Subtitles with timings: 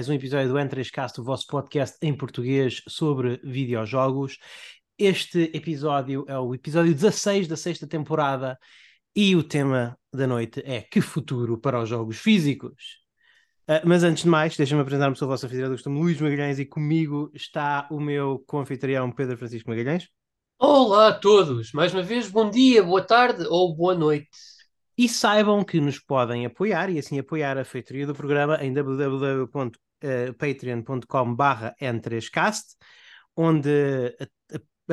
[0.00, 4.38] mais um episódio do N3Cast, o vosso podcast em português sobre videojogos.
[4.98, 8.58] Este episódio é o episódio 16 da sexta temporada
[9.14, 13.02] e o tema da noite é Que futuro para os jogos físicos?
[13.68, 16.64] Uh, mas antes de mais, deixem-me apresentar-me, sou o vosso anfitrião, estou Luís Magalhães e
[16.64, 20.08] comigo está o meu co-anfitrião Pedro Francisco Magalhães.
[20.58, 24.30] Olá a todos, mais uma vez, bom dia, boa tarde ou boa noite.
[24.96, 28.72] E saibam que nos podem apoiar e assim apoiar a feitoria do programa em
[30.00, 32.76] www.patreon.com/n3cast,
[33.36, 34.28] onde a,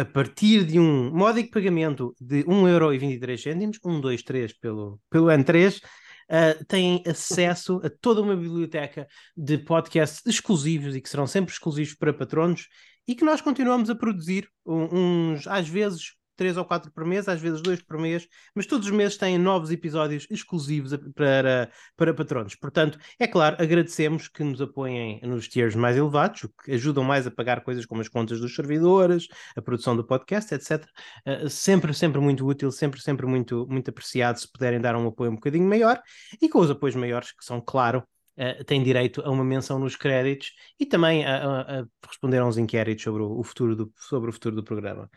[0.02, 7.80] a, partir de um módico pagamento de 1,23€, 123 pelo, pelo N3, uh, têm acesso
[7.84, 12.68] a toda uma biblioteca de podcasts exclusivos e que serão sempre exclusivos para patronos
[13.08, 17.42] e que nós continuamos a produzir uns, às vezes, três ou quatro por mês, às
[17.42, 22.56] vezes dois por mês, mas todos os meses têm novos episódios exclusivos para, para patronos.
[22.56, 27.32] Portanto, é claro, agradecemos que nos apoiem nos tiers mais elevados, que ajudam mais a
[27.32, 30.84] pagar coisas como as contas dos servidores, a produção do podcast, etc.
[31.26, 35.08] Uh, eh, sempre, sempre muito útil, sempre, sempre muito, muito apreciado se puderem dar um
[35.08, 36.02] apoio um bocadinho maior
[36.42, 38.04] e com os apoios maiores, que são, claro,
[38.40, 42.46] Uh, tem direito a uma menção nos créditos e também a, a, a responder a
[42.46, 45.10] uns inquéritos sobre o, o, futuro do, sobre o futuro do programa.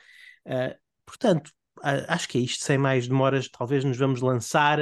[0.47, 0.75] Uh,
[1.11, 1.51] Portanto,
[1.83, 4.79] acho que é isto, sem mais demoras, talvez nos vamos lançar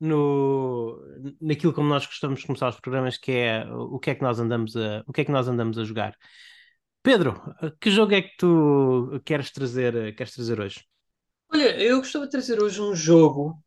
[0.00, 0.98] no,
[1.38, 4.40] naquilo como nós gostamos de começar os programas, que é o que é que nós
[4.40, 6.16] andamos a, o que é que nós andamos a jogar.
[7.02, 7.40] Pedro,
[7.78, 10.82] que jogo é que tu queres trazer, queres trazer hoje?
[11.52, 13.62] Olha, eu gostava de trazer hoje um jogo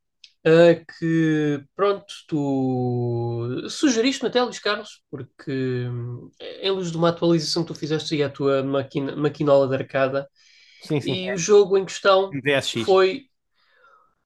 [0.46, 5.86] uh, que, pronto, tu sugeriste-me até, Luís Carlos, porque
[6.62, 10.28] em luz de uma atualização que tu fizeste aí à tua maquina, maquinola de arcada,
[10.82, 11.26] Sim, sim.
[11.26, 12.86] E o jogo em questão VSX.
[12.86, 13.26] foi,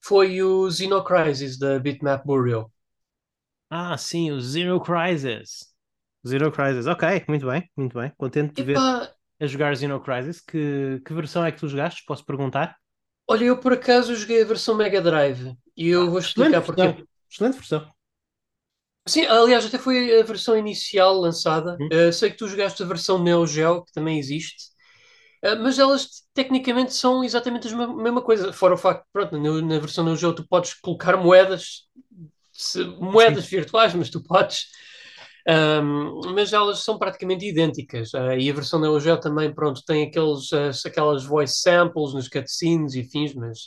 [0.02, 2.72] foi o Xenocrisis da Bitmap Burial.
[3.70, 5.74] Ah, sim, o Zero Crisis.
[6.26, 8.12] Zero Crisis, ok, muito bem, muito bem.
[8.18, 10.40] Contente de ver a jogar Zero Crisis.
[10.42, 12.04] Que, que versão é que tu jogaste?
[12.06, 12.78] Posso perguntar?
[13.28, 16.76] Olha, eu por acaso joguei a versão Mega Drive e eu vou explicar Excelente.
[16.76, 17.08] Versão.
[17.30, 17.94] Excelente versão.
[19.06, 21.78] Sim, aliás, até foi a versão inicial lançada.
[21.80, 21.90] Hum.
[21.92, 24.73] Uh, sei que tu jogaste a versão Neo Geo, que também existe.
[25.44, 28.54] Ah, mas elas tecnicamente são exatamente a mesma coisa.
[28.54, 31.84] Fora o facto, pronto, na, versão do jogo tu podes colocar moedas,
[33.00, 33.58] moedas Sim.
[33.58, 34.68] virtuais, mas tu podes.
[35.46, 38.14] Um, mas elas são praticamente idênticas.
[38.14, 42.30] Uh, e a versão da Geo também, pronto, tem aqueles, uh, aquelas voice samples nos
[42.30, 43.60] cutscenes e fins, mas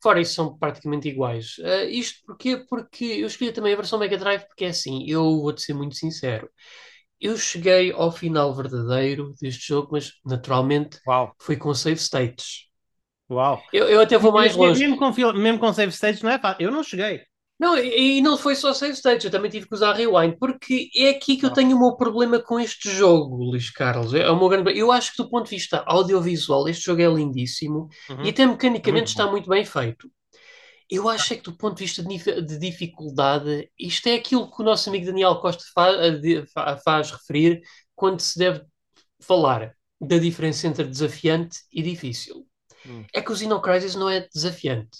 [0.00, 1.58] fora isso são praticamente iguais.
[1.58, 2.58] Uh, isto porquê?
[2.68, 5.96] Porque eu escolhi também a versão Mega Drive, porque é assim, eu vou-te ser muito
[5.96, 6.48] sincero
[7.20, 11.34] eu cheguei ao final verdadeiro deste jogo, mas naturalmente Uau.
[11.38, 12.66] foi com save states.
[13.30, 13.62] Uau!
[13.72, 14.80] Eu, eu até vou mais longe.
[14.80, 16.62] Mesmo com, mesmo com save states não é fácil.
[16.62, 17.22] Eu não cheguei.
[17.58, 20.90] Não, e, e não foi só save states, eu também tive que usar rewind, porque
[20.94, 24.12] é aqui que eu tenho o meu problema com este jogo, Luís Carlos.
[24.12, 24.78] É o meu grande...
[24.78, 28.24] Eu acho que do ponto de vista audiovisual, este jogo é lindíssimo uhum.
[28.24, 30.10] e até mecanicamente está muito bem feito.
[30.88, 34.64] Eu acho é que do ponto de vista de dificuldade, isto é aquilo que o
[34.64, 35.96] nosso amigo Daniel Costa faz,
[36.84, 37.60] faz referir
[37.94, 38.64] quando se deve
[39.20, 42.46] falar da diferença entre desafiante e difícil.
[42.86, 43.04] Hum.
[43.12, 44.98] É que o Xenocrisis não é desafiante,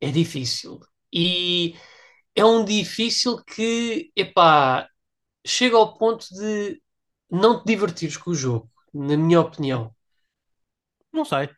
[0.00, 0.80] é difícil.
[1.12, 1.74] E
[2.34, 4.88] é um difícil que, epá,
[5.44, 6.80] chega ao ponto de
[7.30, 9.94] não te divertires com o jogo, na minha opinião.
[11.12, 11.50] Não sei.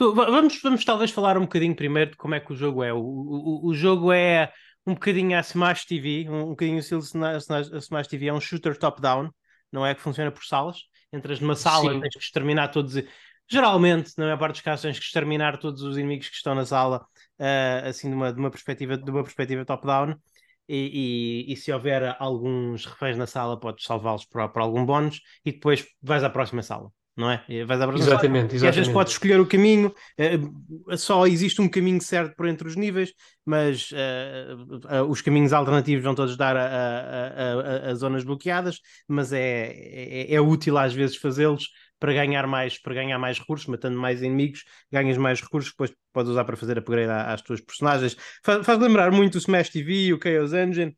[0.00, 2.90] Tu, vamos, vamos talvez falar um bocadinho primeiro de como é que o jogo é.
[2.90, 4.50] O, o, o jogo é
[4.86, 8.78] um bocadinho a Smash TV, um, um bocadinho estilo a Smash TV, é um shooter
[8.78, 9.30] top-down,
[9.70, 10.78] não é que funciona por salas.
[11.12, 12.00] Entras numa sala, Sim.
[12.00, 12.94] tens que exterminar todos.
[13.46, 16.64] Geralmente, na maior parte dos casos, tens que exterminar todos os inimigos que estão na
[16.64, 17.04] sala,
[17.38, 20.14] uh, assim, de uma, de uma perspectiva, de uma perspectiva top-down.
[20.66, 25.20] E, e, e, se houver alguns reféns na sala, podes salvá-los por, por algum bónus
[25.44, 26.90] e depois vais à próxima sala
[27.20, 27.44] não é?
[27.64, 28.56] Vais à exatamente, exatamente.
[28.56, 29.88] E às vezes podes escolher o caminho,
[30.18, 33.12] uh, só existe um caminho certo por entre os níveis,
[33.44, 38.80] mas uh, uh, os caminhos alternativos vão todos dar a, a, a, a zonas bloqueadas,
[39.06, 41.68] mas é, é, é útil às vezes fazê-los
[42.00, 46.30] para ganhar mais, para ganhar mais recursos, matando mais inimigos, ganhas mais recursos, depois podes
[46.30, 48.16] usar para fazer upgrade às tuas personagens.
[48.42, 50.96] Faz, faz lembrar muito o Smash TV, o Chaos Engine,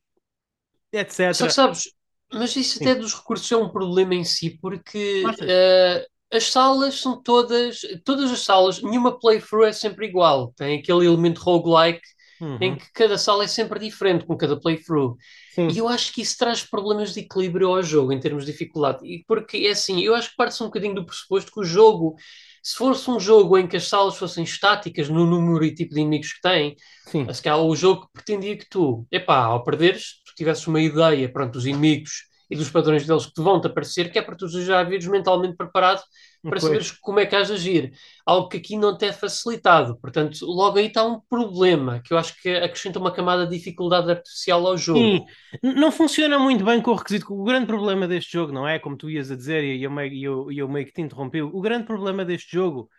[0.92, 1.34] etc.
[1.34, 1.92] Só que sabes,
[2.32, 2.84] mas isso Sim.
[2.84, 8.30] até dos recursos é um problema em si, porque uh, as salas são todas, todas
[8.30, 10.52] as salas, nenhuma playthrough é sempre igual.
[10.56, 12.00] Tem aquele elemento roguelike
[12.40, 12.58] uhum.
[12.58, 15.16] em que cada sala é sempre diferente com cada playthrough.
[15.54, 15.68] Sim.
[15.68, 19.00] E eu acho que isso traz problemas de equilíbrio ao jogo em termos de dificuldade.
[19.04, 22.14] E porque é assim, eu acho que parte-se um bocadinho do pressuposto que o jogo,
[22.62, 26.00] se fosse um jogo em que as salas fossem estáticas no número e tipo de
[26.00, 26.76] inimigos que tem,
[27.08, 27.30] Sim.
[27.32, 31.52] se calhar o jogo pretendia que tu, epá, ao perderes, tu tivesses uma ideia, pronto,
[31.52, 34.82] dos inimigos e dos padrões deles que te vão-te aparecer, que é para tu já
[34.84, 36.02] vires mentalmente preparado
[36.48, 36.82] para Pois.
[36.82, 37.92] saberes como é que has de agir.
[38.26, 39.96] Algo que aqui não te é facilitado.
[39.98, 44.10] Portanto, logo aí está um problema, que eu acho que acrescenta uma camada de dificuldade
[44.10, 45.14] artificial ao jogo.
[45.14, 45.26] Sim,
[45.62, 47.32] não funciona muito bem com o requisito.
[47.34, 48.78] O grande problema deste jogo, não é?
[48.78, 50.14] Como tu ias a dizer, e eu meio,
[50.48, 51.40] eu, eu meio que te interrompi.
[51.42, 52.90] O grande problema deste jogo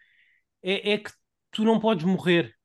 [0.63, 1.11] é, é que
[1.51, 2.55] tu não podes morrer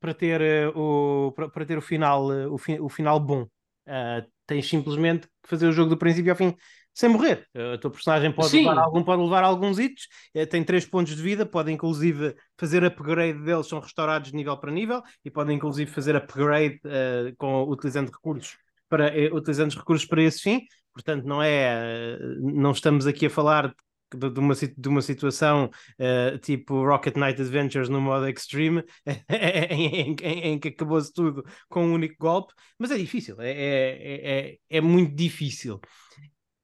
[0.00, 3.48] para ter, eh, o, para, para ter o, final, eh, o, fi- o final bom.
[3.88, 6.54] Ah, tens simplesmente que fazer o jogo do princípio ao fim
[6.94, 7.46] sem morrer.
[7.54, 8.58] Eh, a tua personagem pode Sim.
[8.58, 12.82] levar, algum, pode levar alguns hits, eh, tem três pontos de vida, pode inclusive fazer
[12.84, 17.62] upgrade deles, são restaurados de nível para nível, e podem inclusive fazer upgrade eh, com,
[17.64, 18.56] utilizando recursos
[18.88, 20.62] para, eh, utilizando os recursos para esse fim.
[20.92, 23.74] Portanto, não é, não estamos aqui a falar de,
[24.16, 28.82] de uma, si- de uma situação eh, tipo Rocket Knight Adventures no modo Extreme,
[29.70, 34.48] em, em- em- que acabou-se tudo com um único golpe, mas é difícil, é, é,
[34.52, 35.80] é, é muito difícil.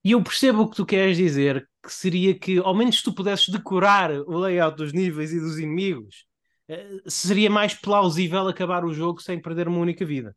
[0.05, 3.49] E eu percebo o que tu queres dizer, que seria que ao menos tu pudesses
[3.49, 6.27] decorar o layout dos níveis e dos inimigos,
[6.69, 10.37] eh, seria mais plausível acabar o jogo sem perder uma única vida,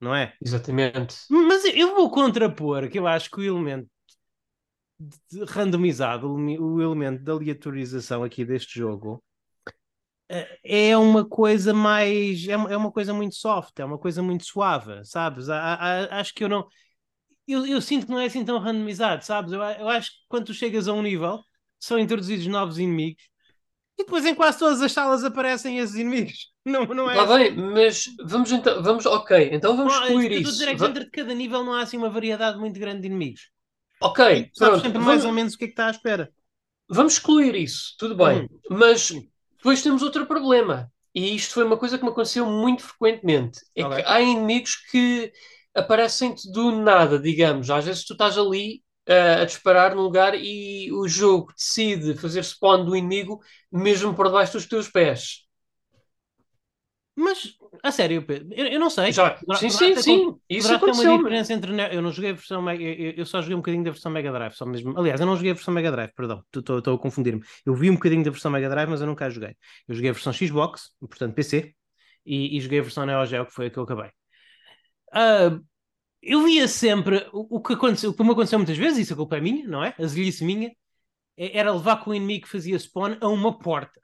[0.00, 0.34] não é?
[0.40, 1.16] Exatamente.
[1.30, 3.90] Mas eu vou contrapor que eu acho que o elemento de-
[5.48, 9.22] randomizado, o ele- o elemento de aleatorização aqui deste jogo,
[10.28, 10.58] eh,
[10.90, 12.46] é uma coisa mais.
[12.48, 15.48] É uma, é uma coisa muito soft, é uma coisa muito suave, sabes?
[15.48, 16.66] Acho que eu não.
[17.48, 19.52] Eu, eu sinto que não é assim tão randomizado, sabes?
[19.52, 21.42] Eu, eu acho que quando tu chegas a um nível,
[21.80, 23.24] são introduzidos novos inimigos
[23.98, 26.52] e depois em quase todas as salas aparecem esses inimigos.
[26.66, 30.36] Não, não é Está bem, mas vamos então, vamos, ok, então vamos Não, excluir eu
[30.38, 30.52] estou a isso.
[30.52, 33.06] dizer é que dentro de cada nível não há assim uma variedade muito grande de
[33.06, 33.50] inimigos.
[34.00, 34.20] Ok,
[34.52, 36.32] Sabes pronto, sempre mais vamos, ou menos o que é que está à espera.
[36.88, 38.48] vamos excluir isso, tudo bem.
[38.70, 39.30] Mas Sim.
[39.58, 43.60] depois temos outro problema, e isto foi uma coisa que me aconteceu muito frequentemente.
[43.74, 43.94] É Ok.
[43.94, 45.32] que há inimigos que
[45.74, 47.70] aparecem-te do nada, digamos.
[47.70, 52.42] Às vezes tu estás ali ah, a disparar num lugar e o jogo decide fazer
[52.44, 53.40] spawn do inimigo
[53.72, 55.46] mesmo por debaixo dos teus pés.
[57.14, 59.12] Mas, a sério, Pedro, eu, eu não sei.
[59.12, 61.16] Já, Poderá- sim, poderá sim, sim, com- isso ter uma aconteceu.
[61.18, 61.72] diferença entre.
[61.94, 62.62] Eu não joguei a versão.
[62.62, 64.98] Mega- Eu, eu- só joguei um bocadinho da versão Mega Drive, só mesmo.
[64.98, 67.42] Aliás, eu não joguei a versão Mega Drive, perdão, estou a confundir-me.
[67.64, 69.56] Eu vi um bocadinho da versão Mega Drive, mas eu nunca a joguei.
[69.88, 71.74] Eu joguei a versão Xbox, portanto PC,
[72.24, 74.10] e, e joguei a versão Neo Geo, que foi a que eu acabei.
[75.12, 75.58] Ah,
[76.22, 79.16] eu via sempre o, o que aconteceu, o que me aconteceu muitas vezes, isso a
[79.16, 79.94] culpa é minha, não é?
[79.98, 80.72] A zelhice minha,
[81.36, 84.00] é- era levar com o inimigo que fazia spawn a uma porta.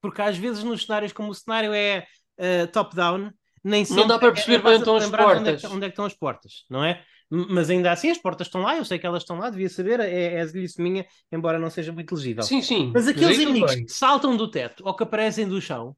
[0.00, 2.06] Porque às vezes nos cenários, como o cenário é
[2.38, 3.30] eh, top-down,
[3.62, 5.88] nem sempre dá para perceber bem fácil de as lembrar Onde é, que, onde é
[5.88, 7.04] que estão as portas, não é?
[7.30, 9.98] Mas ainda assim as portas estão lá, eu sei que elas estão lá, devia saber,
[10.00, 12.44] é, é a zelhice minha, embora não seja muito legível.
[12.48, 12.92] Sim, sim.
[12.92, 15.96] Mas aqueles tudo inimigos que saltam do teto ou que aparecem do chão,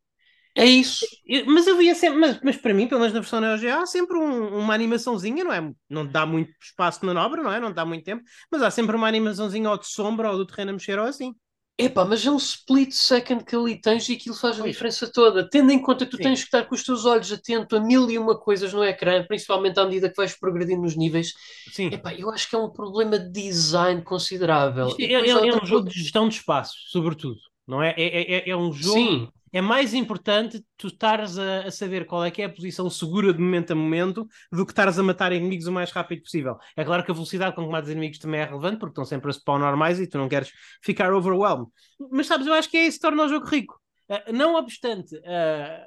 [0.54, 1.06] É isso.
[1.26, 3.78] eu- mas eu via sempre, mas, mas para mim, pelo menos na versão Neo Geo,
[3.80, 5.72] há sempre um- uma animaçãozinha, não é?
[5.88, 7.60] Não dá muito espaço de manobra, não é?
[7.60, 10.70] Não dá muito tempo, mas há sempre uma animaçãozinha ou de sombra ou do terreno
[10.70, 11.34] a mexer ou assim.
[11.78, 15.46] Epá, mas é um split second que ali tens e aquilo faz a diferença toda.
[15.46, 16.22] Tendo em conta que tu Sim.
[16.22, 19.22] tens que estar com os teus olhos atento a mil e uma coisas no ecrã,
[19.26, 21.34] principalmente à medida que vais progredindo nos níveis,
[21.70, 21.88] Sim.
[21.88, 24.96] epá, eu acho que é um problema de design considerável.
[24.98, 27.90] É, é- é um jogo de gestão de espaço, sobretudo, não é?
[27.98, 28.98] É, é- é- é um jogo.
[28.98, 32.90] Sim, É mais importante tu estares a, a saber qual é que é a posição
[32.90, 36.56] segura de momento a momento do que estares a matar inimigos o mais rápido possível.
[36.76, 39.30] É claro que a velocidade com que matas inimigos também é relevante, porque estão sempre
[39.30, 40.50] a spawn normais e tu não queres
[40.82, 41.68] ficar overwhelmed.
[42.10, 43.80] Mas sabes, eu acho que é isso que torna o jogo rico.
[44.08, 45.86] Ah, não obstante, ah,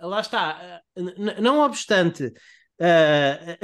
[0.00, 2.32] lá está, n- não obstante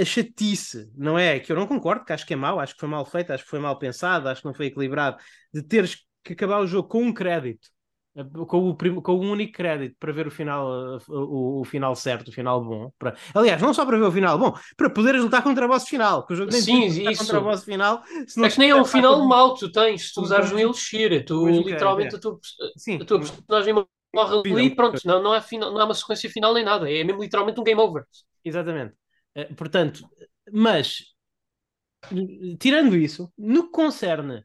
[0.01, 1.41] a chatice, não é?
[1.41, 3.43] Que eu não concordo, que acho que é mau, acho que foi mal feito, acho
[3.45, 5.17] que foi mal pensado, acho que não foi equilibrado,
[5.53, 7.69] de teres que acabar o jogo com um crédito,
[8.47, 12.29] com o, prim- com um único crédito para ver o final, o, o final certo,
[12.29, 12.91] o final bom.
[12.99, 13.17] Para...
[13.35, 16.27] Aliás, não só para ver o final bom, para poderes lutar contra o boss final,
[16.27, 17.19] que o jogo nem Sim, isso.
[17.19, 18.03] contra o boss final.
[18.27, 20.23] se não é que nem é um final com- mau que tu tens, se tu
[20.23, 22.39] usares um Elixir, tu com- literalmente a tua,
[22.77, 23.75] Sim, a tua personagem
[24.15, 27.05] morre ali, pronto, não, não, há final, não há uma sequência final nem nada, é
[27.05, 28.05] mesmo literalmente um game over.
[28.45, 28.97] Exatamente.
[29.35, 30.09] Eh, portanto,
[30.53, 31.15] mas
[32.59, 34.45] tirando isso, no que concerne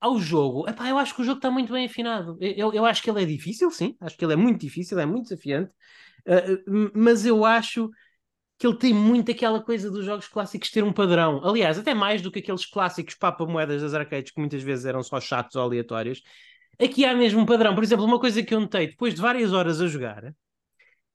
[0.00, 2.36] ao jogo, epá, eu acho que o jogo está muito bem afinado.
[2.40, 5.06] Eu, eu acho que ele é difícil, sim, acho que ele é muito difícil, é
[5.06, 5.72] muito desafiante,
[6.66, 7.90] m- mas eu acho
[8.58, 11.42] que ele tem muito aquela coisa dos jogos clássicos ter um padrão.
[11.44, 15.20] Aliás, até mais do que aqueles clássicos papa-moedas das arcades que muitas vezes eram só
[15.20, 16.22] chatos ou aleatórios.
[16.80, 17.74] Aqui há mesmo um padrão.
[17.74, 20.34] Por exemplo, uma coisa que eu notei depois de várias horas a jogar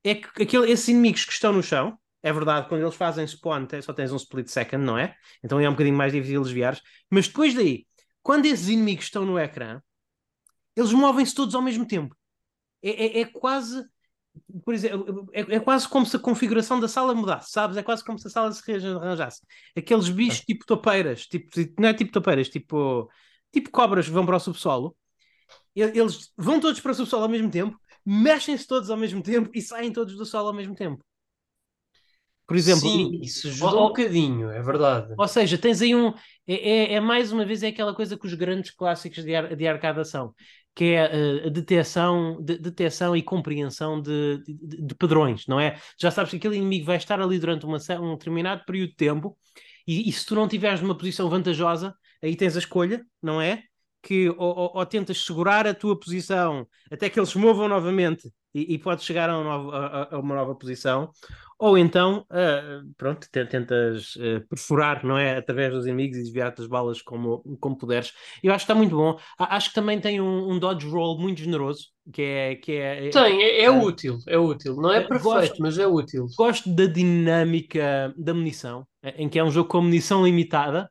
[0.04, 3.68] é que aquele, esses inimigos que estão no chão, é verdade, quando eles fazem spawn
[3.82, 5.16] só tens um split second, não é?
[5.44, 7.86] Então é um bocadinho mais difícil desviar mas depois daí,
[8.24, 9.82] quando esses inimigos estão no ecrã,
[10.76, 12.16] eles movem-se todos ao mesmo tempo.
[12.82, 13.84] É, é- é quase.
[14.66, 17.78] por exemplo, é, é, quase como se a configuração da sala mudasse, sabes?
[17.78, 19.42] É quase como se a sala se rearranjasse.
[19.78, 20.46] Aqueles bichos é.
[20.46, 21.50] tipo topeiras, tipo,
[21.80, 23.10] não é tipo topeiras, tipo,
[23.52, 24.96] tipo cobras que vão para o subsolo,
[25.76, 29.62] eles vão todos para o subsolo ao mesmo tempo, mexem-se todos ao mesmo tempo e
[29.62, 31.04] saem todos do solo ao mesmo tempo.
[32.46, 35.14] Por exemplo, Sim, isso ou, um bocadinho, é verdade.
[35.18, 36.14] Ou seja, tens aí um.
[36.46, 39.56] É, é, é, mais uma vez é aquela coisa que os grandes clássicos de, ar,
[39.56, 40.34] de arcada são,
[40.76, 45.80] que é a, a detecção, de, detecção e compreensão de, de, de, padrões, não é?
[45.98, 49.38] Já sabes que aquele inimigo vai estar ali durante uma, um determinado período de tempo,
[49.88, 53.64] e, e se tu não tiveres numa posição vantajosa, aí tens a escolha, não é?
[54.02, 58.30] Que ou, ou, ou tentas segurar a tua posição até que eles se movam novamente
[58.54, 61.12] e, e podes chegar a uma, nova, a, a uma nova posição,
[61.66, 65.38] ou então, uh, pronto, tentas uh, perfurar, não é?
[65.38, 68.12] Através dos inimigos e desviar-te as balas como, como puderes.
[68.44, 69.18] Eu acho que está muito bom.
[69.40, 72.56] Acho que também tem um, um dodge roll muito generoso, que é...
[72.58, 74.76] Que é, é tem, é, é útil, é útil.
[74.76, 76.28] Não é perfeito, gosto, mas é útil.
[76.38, 80.90] Gosto da dinâmica da munição, em que é um jogo com munição limitada,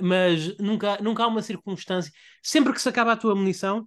[0.00, 2.10] mas nunca, nunca há uma circunstância...
[2.42, 3.86] Sempre que se acaba a tua munição,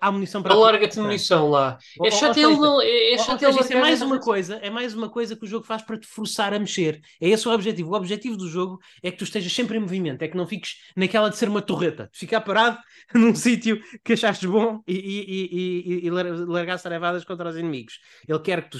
[0.00, 1.78] há munição para alarga-te munição lá.
[2.02, 2.56] É chato ele.
[2.84, 5.66] É, é chato ele é mais uma coisa, é mais uma coisa que o jogo
[5.66, 7.00] faz para te forçar a mexer.
[7.20, 7.90] É esse o objetivo.
[7.90, 10.76] O objetivo do jogo é que tu estejas sempre em movimento, é que não fiques
[10.96, 12.78] naquela de ser uma torreta, de ficar parado
[13.14, 17.98] num sítio que achaste bom e, e, e, e largar tarefadas contra os inimigos.
[18.28, 18.78] Ele quer que tu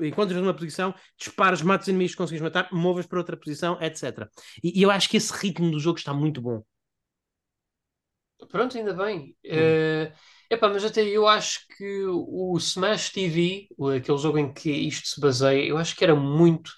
[0.00, 4.28] encontras numa posição, dispares, mates os inimigos que consegues matar, movas para outra posição, etc.
[4.62, 6.62] E, e eu acho que esse ritmo do jogo está muito bom.
[8.48, 9.36] Pronto, ainda bem.
[9.44, 9.48] Hum.
[9.48, 10.12] Uh,
[10.54, 15.20] epá, mas até eu acho que o Smash TV, aquele jogo em que isto se
[15.20, 16.70] baseia, eu acho que era muito,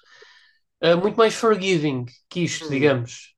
[0.83, 2.69] uh, muito mais forgiving que isto, hum.
[2.69, 3.35] digamos.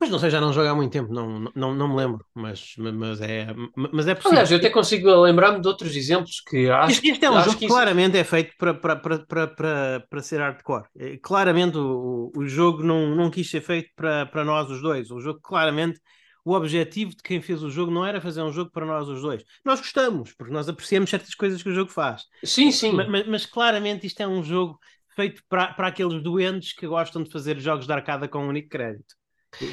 [0.00, 2.74] Mas não sei, já não jogo há muito tempo, não, não, não me lembro, mas,
[2.76, 4.32] mas, é, mas é possível.
[4.32, 7.56] Aliás, eu até consigo lembrar-me de outros exemplos que acho Este, este é um jogo
[7.56, 10.86] que claramente é feito para, para, para, para, para ser hardcore.
[10.98, 15.08] É, claramente o, o jogo não, não quis ser feito para, para nós os dois.
[15.12, 16.00] O jogo claramente
[16.44, 19.22] o objetivo de quem fez o jogo não era fazer um jogo para nós os
[19.22, 19.44] dois.
[19.64, 22.22] Nós gostamos, porque nós apreciamos certas coisas que o jogo faz.
[22.44, 22.92] Sim, sim.
[22.92, 24.78] Mas, mas, mas claramente isto é um jogo
[25.14, 28.68] feito para, para aqueles doentes que gostam de fazer jogos de arcada com um único
[28.68, 29.14] crédito.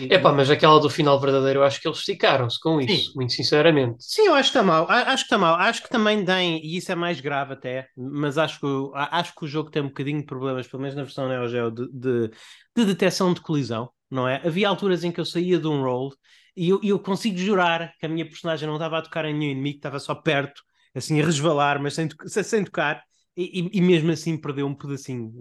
[0.10, 3.14] É pá, mas aquela do final verdadeiro, eu acho que eles esticaram-se com isso, Sim.
[3.16, 3.96] muito sinceramente.
[4.00, 4.86] Sim, eu acho que está mal.
[4.90, 5.56] Acho que está mal.
[5.56, 9.46] Acho que também tem, e isso é mais grave até, mas acho que, acho que
[9.46, 12.30] o jogo tem um bocadinho de problemas, pelo menos na versão Neo Geo, de, de,
[12.76, 14.42] de detecção de colisão, não é?
[14.46, 16.14] Havia alturas em que eu saía de um roll
[16.56, 19.52] e eu, eu consigo jurar que a minha personagem não estava a tocar em nenhum
[19.52, 20.62] inimigo, estava só perto,
[20.94, 23.04] assim a resvalar, mas sem, sem tocar.
[23.38, 25.32] E, e, mesmo assim perdeu um pedacinho,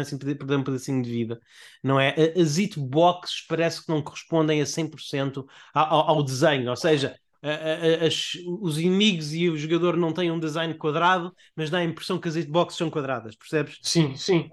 [0.00, 1.40] assim, perdeu um pedacinho de vida,
[1.82, 2.14] não é?
[2.40, 7.16] As hitboxes parece que não correspondem a 100% ao, ao desenho, ou seja,
[8.04, 12.18] as, os inimigos e o jogador não têm um design quadrado, mas dá a impressão
[12.18, 13.78] que as hitboxes são quadradas, percebes?
[13.82, 14.48] Sim, sim.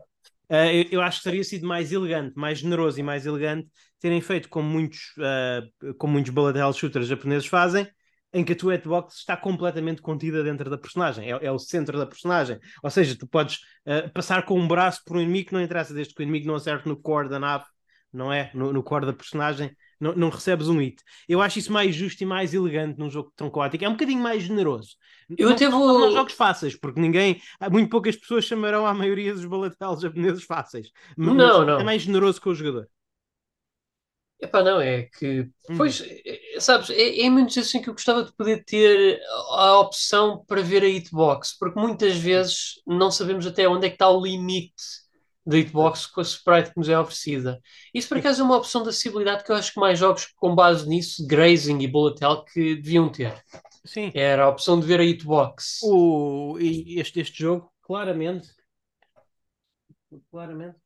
[0.50, 3.68] Uh, eu, eu, acho que teria sido mais elegante, mais generoso e mais elegante
[4.04, 7.88] terem feito como muitos, uh, como muitos bullet hell shooters japoneses fazem,
[8.34, 11.98] em que a tua hitbox está completamente contida dentro da personagem, é, é, o centro
[11.98, 12.60] da personagem.
[12.84, 15.94] Ou seja, tu podes uh, passar com um braço por um inimigo que não interessa,
[15.94, 17.64] desde que o inimigo não acerte no core da nave,
[18.12, 18.52] não é?
[18.54, 21.02] No, no core da personagem, não, não, recebes um hit.
[21.30, 23.86] Eu acho isso mais justo e mais elegante num jogo tão caótico.
[23.86, 24.98] É um bocadinho mais generoso.
[25.38, 25.98] Eu não, até vou.
[25.98, 27.42] Não jogos fáceis, porque ninguém,
[27.72, 30.92] muito poucas pessoas chamarão a maioria dos hell japoneses fáceis.
[31.16, 31.80] Mas não, não.
[31.80, 32.90] É mais generoso com o jogador.
[34.44, 35.50] Epá, não, é que.
[35.70, 35.78] Hum.
[35.78, 39.22] Pois, é, sabes, é, é menos assim que eu gostava de poder ter
[39.52, 43.96] a opção para ver a hitbox, porque muitas vezes não sabemos até onde é que
[43.96, 44.74] está o limite
[45.46, 47.62] da hitbox com a sprite que nos é oferecida.
[47.94, 50.54] Isso, por acaso, é uma opção de acessibilidade que eu acho que mais jogos com
[50.54, 53.34] base nisso, Grazing e Bullet Hell, que deviam ter.
[53.86, 54.12] Sim.
[54.14, 55.80] Era a opção de ver a hitbox.
[55.84, 58.50] O, este, este jogo, claramente,
[60.30, 60.83] claramente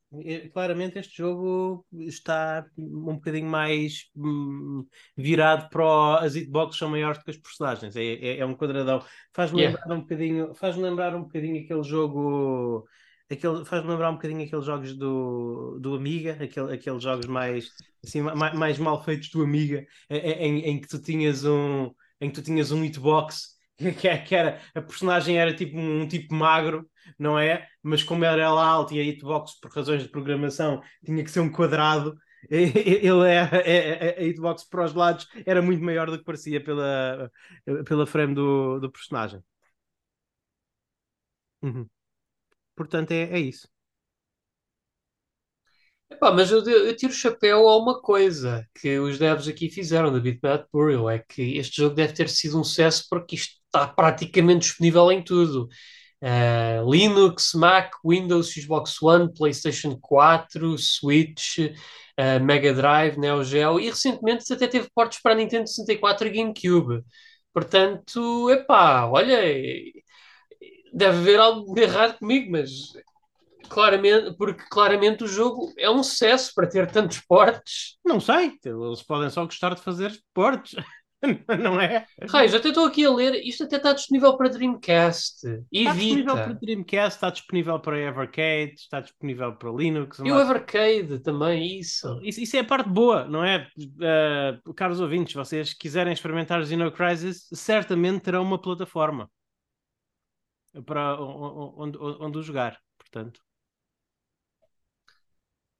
[0.52, 4.86] claramente este jogo está um bocadinho mais hum,
[5.16, 9.02] virado para as hitboxes são maiores do que as personagens é, é, é um quadradão
[9.34, 9.78] faz-me yeah.
[9.78, 12.88] lembrar um bocadinho faz-me lembrar um bocadinho aquele jogo
[13.30, 17.68] aquele faz-me lembrar um bocadinho aqueles jogos do, do Amiga aquele, aqueles jogos mais
[18.02, 22.34] assim mais, mais mal feitos do Amiga em, em, que tu tinhas um em que
[22.34, 23.57] tu tinhas um hitbox
[24.26, 27.68] que era a personagem era tipo um tipo magro não é?
[27.82, 31.40] Mas como era ela alta e a hitbox, por razões de programação, tinha que ser
[31.40, 32.18] um quadrado,
[32.50, 36.62] ele é, é, é, a hitbox para os lados era muito maior do que parecia
[36.62, 37.30] pela,
[37.86, 39.42] pela frame do, do personagem.
[41.62, 41.88] Uhum.
[42.76, 43.68] Portanto, é, é isso.
[46.10, 50.10] Epá, mas eu, eu, tiro o chapéu a uma coisa que os devs aqui fizeram
[50.10, 53.86] da Bitmap Burial, é que este jogo deve ter sido um sucesso porque isto está
[53.86, 55.68] praticamente disponível em tudo.
[56.20, 63.88] Uh, Linux, Mac, Windows, Xbox One, PlayStation 4, Switch, uh, Mega Drive, Neo Geo e
[63.88, 67.04] recentemente até teve portos para a Nintendo 64 e GameCube.
[67.52, 69.40] Portanto, epá, olha,
[70.92, 72.70] deve haver algo errado comigo, mas
[73.68, 77.96] claramente, porque claramente o jogo é um sucesso para ter tantos portes.
[78.04, 80.74] Não sei, eles podem só gostar de fazer portes.
[81.62, 82.06] não é?
[82.28, 86.34] Raios, até estou aqui a ler, isto até está disponível para Dreamcast e Está disponível
[86.34, 90.18] para Dreamcast, está disponível para Evercade, está disponível para Linux.
[90.20, 92.20] E o Evercade também, isso.
[92.22, 92.40] isso.
[92.40, 93.68] Isso é a parte boa, não é?
[93.76, 99.28] Uh, caros ouvintes, vocês quiserem experimentar Xeno Crisis, certamente terão uma plataforma
[100.86, 103.40] para onde, onde, onde o jogar, portanto.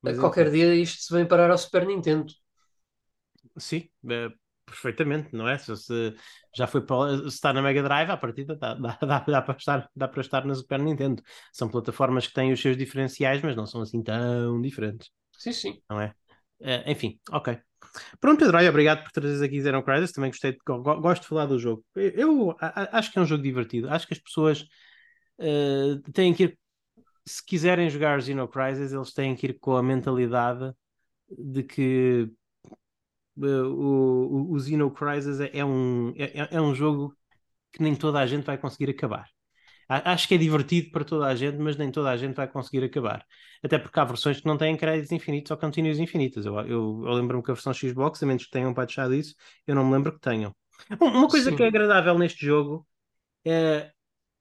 [0.03, 2.33] Mas, Qualquer dia isto se vem parar ao Super Nintendo.
[3.57, 4.33] Sim, uh,
[4.69, 5.59] perfeitamente, não é?
[5.59, 6.15] Se, se
[6.55, 9.57] já foi para, se está na Mega Drive, à partida dá, dá, dá, dá, para
[9.57, 11.23] estar, dá para estar na Super Nintendo.
[11.53, 15.11] São plataformas que têm os seus diferenciais, mas não são assim tão diferentes.
[15.37, 15.83] Sim, sim.
[15.89, 16.15] Não é?
[16.61, 17.59] Uh, enfim, ok.
[18.21, 20.13] Pronto, Pedro, olha, obrigado por trazer aqui Zero Crisis.
[20.13, 21.85] Também gostei, de, gosto de falar do jogo.
[21.95, 22.57] Eu, eu
[22.93, 23.89] acho que é um jogo divertido.
[23.89, 24.63] Acho que as pessoas
[25.39, 26.59] uh, têm que ir,
[27.27, 30.73] se quiserem jogar Xeno Crisis, eles têm que ir com a mentalidade
[31.31, 32.31] de que
[33.47, 37.17] o, o Xeno Crisis é, é um, é, é um jogo
[37.73, 39.29] que nem toda a gente vai conseguir acabar.
[39.89, 42.85] Acho que é divertido para toda a gente, mas nem toda a gente vai conseguir
[42.85, 43.25] acabar.
[43.63, 46.45] Até porque há versões que não têm créditos infinitos ou continuos infinitas.
[46.45, 49.35] Eu, eu, eu lembro-me que a versão Xbox, a menos que tenham patchado isso,
[49.67, 50.55] eu não me lembro que tenham.
[51.01, 51.57] Uma coisa Sim.
[51.57, 52.87] que é agradável neste jogo
[53.47, 53.91] é,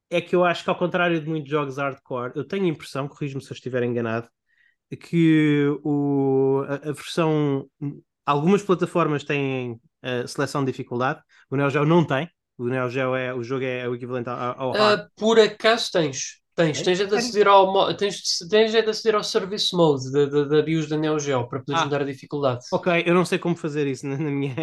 [0.09, 3.07] é que eu acho que, ao contrário de muitos jogos hardcore, eu tenho a impressão,
[3.07, 4.29] corrijo-me se eu estiver enganado,
[4.99, 7.69] que o, a, a versão
[8.27, 12.29] Algumas plataformas têm uh, seleção de dificuldade, o Neo Geo não tem.
[12.57, 16.41] O Neo Geo é o jogo é o equivalente ao, ao uh, por acaso tens.
[16.57, 20.89] Tens, tens é de aceder ao, tens, tens de aceder ao Service Mode da BIOS
[20.89, 22.65] da Neo Geo para poder ah, mudar a dificuldade.
[22.73, 24.55] Ok, eu não sei como fazer isso na, na minha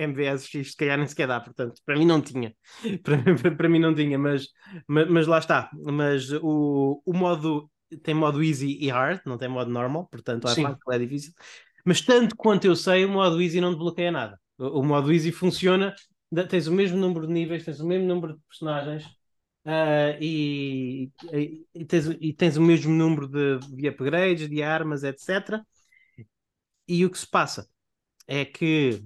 [0.00, 2.52] MVS, se calhar nem sequer dá, portanto, para mim não tinha.
[3.04, 4.48] Para, para, mim não tinha, mas,
[4.88, 5.70] mas, mas, lá está.
[5.74, 7.70] Mas o, o modo
[8.02, 11.32] tem modo easy e hard, não tem modo normal, portanto é, é difícil.
[11.88, 14.38] Mas tanto quanto eu sei, o modo easy não desbloqueia nada.
[14.58, 15.94] O, o modo easy funciona,
[16.50, 19.06] tens o mesmo número de níveis, tens o mesmo número de personagens
[19.64, 25.02] uh, e, e, e, tens, e, tens, o mesmo número de, de upgrades, de armas,
[25.02, 25.62] etc.
[26.86, 27.66] E o que se passa
[28.26, 29.02] é que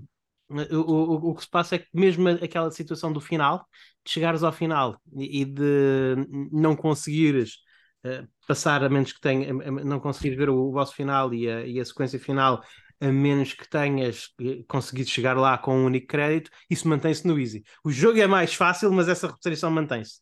[0.49, 3.65] o, o, o que se passa é que mesmo aquela situação do final,
[4.05, 6.17] de chegares ao final e, de
[6.51, 7.59] não conseguires
[8.05, 11.81] uh, passar, a menos que tenha, não conseguir ver o, o final e a, e
[11.81, 12.63] a sequência final,
[13.01, 17.39] a menos que tenhas eh, conseguido chegar lá com um único crédito, isso mantém-se no
[17.39, 17.65] easy.
[17.85, 20.21] O jogo é mais fácil, mas essa restrição mantém-se.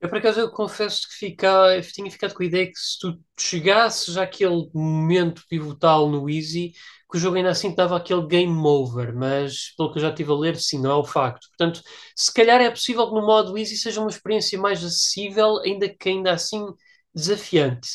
[0.00, 3.20] Eu, por acaso, eu confesso que fica, tinha ficado com a ideia que se tu
[3.38, 6.72] chegasses àquele momento pivotal no Easy,
[7.08, 10.32] que o jogo ainda assim estava aquele game over, mas pelo que eu já estive
[10.32, 11.46] a ler, sim, não é o facto.
[11.50, 11.82] Portanto,
[12.16, 16.08] se calhar é possível que no modo Easy seja uma experiência mais acessível, ainda que
[16.08, 16.66] ainda assim
[17.14, 17.88] desafiante.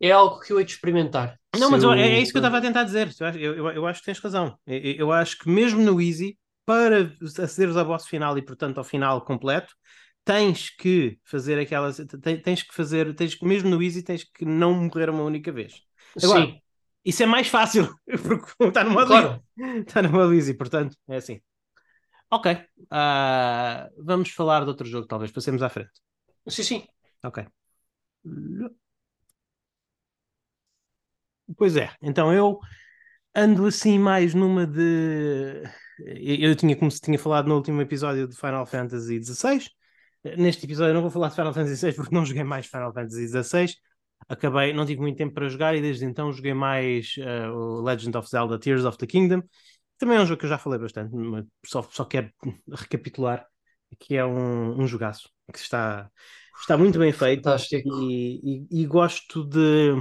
[0.00, 1.38] É algo que eu hei de experimentar.
[1.58, 1.92] Não, mas eu...
[1.92, 3.10] é, é, isso que eu estava a tentar dizer.
[3.36, 4.58] Eu, eu, eu, acho que tens razão.
[4.66, 7.10] Eu, eu acho que mesmo no Easy, para
[7.42, 9.74] acederes ao boss final e, portanto, ao final completo,
[10.24, 11.96] tens que fazer aquelas.
[12.44, 13.14] Tens que fazer.
[13.14, 15.82] Tens mesmo no Easy, tens que não morrer uma única vez.
[16.22, 16.60] Agora, Sim.
[17.06, 19.40] Isso é mais fácil, porque está no modo claro.
[19.56, 19.78] Easy.
[19.78, 21.40] Está no modo Easy, portanto, é assim.
[22.28, 22.52] Ok.
[22.52, 25.30] Uh, vamos falar de outro jogo, talvez.
[25.30, 25.92] Passemos à frente.
[26.48, 26.86] Sim, sim.
[27.24, 27.46] Ok.
[31.56, 32.58] Pois é, então eu
[33.34, 35.62] ando assim mais numa de.
[35.98, 39.68] Eu tinha, como se tinha falado no último episódio de Final Fantasy XVI.
[40.36, 42.92] Neste episódio eu não vou falar de Final Fantasy XVI porque não joguei mais Final
[42.92, 43.74] Fantasy XVI.
[44.28, 48.16] Acabei, não tive muito tempo para jogar e desde então joguei mais uh, o Legend
[48.16, 49.42] of Zelda Tears of the Kingdom.
[49.98, 51.12] Também é um jogo que eu já falei bastante,
[51.64, 52.30] só, só quero
[52.70, 53.46] recapitular
[53.98, 56.10] que é um, um jogaço que está
[56.60, 59.92] Está muito bem feito e, e, e, gosto de.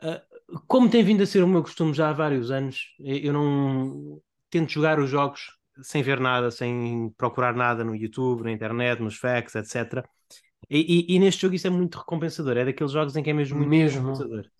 [0.00, 4.22] Uh, como tem vindo a ser o meu costume já há vários anos, eu não
[4.48, 9.16] tento jogar os jogos sem ver nada, sem procurar nada no YouTube, na internet, nos
[9.16, 10.04] facts, etc.
[10.70, 12.56] E, e, neste jogo isso é muito recompensador.
[12.56, 14.00] É daqueles jogos em que é mesmo muito mesmo.
[14.00, 14.50] recompensador.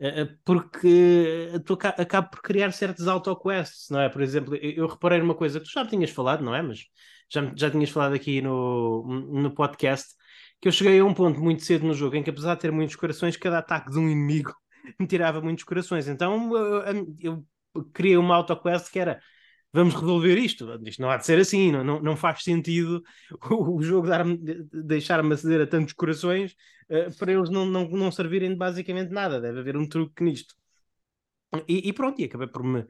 [0.00, 4.08] Uh, porque tu acaba por criar certos autoquests, não é?
[4.08, 6.62] Por exemplo, eu, eu reparei numa coisa que tu já tinhas falado, não é?
[6.62, 6.86] Mas
[7.30, 10.14] já, já tinhas falado aqui no, no podcast,
[10.60, 12.72] que eu cheguei a um ponto muito cedo no jogo em que, apesar de ter
[12.72, 14.54] muitos corações, cada ataque de um inimigo
[14.98, 16.08] me tirava muitos corações.
[16.08, 17.46] Então eu, eu
[17.92, 19.20] criei uma autoquest que era
[19.72, 20.66] vamos resolver isto.
[20.84, 23.02] Isto não há de ser assim, não, não, não faz sentido
[23.50, 24.08] o, jogo
[24.72, 26.52] deixar-me aceder a tantos corações
[26.90, 29.40] uh, para eles não, não, não servirem de basicamente nada.
[29.40, 30.54] Deve haver um truque nisto.
[31.66, 32.84] E, e pronto, e acabei por me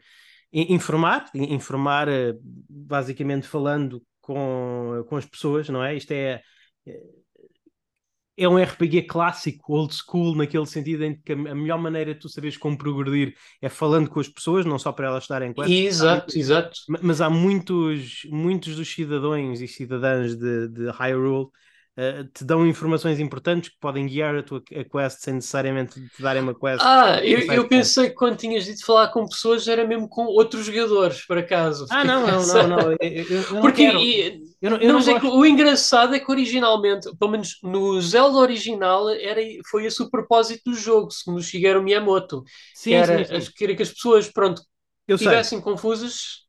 [0.53, 5.97] informar, informar uh, basicamente falando com, com as pessoas, não é?
[5.97, 6.43] Isto é
[8.41, 12.29] é um RPG clássico, old school, naquele sentido em que a melhor maneira de tu
[12.29, 16.39] saberes como progredir é falando com as pessoas, não só para elas estarem com Exato,
[16.39, 16.79] exato.
[17.03, 21.49] Mas há muitos, muitos dos cidadãos e cidadãs de, de Hyrule
[21.99, 26.23] uh, te dão informações importantes que podem guiar a tua a quest sem necessariamente te
[26.23, 26.81] darem uma quest.
[26.81, 30.67] Ah, eu, eu pensei que quando tinhas dito falar com pessoas era mesmo com outros
[30.67, 31.87] jogadores, por acaso.
[31.91, 32.93] Ah, não, não, não, não.
[32.93, 37.33] Eu, eu, eu Porque e, eu não, não, é o engraçado é que originalmente, pelo
[37.33, 42.45] menos no Zelda original, era, foi esse o propósito do jogo, segundo Shigeru Miyamoto.
[42.75, 43.53] Sim, que era, sim, sim.
[43.53, 44.63] que as pessoas, pronto,
[45.09, 46.48] estivessem confusas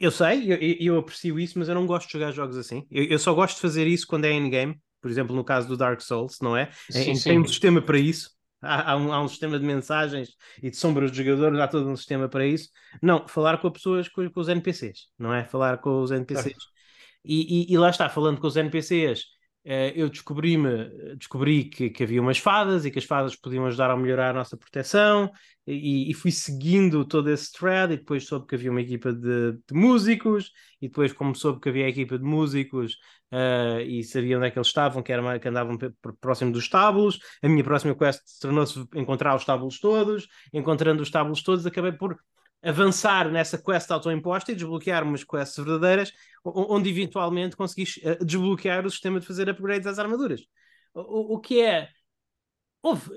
[0.00, 0.58] eu sei, eu,
[0.94, 2.86] eu, aprecio isso, mas eu não gosto de jogar jogos assim.
[2.90, 5.76] Eu, eu só gosto de fazer isso quando é in-game, por exemplo, no caso do
[5.76, 6.70] Dark Souls, não é?
[6.90, 7.30] Sim, sim.
[7.30, 8.30] Tem um sistema para isso.
[8.60, 11.88] Há, há, um, há, um, sistema de mensagens e de sombras dos jogadores, há todo
[11.88, 12.68] um sistema para isso.
[13.00, 15.44] Não, falar com pessoas, com, com os NPCs, não é?
[15.44, 16.56] Falar com os NPCs.
[17.24, 19.24] E, e, e, lá está, falando com os NPCs,
[19.94, 23.96] eu descobri-me, descobri que, que, havia umas fadas e que as fadas podiam ajudar a
[23.96, 25.30] melhorar a nossa proteção
[25.66, 29.52] e, e fui seguindo todo esse thread e depois soube que havia uma equipa de,
[29.52, 32.94] de músicos e depois como soube que havia a equipa de músicos
[33.30, 35.76] uh, e sabia onde é que eles estavam, que, era, que andavam
[36.18, 41.42] próximo dos estábulos, a minha próxima quest tornou-se encontrar os estábulos todos, encontrando os estábulos
[41.42, 42.18] todos acabei por
[42.62, 46.12] avançar nessa quest autoimposta e desbloquear umas quests verdadeiras,
[46.44, 50.42] onde eventualmente conseguis uh, desbloquear o sistema de fazer upgrades às armaduras.
[50.94, 51.88] O, o que é.
[52.82, 53.10] Houve,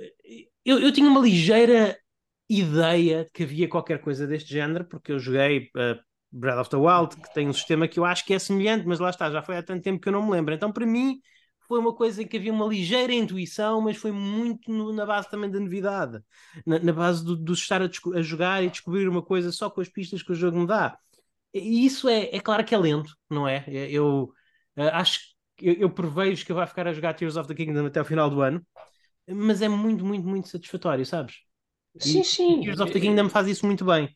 [0.65, 1.97] eu, eu tinha uma ligeira
[2.49, 5.99] ideia de que havia qualquer coisa deste género, porque eu joguei uh,
[6.31, 8.99] Breath of the Wild, que tem um sistema que eu acho que é semelhante, mas
[8.99, 10.53] lá está, já foi há tanto tempo que eu não me lembro.
[10.53, 11.19] Então, para mim,
[11.71, 15.29] foi uma coisa em que havia uma ligeira intuição, mas foi muito no, na base
[15.29, 16.21] também da novidade,
[16.65, 19.79] na, na base do, do estar a, a, jogar e descobrir uma coisa só com
[19.79, 20.99] as pistas que o jogo me dá.
[21.53, 23.63] E isso é, é claro que é lento, não é?
[23.69, 24.33] Eu
[24.75, 25.21] uh, acho
[25.55, 28.05] que eu, eu prevejo que vai ficar a jogar Tears of the Kingdom até o
[28.05, 28.61] final do ano,
[29.25, 31.35] mas é muito, muito, muito satisfatório, sabes?
[31.97, 32.61] Sim, e, sim.
[32.63, 34.13] Tears of the Kingdom faz isso muito bem.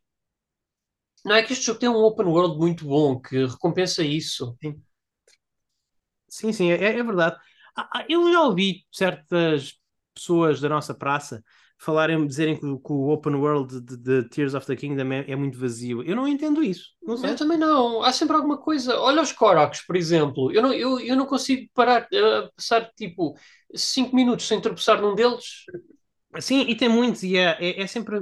[1.24, 4.58] Não é que este jogo tem um open world muito bom que recompensa isso.
[4.62, 4.76] Sim.
[6.28, 7.38] Sim, sim, é, é verdade.
[7.76, 9.74] Ah, ah, eu já ouvi certas
[10.14, 11.44] pessoas da nossa praça
[11.78, 15.36] falarem, dizerem que, que o open world de, de, Tears of the Kingdom é, é,
[15.36, 16.02] muito vazio.
[16.04, 16.92] Eu não entendo isso.
[17.04, 17.24] Não.
[17.24, 18.02] Eu também não.
[18.02, 18.98] Há sempre alguma coisa.
[19.00, 20.52] Olha os Koroks, por exemplo.
[20.52, 23.38] Eu não, eu, eu não consigo parar, uh, passar tipo
[23.74, 25.66] 5 minutos sem tropeçar num deles.
[26.40, 28.22] Sim, e tem muitos, e é, é, é sempre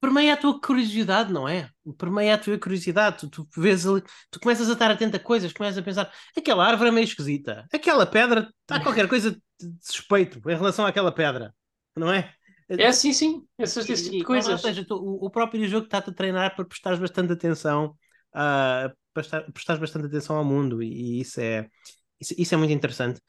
[0.00, 1.68] permeia a tua curiosidade, não é?
[1.96, 3.28] Permeia a tua curiosidade.
[3.28, 6.66] Tu, tu vês ali, tu começas a estar atento a coisas, começas a pensar, aquela
[6.66, 9.38] árvore é meio esquisita, aquela pedra está qualquer coisa de
[9.80, 11.54] suspeito em relação àquela pedra,
[11.96, 12.32] não é?
[12.68, 14.52] É sim, sim, essas esse tipo de coisas.
[14.52, 17.96] Ou seja, tu, o, próprio jogo está-te a treinar para prestares bastante atenção,
[18.34, 21.66] uh, para prestares bastante atenção ao mundo, e, e isso, é,
[22.20, 23.20] isso, isso, é muito interessante.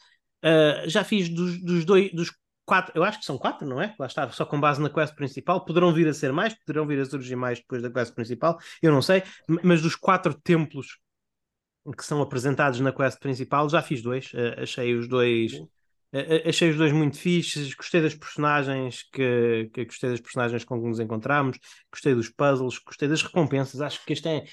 [0.43, 2.31] Uh, já fiz dos, dos, dois, dos
[2.69, 3.95] quatro, eu acho que são quatro, não é?
[3.99, 5.65] Lá está, só com base na quest principal.
[5.65, 8.91] Poderão vir a ser mais, poderão vir a surgir mais depois da quest principal, eu
[8.91, 9.23] não sei,
[9.63, 10.99] mas dos quatro templos
[11.97, 15.53] que são apresentados na quest principal, já fiz dois, achei os dois.
[16.45, 20.87] Achei os dois muito fixes, gostei das personagens que, que gostei das personagens com que
[20.87, 21.59] nos encontramos,
[21.91, 23.79] gostei dos puzzles, gostei das recompensas.
[23.79, 24.43] Acho que este é,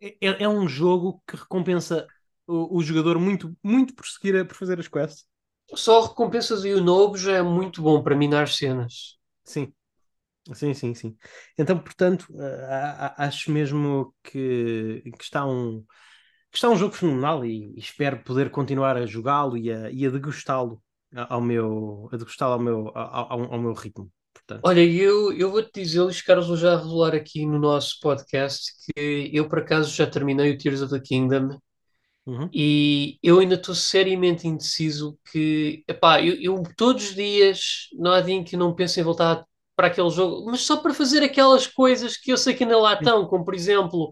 [0.00, 2.06] é, é um jogo que recompensa
[2.46, 5.26] o, o jogador muito, muito por seguir a, por fazer as quests.
[5.74, 9.16] Só recompensas e o novo já é muito bom para minar cenas.
[9.44, 9.72] Sim.
[10.54, 11.16] Sim, sim, sim.
[11.56, 15.84] Então, portanto, uh, acho mesmo que, que, está um,
[16.50, 20.04] que está um jogo fenomenal e, e espero poder continuar a jogá-lo e a, e
[20.04, 20.82] a degustá-lo
[21.14, 24.10] ao meu, a degustá-lo ao meu, ao, ao, meu ritmo.
[24.34, 24.62] Portanto.
[24.64, 29.30] Olha, eu, eu vou-te dizer, Luís Carlos, vou já revelar aqui no nosso podcast que
[29.32, 31.58] eu, por acaso, já terminei o Tears of the Kingdom
[32.26, 32.48] Uhum.
[32.52, 38.20] E eu ainda estou seriamente indeciso que, epá, eu, eu todos os dias, não há
[38.20, 41.66] dia em que não penso em voltar para aquele jogo, mas só para fazer aquelas
[41.66, 44.10] coisas que eu sei que ainda lá estão, como por exemplo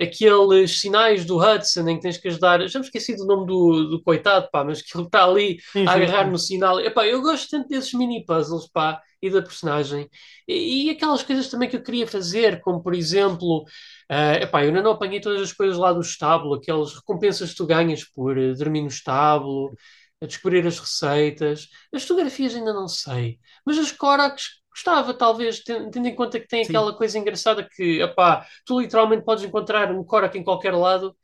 [0.00, 2.66] aqueles sinais do Hudson em que tens que ajudar.
[2.68, 5.86] Já me esqueci do nome do, do coitado, pá, mas que ele está ali sim,
[5.86, 6.30] a agarrar sim.
[6.30, 6.80] no sinal.
[6.80, 10.08] Epá, eu gosto tanto desses mini puzzles, pá, e da personagem.
[10.48, 13.64] E, e aquelas coisas também que eu queria fazer, como por exemplo.
[14.10, 17.56] Uh, epá, eu ainda não apanhei todas as coisas lá do estábulo, aquelas recompensas que
[17.56, 19.72] tu ganhas por uh, dormir no estábulo,
[20.22, 21.68] a descobrir as receitas.
[21.94, 23.38] As fotografias ainda não sei.
[23.64, 26.70] Mas as Korax gostava, talvez, tendo em conta que tem Sim.
[26.70, 31.16] aquela coisa engraçada que, epá, tu literalmente podes encontrar um Korak em qualquer lado.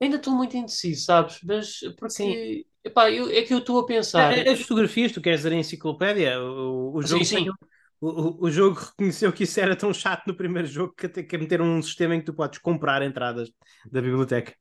[0.00, 1.38] Ainda estou muito indeciso, sabes?
[1.44, 2.64] Mas porque sim.
[2.84, 4.32] Epá, eu, é que eu estou a pensar.
[4.48, 6.40] As fotografias, tu queres dizer a enciclopédia?
[6.40, 7.50] O, o jogo, sim, sim.
[8.00, 11.38] O, o, jogo reconheceu que isso era tão chato no primeiro jogo que até quer
[11.38, 13.48] meter um sistema em que tu podes comprar entradas
[13.88, 14.52] da biblioteca.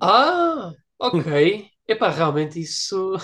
[0.00, 1.68] Ah, ok.
[1.88, 3.16] Epá, realmente isso.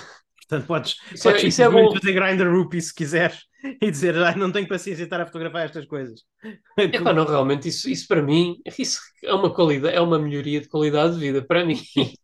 [0.51, 1.93] Portanto, podes, isso é- podes é, isso é bom.
[1.93, 3.39] fazer Grindr Rupee se quiseres
[3.81, 6.21] e dizer ah, não tenho paciência de estar a fotografar estas coisas.
[6.79, 10.69] Epá, não, realmente, isso, isso para mim isso é uma qualidade, é uma melhoria de
[10.69, 11.81] qualidade de vida para mim.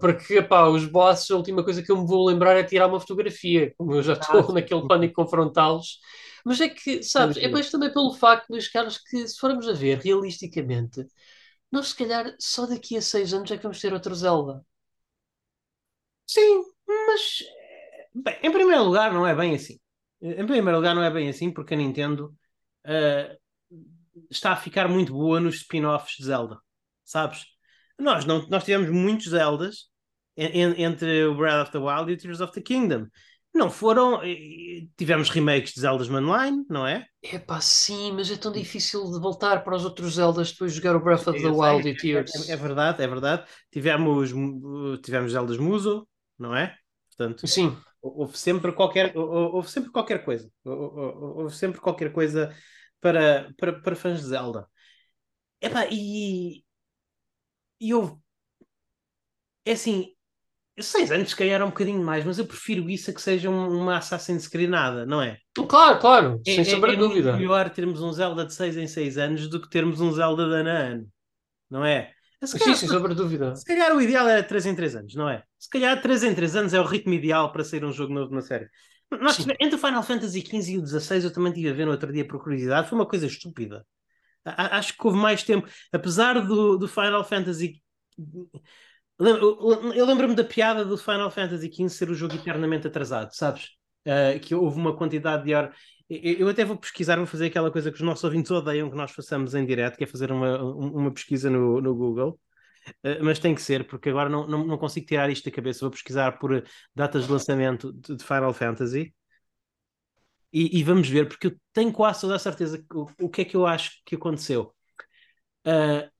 [0.00, 3.00] Porque epá, os bosses, a última coisa que eu me vou lembrar é tirar uma
[3.00, 5.98] fotografia, como eu já estou ah, naquele pânico confrontá-los.
[6.44, 9.72] Mas é que, sabes, é mais também pelo facto, Luís Carlos, que se formos a
[9.72, 11.04] ver realisticamente,
[11.72, 14.64] nós se calhar só daqui a seis anos é que vamos ter outro Zelda.
[16.26, 16.62] Sim,
[17.06, 17.42] mas
[18.14, 19.78] bem, em primeiro lugar não é bem assim.
[20.20, 22.34] Em primeiro lugar não é bem assim porque a Nintendo
[22.86, 23.38] uh,
[24.30, 26.58] está a ficar muito boa nos spin-offs de Zelda,
[27.04, 27.44] sabes?
[27.98, 29.90] Nós, não, nós tivemos muitos Zeldas
[30.36, 33.06] en, entre o Breath of the Wild e o Tears of the Kingdom.
[33.52, 34.20] Não foram.
[34.96, 37.04] Tivemos remakes de Zeldas Online, não é?
[37.20, 40.78] É pá, sim, mas é tão difícil de voltar para os outros Zeldas depois de
[40.78, 42.48] jogar o Breath of the Wild e Tears.
[42.48, 43.44] É, é, é, verdade, é verdade.
[43.72, 44.30] Tivemos,
[45.02, 46.06] tivemos Zeldas Muso,
[46.38, 46.76] não é?
[47.08, 47.76] Portanto, sim.
[48.02, 50.50] Houve sempre qualquer, houve sempre qualquer coisa.
[50.64, 52.54] Houve sempre qualquer coisa
[53.00, 54.66] para, para, para fãs de Zelda.
[55.60, 56.64] Epá, e,
[57.80, 58.16] e houve.
[59.64, 60.14] É assim,
[60.78, 63.50] seis anos se calhar era um bocadinho mais, mas eu prefiro isso a que seja
[63.50, 65.38] uma Assassin's Creed nada, não é?
[65.68, 67.30] Claro, claro, é, sem sombra é, é dúvida.
[67.30, 70.48] É melhor termos um Zelda de seis em seis anos do que termos um Zelda
[70.48, 71.08] de ano a ano,
[71.68, 72.12] não é?
[72.42, 73.54] Se calhar, Sim, sem sombra dúvida.
[73.54, 75.42] Se calhar o ideal era 3 em 3 anos, não é?
[75.58, 78.34] Se calhar 3 em 3 anos é o ritmo ideal para sair um jogo novo
[78.34, 78.68] na série.
[79.20, 81.90] Nós, entre o Final Fantasy XV e o 16, eu também estive a ver no
[81.90, 83.84] outro dia por curiosidade, foi uma coisa estúpida.
[84.44, 87.82] Acho que houve mais tempo, apesar do, do Final Fantasy
[89.20, 93.68] eu lembro-me da piada do Final Fantasy XV ser o jogo eternamente atrasado, sabes?
[94.06, 95.76] Uh, que houve uma quantidade de horas.
[96.10, 99.12] Eu até vou pesquisar, vou fazer aquela coisa que os nossos ouvintes odeiam que nós
[99.12, 102.40] façamos em direto, que é fazer uma, uma pesquisa no, no Google.
[103.04, 105.80] Uh, mas tem que ser, porque agora não, não, não, consigo tirar isto da cabeça.
[105.80, 109.14] Vou pesquisar por datas de lançamento de, de Final Fantasy
[110.52, 113.42] e, e, vamos ver, porque eu tenho quase toda a certeza que, o, o que
[113.42, 114.74] é que eu acho que aconteceu.
[115.66, 116.10] Uh,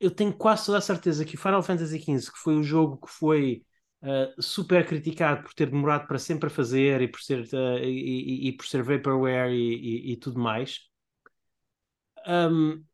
[0.00, 2.98] eu tenho quase toda a certeza que o Final Fantasy XV, que foi o jogo
[2.98, 3.64] que foi
[4.02, 8.46] uh, super criticado por ter demorado para sempre a fazer e por ser, uh, e,
[8.46, 10.80] e, e, por ser vaporware e, e tudo mais,
[12.26, 12.84] um,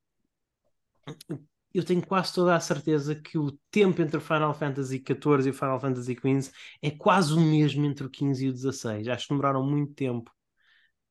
[1.72, 5.50] eu tenho quase toda a certeza que o tempo entre o Final Fantasy XIV e
[5.50, 9.08] o Final Fantasy XV é quase o mesmo entre o 15 e o 16.
[9.08, 10.30] Acho que demoraram muito tempo.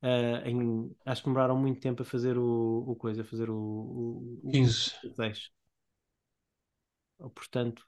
[0.02, 3.56] Uh, em, acho que demoraram muito tempo a fazer o, o coisa, a fazer o,
[3.56, 4.92] o, o 15.
[5.04, 5.52] 16.
[7.34, 7.86] Portanto,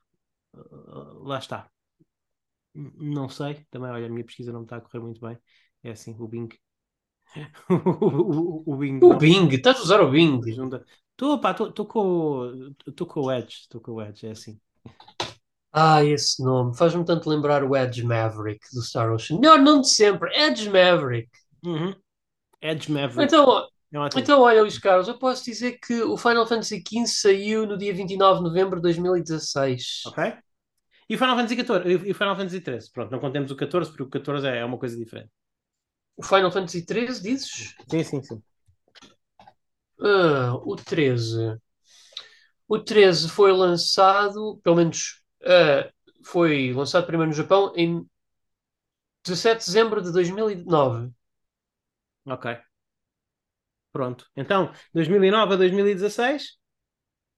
[1.23, 1.74] lá está.
[2.75, 5.37] Não sei, também, olha, a minha pesquisa não está a correr muito bem.
[5.83, 6.49] É assim, o Bing.
[7.69, 8.99] o, o, o, Bing.
[9.01, 10.41] O Bing, estás a usar o Bing.
[11.11, 12.73] Estou, pá, estou com,
[13.07, 14.59] com o Edge, estou com o Edge, é assim.
[15.71, 19.39] Ah, esse nome faz-me tanto lembrar o Edge Maverick do Star Ocean.
[19.39, 21.29] Melhor nome de sempre, Edge Maverick.
[21.65, 21.95] Uhum.
[22.61, 23.23] Edge Maverick.
[23.23, 27.65] Então, é então, olha, Luís Carlos, eu posso dizer que o Final Fantasy XV saiu
[27.65, 30.01] no dia 29 de novembro de 2016.
[30.07, 30.33] Ok.
[31.09, 32.07] E o Final Fantasy XIV?
[32.07, 32.91] E o Final Fantasy XIII?
[32.91, 35.31] Pronto, não contemos o 14 porque o 14 é uma coisa diferente.
[36.17, 37.75] O Final Fantasy XIII, dizes?
[37.89, 38.41] Sim, sim, sim.
[39.99, 41.57] Uh, o 13.
[42.67, 45.91] O 13 foi lançado, pelo menos uh,
[46.23, 48.05] foi lançado primeiro no Japão em
[49.23, 51.11] 17 de dezembro de 2009.
[52.25, 52.57] Ok.
[53.91, 54.25] Pronto.
[54.35, 56.57] Então, 2009 a 2016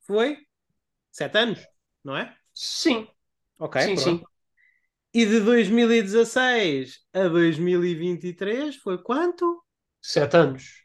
[0.02, 0.38] foi
[1.12, 1.60] sete anos,
[2.04, 2.36] não é?
[2.54, 3.08] Sim.
[3.60, 4.20] Ok, sim, pronto.
[4.20, 4.24] sim.
[5.14, 9.64] E de 2016 a 2023 foi quanto?
[10.02, 10.84] Sete anos.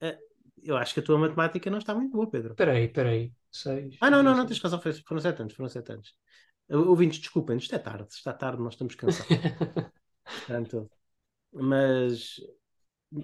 [0.00, 0.16] Uh,
[0.62, 2.52] eu acho que a tua matemática não está muito boa, Pedro.
[2.52, 3.32] Espera aí, espera aí.
[3.52, 4.80] Seis, ah, não, não, não, tens razão.
[4.80, 6.14] Foram sete anos, foram sete anos.
[6.68, 9.28] Ouvintes, desculpem, isto é tarde, está tarde, nós estamos cansados.
[10.24, 10.90] Portanto,
[11.52, 12.40] mas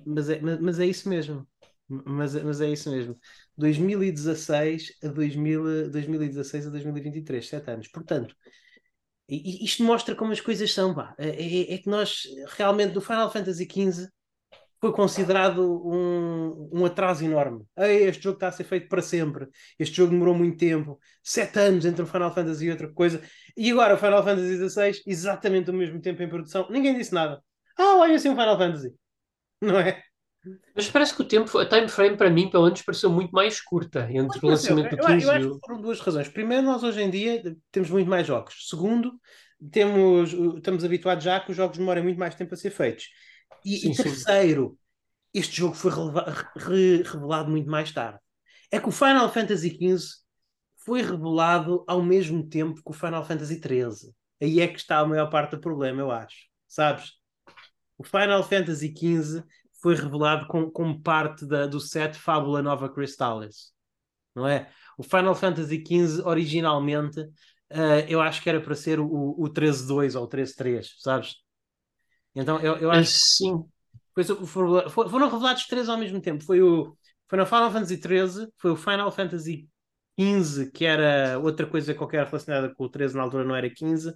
[0.07, 1.47] mas é, mas é isso mesmo.
[1.89, 3.19] Mas, mas é isso mesmo.
[3.57, 7.89] 2016 a 2000, 2016 a 2023, sete anos.
[7.89, 8.35] Portanto,
[9.29, 10.95] isto mostra como as coisas são.
[10.95, 11.15] Pá.
[11.19, 12.23] É, é, é, que nós
[12.57, 14.09] realmente no Final Fantasy XV
[14.81, 17.65] foi considerado um, um atraso enorme.
[17.77, 19.47] Ei, este jogo está a ser feito para sempre.
[19.79, 20.99] Este jogo demorou muito tempo.
[21.23, 23.23] Sete anos entre o Final Fantasy e outra coisa.
[23.57, 26.69] E agora o Final Fantasy XVI, exatamente o mesmo tempo em produção.
[26.71, 27.43] Ninguém disse nada.
[27.79, 28.93] Ah, olha assim um Final Fantasy.
[29.61, 30.03] Não é?
[30.75, 33.61] Mas parece que o tempo, a time frame para mim, pelo menos, pareceu muito mais
[33.61, 36.29] curta entre o lançamento do 15 eu, eu acho que foram duas razões.
[36.29, 38.69] Primeiro, nós hoje em dia temos muito mais jogos.
[38.69, 39.13] Segundo,
[39.71, 43.09] temos, estamos habituados já que os jogos demorem muito mais tempo a ser feitos.
[43.65, 45.41] E, sim, e terceiro, sim.
[45.41, 45.93] este jogo foi
[46.57, 48.19] re revelado muito mais tarde.
[48.71, 50.23] É que o Final Fantasy XV
[50.85, 54.13] foi revelado ao mesmo tempo que o Final Fantasy XIII.
[54.41, 56.49] Aí é que está a maior parte do problema, eu acho.
[56.67, 57.13] Sabes?
[57.97, 59.45] O Final Fantasy XV
[59.83, 63.73] foi revelado como, como parte da, do set Fábula Nova Crystallis.
[64.35, 64.71] Não é?
[64.97, 70.15] O Final Fantasy XV, originalmente, uh, eu acho que era para ser o, o 13-2
[70.15, 71.35] ou o 13-3, sabes?
[72.35, 73.11] Então eu, eu acho.
[73.11, 73.65] Sim.
[74.15, 76.45] Foi, foi, foram revelados três ao mesmo tempo.
[76.45, 76.97] Foi o
[77.33, 79.67] foi no Final Fantasy XIII, foi o Final Fantasy
[80.21, 84.15] XV, que era outra coisa qualquer relacionada com o 13, na altura não era 15,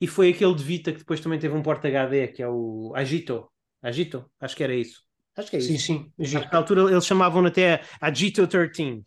[0.00, 2.90] e foi aquele de Vita que depois também teve um porta HD, que é o
[2.96, 3.50] Agito.
[3.82, 4.30] Agito?
[4.40, 5.03] Acho que era isso.
[5.36, 5.86] Acho que é sim, isso.
[5.86, 6.38] Sim, sim.
[6.52, 9.02] Na altura eles chamavam até Agito 13.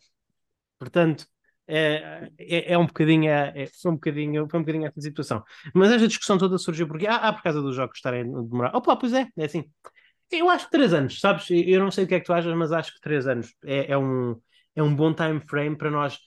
[0.78, 1.26] Portanto,
[1.66, 5.44] é, é, é, um bocadinho, é, foi um bocadinho, foi um bocadinho essa situação.
[5.74, 8.74] Mas esta discussão toda surgiu porque, ah, ah por causa dos jogos estarem a demorar.
[8.74, 9.64] Opa, pois é, é assim.
[10.30, 11.46] Eu acho que 3 anos, sabes?
[11.50, 13.92] Eu não sei o que é que tu achas, mas acho que 3 anos é,
[13.92, 14.38] é, um,
[14.74, 16.18] é um bom time frame para nós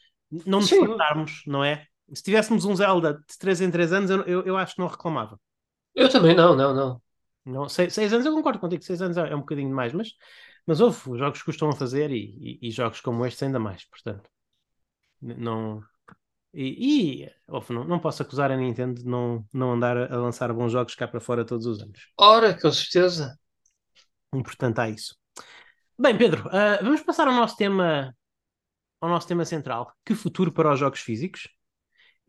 [0.46, 1.86] não nos fartarmos, não é?
[2.14, 4.88] Se tivéssemos um Zelda de 3 em 3 anos, eu, eu, eu, acho que não
[4.88, 5.40] reclamava.
[5.96, 7.02] Eu também não, não, não.
[7.46, 10.14] Não 6, anos eu concordo contigo, 6 anos é um bocadinho mais, mas,
[10.66, 13.86] mas houve, os jogos custam a fazer e, e, e jogos como este ainda mais,
[13.86, 14.30] portanto.
[15.22, 15.84] Não,
[16.54, 17.32] e, e
[17.70, 21.08] não, não, posso acusar a Nintendo de não, não andar a lançar bons jogos cá
[21.08, 22.12] para fora todos os anos.
[22.18, 23.38] Ora, com certeza.
[24.34, 25.16] Importante há isso.
[25.98, 28.16] Bem, Pedro, uh, vamos passar ao nosso tema
[29.00, 29.94] ao nosso tema central.
[30.06, 31.48] Que futuro para os jogos físicos?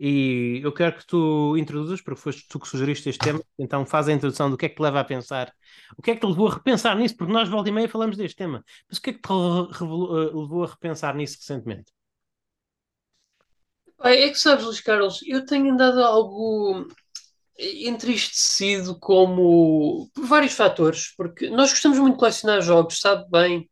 [0.04, 4.08] E eu quero que tu introduzas, porque foste tu que sugeriste este tema, então faz
[4.08, 5.54] a introdução do que é que te leva a pensar,
[5.96, 8.16] o que é que te levou a repensar nisso, porque nós volta e meia falamos
[8.16, 11.92] deste tema, mas o que é que te levou a repensar nisso recentemente?
[14.02, 16.84] É que sabes, Luís Carlos, eu tenho andado algo
[17.56, 23.70] entristecido como por vários fatores, porque nós gostamos muito de colecionar jogos, sabe bem.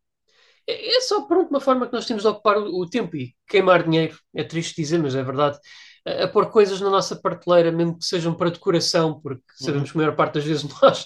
[0.65, 3.83] É, é só pronto uma forma que nós temos de ocupar o, tempo e queimar
[3.83, 4.17] dinheiro.
[4.33, 5.59] É triste dizer, mas é verdade.
[6.05, 9.65] A, a pôr coisas na nossa prateleira, mesmo que sejam para decoração, porque uhum.
[9.65, 11.05] sabemos que a maior parte das vezes nós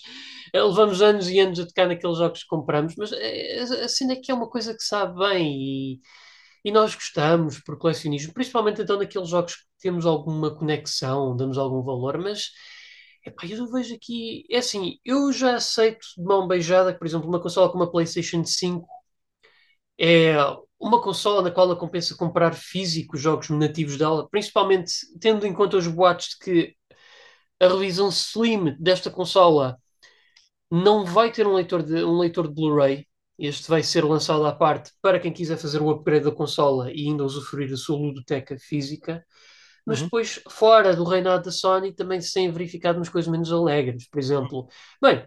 [0.53, 4.15] eh, levamos anos e anos a tocar naqueles jogos que compramos, mas é, assim é
[4.15, 5.99] que é uma coisa que sabe bem e
[6.65, 11.83] e nós gostamos por colecionismo, principalmente então naqueles jogos que temos alguma conexão, damos algum
[11.83, 12.49] valor, mas
[13.25, 17.29] epá, eu vejo aqui, é assim, eu já aceito de mão beijada que, por exemplo,
[17.29, 18.87] uma consola como a PlayStation 5
[19.99, 20.35] é
[20.79, 25.53] uma consola na qual a compensa comprar físico os jogos nativos dela, principalmente tendo em
[25.53, 26.75] conta os boatos de que
[27.59, 29.77] a revisão Slim desta consola
[30.69, 33.07] não vai ter um leitor de, um leitor de Blu-ray,
[33.37, 37.07] este vai ser lançado à parte para quem quiser fazer o upgrade da consola e
[37.07, 39.25] ainda usufruir da sua ludoteca física.
[39.85, 40.05] Mas uhum.
[40.05, 44.09] depois, fora do reinado da Sony, também se têm verificado umas coisas menos alegres.
[44.09, 44.67] Por exemplo,
[45.01, 45.23] bem,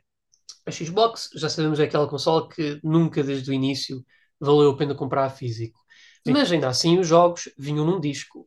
[0.67, 4.05] a Xbox já sabemos é aquela consola que nunca desde o início
[4.41, 5.79] valeu a pena comprar a físico.
[6.27, 6.33] Sim.
[6.33, 8.47] Mas ainda assim os jogos vinham num disco.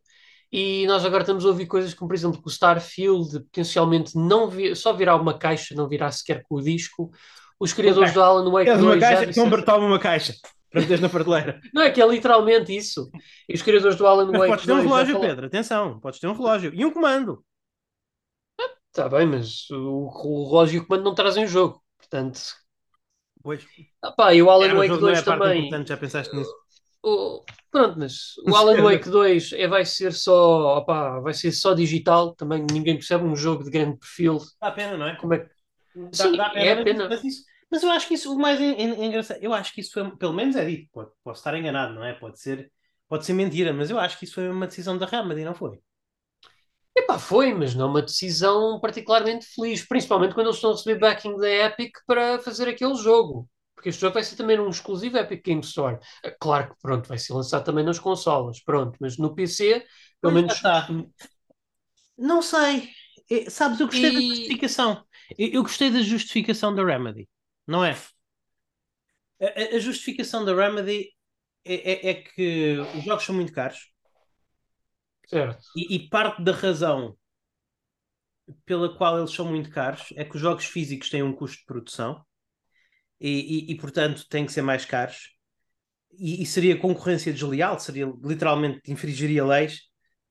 [0.50, 4.48] E nós agora estamos a ouvir coisas como, por exemplo, que o Starfield potencialmente não
[4.48, 7.10] vi só virá uma caixa, não virá sequer com o disco
[7.62, 9.64] os criadores do Alan Wake é 2 uma caixa, disseram...
[9.64, 10.34] toma uma caixa
[10.68, 11.60] para meteres na prateleira.
[11.72, 13.08] Não, é que é literalmente isso.
[13.48, 16.26] E os criadores do Alan Mas Wake podes ter um relógio, Pedro, atenção, podes ter
[16.26, 17.44] um relógio e um comando.
[18.88, 22.40] Está bem, mas o, o relógio e o comando não trazem o jogo, portanto...
[23.42, 23.66] Pois.
[24.00, 25.86] Ah, pá, e o Alan Wake 2 é também...
[25.86, 26.52] já pensaste nisso?
[27.02, 31.74] O, pronto, mas o Alan Wake 2 é, vai ser só opá, vai ser só
[31.74, 34.38] digital, também ninguém percebe um jogo de grande perfil.
[34.60, 35.16] Dá pena, não é?
[35.16, 35.50] Como é que...
[36.12, 37.08] Sim, dá, dá pena, é pena.
[37.08, 40.16] Mas isso, mas eu acho que isso, o mais engraçado, eu acho que isso foi,
[40.16, 42.12] pelo menos é dito, pode, posso estar enganado, não é?
[42.12, 42.70] Pode ser,
[43.08, 45.80] pode ser mentira, mas eu acho que isso foi uma decisão da Remedy, não foi?
[46.94, 51.36] Epá, foi, mas não uma decisão particularmente feliz, principalmente quando eles estão a receber backing
[51.38, 53.48] da Epic para fazer aquele jogo.
[53.74, 55.98] Porque este jogo vai ser também um exclusivo Epic Game Store.
[56.22, 59.84] É claro que pronto, vai ser lançado também nas consolas, pronto, mas no PC,
[60.20, 60.52] pelo menos.
[60.52, 60.86] Está.
[62.16, 62.90] Não sei.
[63.30, 64.14] É, sabes, eu gostei e...
[64.14, 65.04] da justificação.
[65.38, 67.28] Eu, eu, gostei da justificação da Remedy.
[67.66, 67.96] Não é?
[69.40, 71.10] A, a justificação da Remedy
[71.64, 73.91] é, é, é, que os jogos são muito caros.
[75.26, 75.62] Certo.
[75.76, 77.16] E, e, parte da razão
[78.66, 81.64] pela qual eles são muito caros é que os jogos físicos têm um custo de
[81.64, 82.24] produção
[83.20, 85.36] e, e, e portanto, têm que ser mais caros.
[86.18, 89.82] E, seria concorrência desleal, seria literalmente infringiria leis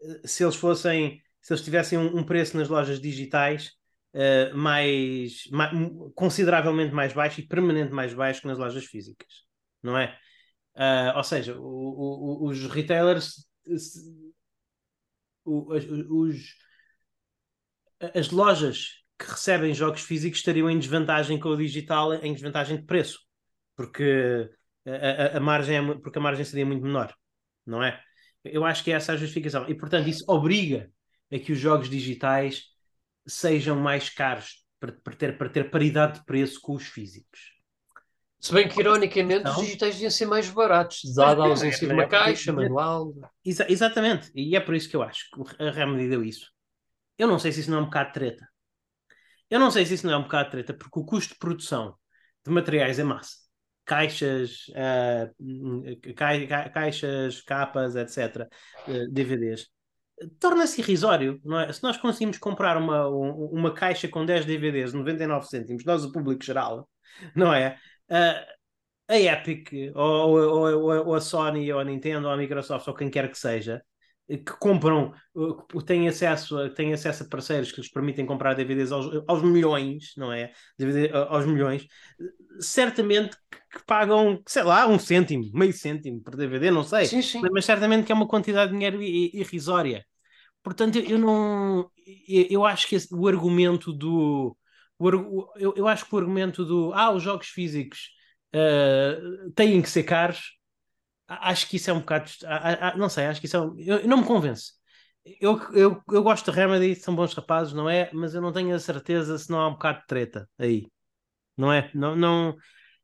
[0.03, 3.71] eh, se eles fossem, se eles tivessem um, um preço nas lojas digitais
[4.13, 5.71] uh, mais, mais,
[6.13, 9.45] consideravelmente mais baixo e permanente mais baixo que nas lojas físicas,
[9.81, 10.15] não é?
[10.75, 13.45] Uh, ou seja, o, o, os retailers,
[15.45, 16.55] os,
[18.15, 22.83] as lojas que recebem jogos físicos estariam em desvantagem com o digital, em desvantagem de
[22.83, 23.19] preço,
[23.75, 24.49] porque
[24.85, 27.13] a, a, a margem é, porque a margem seria muito menor,
[27.65, 28.01] não é?
[28.43, 29.69] Eu acho que é essa a justificação.
[29.69, 30.91] E, portanto, isso obriga
[31.31, 32.63] a que os jogos digitais
[33.27, 37.50] sejam mais caros para, para, ter, para ter paridade de preço com os físicos.
[38.41, 42.07] Se bem que, ironicamente, os digitais deviam ser mais baratos, dada a ausência de uma
[42.07, 43.13] caixa, manual.
[43.45, 46.49] Exa exatamente, e é por isso que eu acho que a Remedy deu isso.
[47.19, 48.49] Eu não sei se isso não é um bocado de treta.
[49.47, 51.39] Eu não sei se isso não é um bocado de treta, porque o custo de
[51.39, 51.95] produção
[52.43, 53.35] de materiais é massa.
[53.85, 58.47] Caixas, uh, ca caixas, capas, etc.,
[58.87, 59.67] uh, DVDs,
[60.39, 61.71] torna-se irrisório, não é?
[61.71, 66.43] Se nós conseguimos comprar uma, uma caixa com 10 DVDs, 99 cêntimos, nós, o público
[66.43, 66.89] geral,
[67.35, 67.77] não é?
[68.11, 68.45] Uh,
[69.07, 73.09] a Epic, ou, ou, ou, a Sony, ou a Nintendo, ou a Microsoft, ou quem
[73.09, 73.81] quer que seja,
[74.27, 75.13] que compram,
[75.69, 79.43] que têm acesso, a, têm acesso a parceiros que lhes permitem comprar DVDs aos, aos
[79.43, 80.51] milhões, não é?
[80.77, 81.85] DVD, aos milhões,
[82.59, 83.35] certamente
[83.69, 87.05] que pagam, sei lá, um cêntimo, meio cêntimo por DVD, não sei.
[87.05, 87.41] Sim, sim.
[87.51, 90.05] Mas certamente que é uma quantidade de dinheiro irrisória.
[90.63, 91.89] Portanto, eu, não.
[92.27, 94.55] Eu, acho que esse, o argumento do.
[95.03, 96.93] O, eu, eu acho que o argumento do.
[96.93, 98.09] Ah, os jogos físicos
[98.55, 100.61] uh, têm que ser caros
[101.39, 102.29] acho que isso é um bocado.
[102.97, 103.61] Não sei, acho que isso é.
[103.61, 104.73] Um, eu, não me convence.
[105.39, 108.09] Eu, eu, eu gosto de Remedy, são bons rapazes, não é?
[108.13, 110.87] Mas eu não tenho a certeza se não há um bocado de treta aí.
[111.55, 111.91] Não é?
[111.93, 112.57] Não, não,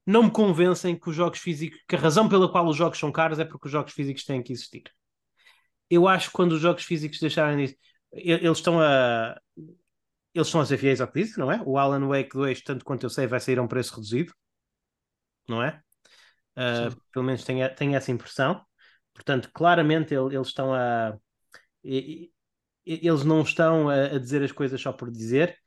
[0.06, 1.80] não me convencem que os jogos físicos.
[1.88, 4.41] que a razão pela qual os jogos são caros é porque os jogos físicos têm
[4.43, 4.84] que existir.
[5.89, 7.76] Eu acho que quando os jogos físicos deixarem disso,
[8.12, 9.39] eles estão a.
[10.38, 11.60] Eles estão a ser fiéis ao que disse, não é?
[11.66, 14.32] O Alan Wake 2, tanto quanto eu sei, vai sair a um preço reduzido,
[15.50, 15.82] não é?
[16.56, 18.64] Uh, pelo menos tenho, tenho essa impressão.
[19.16, 21.18] Portanto, claramente ele, eles estão a.
[21.84, 25.58] Eles não estão a, a, dizer as coisas só por dizer,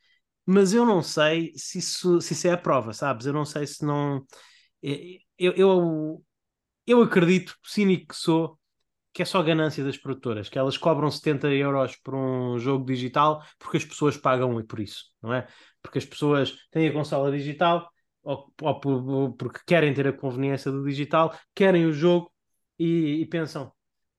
[0.47, 3.27] mas eu não sei se isso, se isso é a prova, sabes?
[3.27, 4.25] Eu não sei se não.
[4.81, 6.25] Eu, eu,
[6.87, 8.60] eu acredito, cínico que sou,
[9.13, 13.43] que é só ganância das produtoras, que elas cobram 70 euros por um jogo digital
[13.59, 15.47] porque as pessoas pagam por isso, não é?
[15.83, 17.91] Porque as pessoas têm a consola digital
[18.23, 22.33] ou, ou, porque querem ter a conveniência do digital, querem o jogo
[22.79, 23.73] e, e pensam: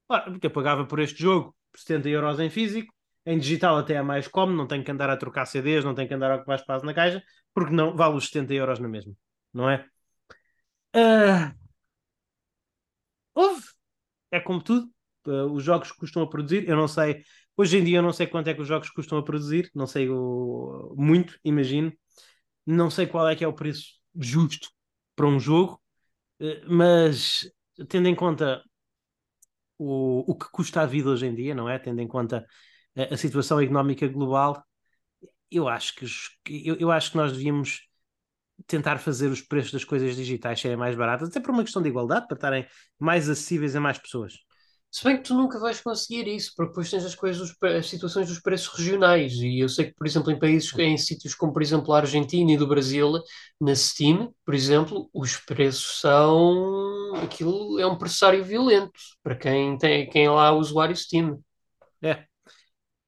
[0.10, 2.94] ah, porque eu pagava por este jogo por 70 euros em físico,
[3.26, 6.08] em digital até é mais cómodo, não tenho que andar a trocar CDs, não tenho
[6.08, 7.24] que andar a ocupar espaço na caixa,
[7.54, 9.14] porque não vale os 70 euros na mesma,
[9.54, 9.86] não é?
[10.96, 11.62] Uh...
[13.34, 13.62] Houve,
[14.32, 14.90] é como tudo,
[15.28, 17.24] uh, os jogos custam a produzir, eu não sei,
[17.58, 19.88] hoje em dia eu não sei quanto é que os jogos custam a produzir, não
[19.88, 20.94] sei o...
[20.98, 21.92] muito, imagino,
[22.66, 24.70] não sei qual é que é o preço justo
[25.16, 25.82] para um jogo,
[26.40, 27.50] eh, mas
[27.90, 28.64] tendo em conta
[29.78, 31.80] o, o que custa a vida hoje em dia, não é?
[31.80, 32.46] Tendo em conta
[32.96, 34.64] a, a situação económica global,
[35.50, 36.06] eu acho que
[36.66, 37.82] eu, eu acho que nós devíamos
[38.68, 41.90] tentar fazer os preços das coisas digitais serem mais baratas, até por uma questão de
[41.90, 42.68] igualdade, para estarem
[43.00, 44.34] mais acessíveis a mais pessoas.
[44.92, 48.28] Se bem que tu nunca vais conseguir isso, porque depois tens as coisas, as situações
[48.28, 49.32] dos preços regionais.
[49.36, 52.52] E eu sei que, por exemplo, em países, em sítios como, por exemplo, a Argentina
[52.52, 53.14] e do Brasil,
[53.60, 57.16] na Steam, por exemplo, os preços são.
[57.24, 58.92] Aquilo é um pressário violento
[59.24, 61.40] para quem tem quem é lá usuário Steam.
[62.02, 62.26] É.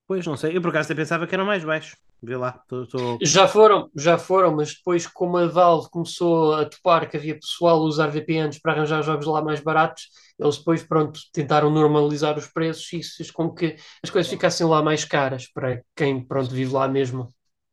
[0.08, 0.56] Pois não sei.
[0.56, 1.98] Eu por acaso até pensava que eram mais baixos.
[2.26, 2.54] Vê lá.
[2.70, 3.18] Tô, tô...
[3.22, 7.80] Já foram, já foram, mas depois, como a Valve começou a topar que havia pessoal
[7.80, 10.08] a usar VPNs para arranjar jogos lá mais baratos,
[10.40, 14.66] eles depois, pronto, tentaram normalizar os preços e isso fez com que as coisas ficassem
[14.66, 17.28] lá mais caras para quem, pronto, vive lá mesmo.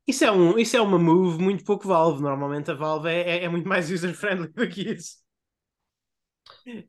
[0.05, 2.21] Isso é, um, isso é uma move muito pouco Valve.
[2.21, 5.19] Normalmente a Valve é, é, é muito mais user-friendly do que isso.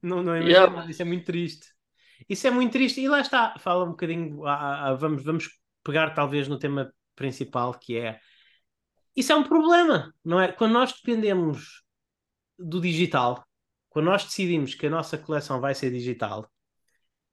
[0.02, 0.90] Não, não é yeah.
[0.90, 1.68] Isso é muito triste.
[2.28, 3.00] Isso é muito triste.
[3.00, 4.48] E lá está, fala um bocadinho.
[4.48, 5.48] Ah, ah, vamos, vamos
[5.84, 8.20] pegar talvez no tema principal, que é
[9.16, 10.52] isso é um problema, não é?
[10.52, 11.84] Quando nós dependemos
[12.58, 13.46] do digital,
[13.90, 16.50] quando nós decidimos que a nossa coleção vai ser digital,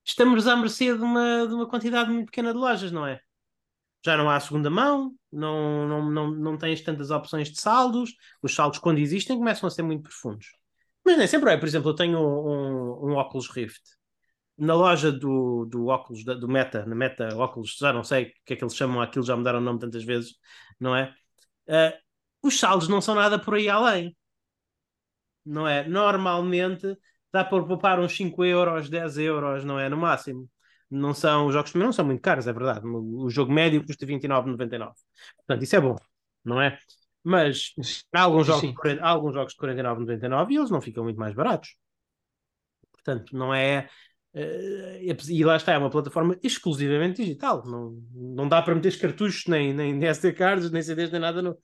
[0.04, 3.20] estamos à mercê de uma, de uma quantidade muito pequena de lojas, não é?
[4.04, 8.54] Já não há segunda mão, não, não, não, não tens tantas opções de saldos, os
[8.54, 10.48] saldos, quando existem, começam a ser muito profundos.
[11.04, 11.56] Mas nem sempre é.
[11.56, 13.97] Por exemplo, eu tenho um, um, um óculos Rift
[14.58, 18.54] na loja do, do óculos, do Meta, na Meta óculos, já não sei o que
[18.54, 20.34] é que eles chamam aquilo, já mudaram o nome tantas vezes,
[20.80, 21.14] não é?
[21.68, 21.96] Uh,
[22.42, 24.16] os saldos não são nada por aí além,
[25.44, 25.86] não é?
[25.88, 26.96] Normalmente
[27.32, 29.88] dá para poupar uns 5 euros, 10 euros, não é?
[29.88, 30.48] No máximo.
[30.90, 32.86] não são, os jogos também não são muito caros, é verdade.
[32.86, 34.92] O jogo médio custa 29,99.
[35.36, 35.96] Portanto, isso é bom,
[36.44, 36.78] não é?
[37.22, 37.74] Mas
[38.12, 41.34] há alguns, jogos, de, há alguns jogos de 49,99 e eles não ficam muito mais
[41.34, 41.76] baratos.
[42.92, 43.88] Portanto, não é.
[44.34, 47.64] Uh, e lá está, é uma plataforma exclusivamente digital.
[47.64, 51.58] Não, não dá para meter cartuchos, nem, nem SD cards, nem CDs, nem nada no,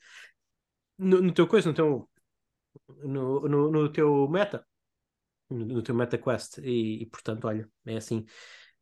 [0.99, 2.09] no, no teu coisa, no teu,
[3.05, 4.67] no, no, no teu meta,
[5.51, 6.59] no, no teu MetaQuest.
[6.59, 8.25] E, e, portanto, olha, é assim.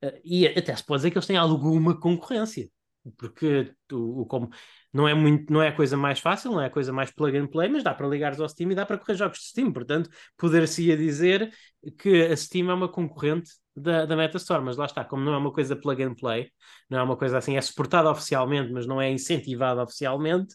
[0.03, 2.71] Uh, e até se pode dizer que eles têm alguma concorrência,
[3.17, 4.51] porque o, o como
[4.93, 7.37] não é muito, não é a coisa mais fácil, não é a coisa mais plug
[7.37, 9.73] and play, mas dá para ligares ao Steam e dá para correr jogos de Steam.
[9.73, 11.53] Portanto, poder-se-ia dizer
[11.99, 15.39] que a Steam é uma concorrente da, da Metastore, mas lá está, como não é
[15.39, 16.51] uma coisa plug and play,
[16.89, 20.55] não é uma coisa assim, é suportada oficialmente, mas não é incentivada oficialmente,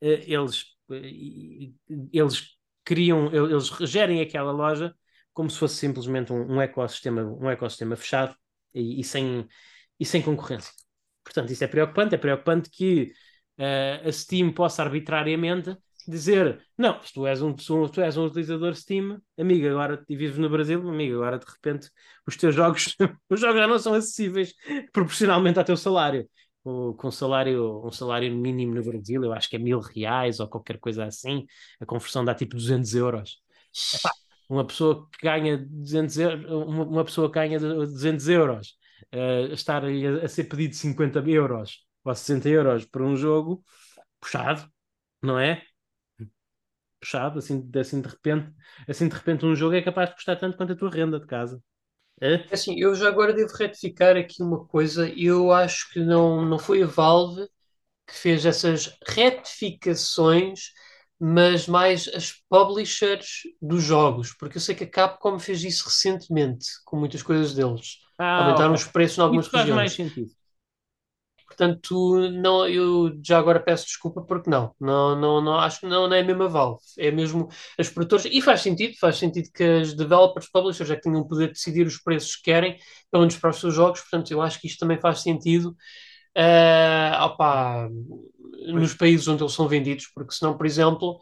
[0.00, 1.70] eh, eles, eh,
[2.12, 4.94] eles criam, eles gerem aquela loja
[5.32, 8.34] como se fosse simplesmente um, um ecossistema, um ecossistema fechado
[8.74, 9.46] e, e, sem,
[10.00, 10.72] e sem concorrência.
[11.28, 13.12] Portanto, isso é preocupante, é preocupante que
[13.58, 15.76] uh, a Steam possa arbitrariamente
[16.06, 20.48] dizer não, tu és um, tu és um utilizador Steam, amigo, agora e vives no
[20.48, 21.90] Brasil, amigo, agora de repente
[22.26, 22.96] os teus jogos,
[23.28, 24.54] os jogos já não são acessíveis
[24.92, 26.28] proporcionalmente ao teu salário.
[26.64, 30.40] O, com um salário, um salário mínimo no Brasil, eu acho que é mil reais
[30.40, 31.46] ou qualquer coisa assim,
[31.80, 33.38] a conversão dá tipo 200 euros.
[33.94, 34.10] Epá,
[34.48, 38.77] uma pessoa que ganha 200 euros, uma, uma pessoa ganha 200 euros,
[39.14, 39.88] uh, estar a,
[40.24, 43.64] a ser pedido 50 euros ou 60 euros por um jogo,
[44.20, 44.70] puxado,
[45.22, 45.62] não é?
[47.00, 48.52] Puxado, assim, assim de repente,
[48.88, 51.26] assim de repente um jogo é capaz de custar tanto quanto a tua renda de
[51.26, 51.62] casa.
[52.20, 52.44] É?
[52.52, 55.08] Assim, eu já agora devo retificar aqui uma coisa.
[55.16, 57.48] Eu acho que não, não foi a Valve
[58.06, 60.72] que fez essas retificações,
[61.20, 66.66] mas mais as publishers dos jogos, porque eu sei que a Capcom fez isso recentemente
[66.84, 67.98] com muitas coisas deles.
[68.18, 69.74] Ah, Aumentaram os preços em algumas isso regiões.
[69.76, 70.30] Faz mais sentido.
[71.46, 76.06] Portanto, não, eu já agora peço desculpa porque não, não, não, não acho que não,
[76.06, 77.48] não é a mesma Valve, é mesmo
[77.78, 81.26] as produtoras, e faz sentido, faz sentido que as developers, publishers, já que tenham o
[81.26, 82.76] poder de decidir os preços que querem,
[83.10, 85.74] pelo menos para os seus jogos, portanto, eu acho que isto também faz sentido
[86.36, 87.88] uh, opa,
[88.68, 91.18] nos países onde eles são vendidos, porque senão, por exemplo,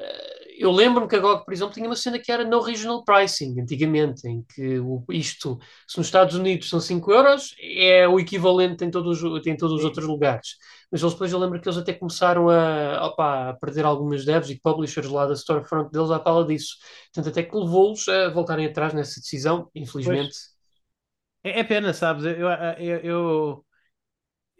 [0.00, 3.04] uh, eu lembro-me que a GOG, por exemplo, tinha uma cena que era no regional
[3.04, 5.56] pricing, antigamente, em que o, isto,
[5.86, 9.84] se nos Estados Unidos são 5 euros, é o equivalente em todos, em todos os
[9.84, 10.56] outros lugares.
[10.90, 14.50] Mas eles, depois eu lembro que eles até começaram a, opa, a perder algumas devs
[14.50, 16.76] e publishers lá da storefront deles à fala disso.
[17.14, 20.34] Portanto, até que levou-os a voltarem atrás nessa decisão, infelizmente.
[21.44, 22.24] É, é, pena, sabes?
[22.24, 22.48] Eu,
[22.78, 23.66] eu, eu,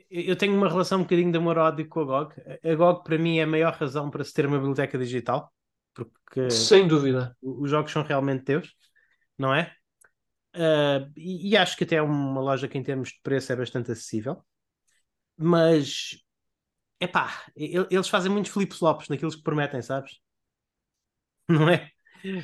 [0.09, 2.35] eu, tenho uma relação um bocadinho de amor-ódio com a GOG.
[2.63, 5.53] A GOG, para mim, é a maior razão para se ter uma biblioteca digital
[6.05, 8.75] porque sem dúvida os jogos são realmente teus,
[9.37, 9.75] não é?
[10.55, 13.57] Uh, e, e, acho que até é uma loja que em termos de preço é
[13.57, 14.43] bastante acessível,
[15.37, 16.19] mas
[17.01, 20.19] epá, eles fazem muitos flip-flops naquilo que prometem, sabes?
[21.49, 21.91] Não é?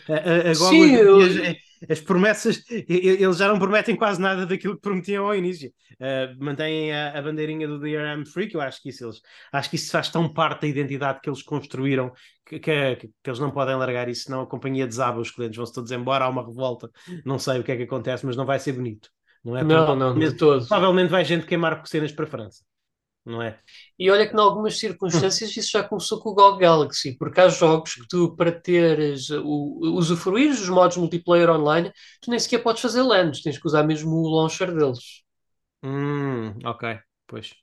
[0.09, 1.21] A, a, a Sim, eu...
[1.21, 1.57] as,
[1.91, 5.73] as, promessas, eles já não prometem quase nada daquilo que prometiam ao início.
[5.95, 9.21] Uh, mantêm a, a, bandeirinha do DRM que eu acho que isso eles,
[9.53, 12.13] acho que isso faz tão parte da identidade que eles construíram
[12.45, 15.73] que, que, que eles não podem largar isso, senão a companhia desaba, os clientes vão-se
[15.73, 16.91] todos embora, há uma revolta,
[17.25, 19.09] não sei o que é que acontece, mas não vai ser bonito.
[19.45, 19.63] Não, é?
[19.63, 20.67] não, não, de todo.
[20.67, 22.65] Provavelmente vai gente queimar cenas para a França
[23.25, 23.59] não é?
[23.99, 27.49] E olha que em algumas circunstâncias isso já começou com o GOG Galaxy, porque há
[27.49, 32.83] jogos que tu, para teres o, usufruir dos modos multiplayer online, tu nem sequer podes
[32.83, 35.23] fazer lands, tens que usar mesmo o launcher deles.
[35.83, 37.55] Hum, ok, pois.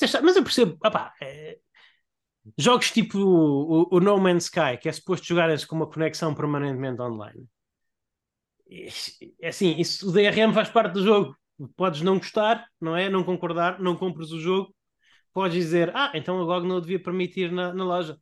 [0.00, 1.58] É, mas eu percebo, opá, é...
[2.58, 7.00] jogos tipo o, o, No Man's Sky, que é suposto jogar-se com uma conexão permanentemente
[7.00, 7.46] online.
[9.40, 11.36] É assim, isso, o DRM faz parte do jogo.
[11.76, 13.08] Podes não gostar, não é?
[13.10, 14.74] Não concordar, não compres o jogo,
[15.32, 18.18] podes dizer, ah, então a GOG não o devia permitir na, na loja.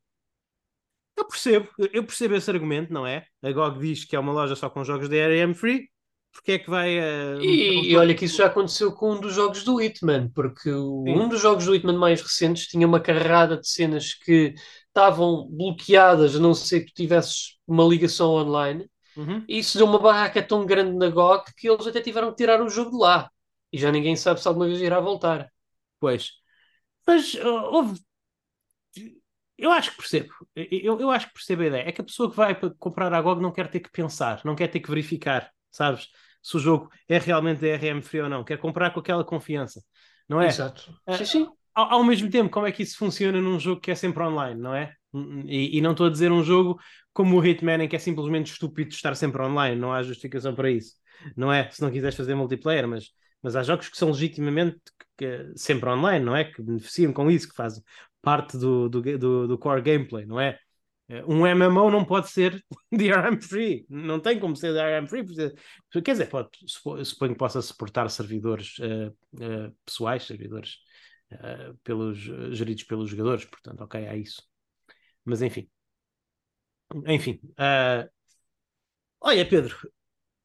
[1.16, 3.26] Eu percebo, eu percebo esse argumento, não é?
[3.42, 5.88] A GOG diz que é uma loja só com jogos de DRM free,
[6.32, 6.98] porque é que vai.
[6.98, 10.72] Uh, e, e, olha que isso já aconteceu com um dos jogos do Hitman, porque
[10.72, 14.54] um dos jogos do Hitman mais recentes tinha uma carrada de cenas que
[14.86, 18.88] estavam bloqueadas, a não ser que tu tivesses uma ligação online.
[19.16, 19.44] Uhum.
[19.48, 22.62] E isso deu uma barraca tão grande na GOG que eles até tiveram que tirar
[22.62, 23.28] o jogo de lá.
[23.72, 25.50] E já ninguém sabe se alguma vez irá voltar.
[25.98, 26.39] Pois.
[27.06, 28.00] Mas uh, houve.
[29.56, 30.32] Eu acho que percebo.
[30.54, 31.88] Eu, eu acho que percebo a ideia.
[31.88, 34.54] É que a pessoa que vai comprar a GOG não quer ter que pensar, não
[34.54, 36.08] quer ter que verificar, sabes?
[36.42, 38.42] Se o jogo é realmente DRM free ou não.
[38.42, 39.82] Quer comprar com aquela confiança.
[40.28, 40.46] Não é?
[40.46, 40.90] Exato.
[41.06, 41.48] Uh, sim, sim.
[41.74, 44.60] Ao, ao, mesmo tempo, como é que isso funciona num jogo que é sempre online,
[44.60, 44.94] não é?
[45.46, 46.78] E, e não estou a dizer um jogo
[47.12, 50.70] como o Hitman, em que é simplesmente estúpido estar sempre online, não há justificação para
[50.70, 50.94] isso,
[51.36, 51.68] não é?
[51.70, 53.10] Se não quiseres fazer multiplayer, mas
[53.42, 54.80] mas há jogos que são legitimamente
[55.16, 56.44] que, sempre online, não é?
[56.44, 57.82] Que beneficiam com isso, que fazem
[58.22, 60.58] parte do, do, do, do core gameplay, não é?
[61.26, 65.24] Um MMO não pode ser DRM free, não tem como ser DRM free,
[66.04, 70.76] quer dizer, pode, suponho que possa suportar servidores uh, uh, pessoais, servidores
[71.32, 72.18] uh, pelos,
[72.52, 74.40] geridos pelos jogadores, portanto, ok, é isso.
[75.24, 75.68] Mas enfim,
[77.06, 77.40] enfim,
[79.20, 79.76] olha, Pedro,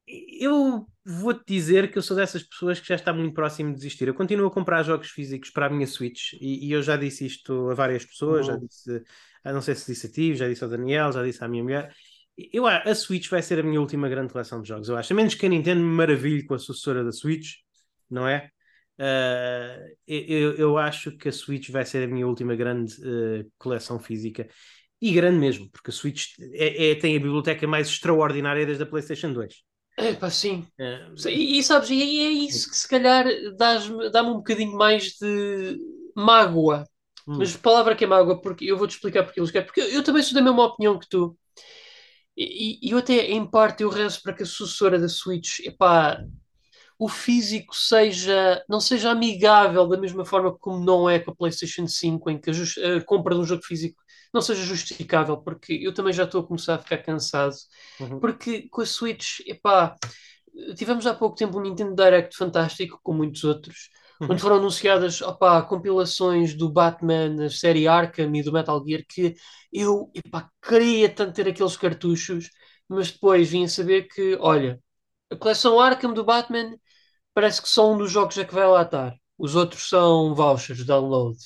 [0.06, 4.06] eu vou-te dizer que eu sou dessas pessoas que já está muito próximo de desistir.
[4.06, 7.26] Eu continuo a comprar jogos físicos para a minha Switch e, e eu já disse
[7.26, 8.54] isto a várias pessoas, uhum.
[8.54, 9.02] já disse,
[9.44, 11.94] não sei se disse a ti, já disse ao Daniel, já disse à minha mulher.
[12.52, 15.12] Eu, a Switch vai ser a minha última grande coleção de jogos, eu acho.
[15.12, 17.54] A menos que a Nintendo me maravilhe com a sucessora da Switch,
[18.10, 18.50] não é?
[18.98, 23.98] Uh, eu, eu acho que a Switch vai ser a minha última grande uh, coleção
[23.98, 24.48] física
[25.00, 28.86] e grande mesmo, porque a Switch é, é, tem a biblioteca mais extraordinária desde a
[28.86, 29.65] PlayStation 2.
[29.96, 30.66] É pá, sim.
[30.78, 31.06] É.
[31.26, 33.24] E, e, sabes, e é isso que se calhar
[33.56, 35.78] dá-me um bocadinho mais de
[36.14, 36.84] mágoa.
[37.26, 37.38] Hum.
[37.38, 39.66] Mas palavra que é mágoa, porque eu vou-te explicar porque eles querem.
[39.66, 41.36] Porque eu, eu, também sou da mesma opinião que tu.
[42.36, 46.22] E, e eu até, em parte, eu rezo para que a sucessora da Switch, epá,
[46.98, 51.86] o físico seja, não seja amigável da mesma forma como não é com a PlayStation
[51.86, 54.02] 5, em que a, a compra de um jogo físico
[54.36, 57.56] não seja justificável, porque eu também já estou a começar a ficar cansado.
[57.98, 58.20] Uhum.
[58.20, 59.96] Porque com a Switch, epá,
[60.76, 64.28] tivemos há pouco tempo um Nintendo Direct fantástico, com muitos outros, uhum.
[64.30, 69.34] onde foram anunciadas opá, compilações do Batman, da série Arkham e do Metal Gear, que
[69.72, 72.50] eu epá, queria tanto ter aqueles cartuchos,
[72.88, 74.78] mas depois vim a saber que, olha,
[75.30, 76.76] a coleção Arkham do Batman
[77.34, 79.14] parece que só um dos jogos é que vai lá estar.
[79.38, 81.38] Os outros são vouchers, download.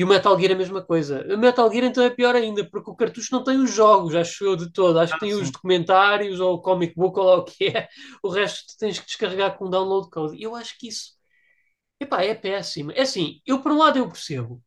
[0.00, 1.26] E o Metal Gear é a mesma coisa.
[1.28, 4.42] O Metal Gear então é pior ainda, porque o cartucho não tem os jogos, acho
[4.46, 4.98] eu de todo.
[4.98, 5.42] Acho ah, que tem sim.
[5.42, 7.86] os documentários ou o comic book ou lá o que é.
[8.22, 10.42] O resto tens que descarregar com download code.
[10.42, 11.10] Eu acho que isso
[12.00, 12.90] epá, é péssimo.
[12.92, 14.62] É assim, eu por um lado eu percebo.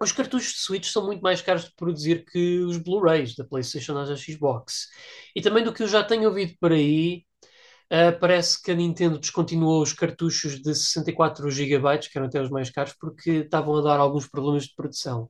[0.00, 3.98] Os cartuchos de Switch são muito mais caros de produzir que os Blu-rays da PlayStation
[3.98, 4.86] ou da Xbox.
[5.34, 7.24] E também do que eu já tenho ouvido por aí,
[7.92, 12.48] Uh, parece que a Nintendo descontinuou os cartuchos de 64 GB, que eram até os
[12.48, 15.28] mais caros, porque estavam a dar alguns problemas de produção.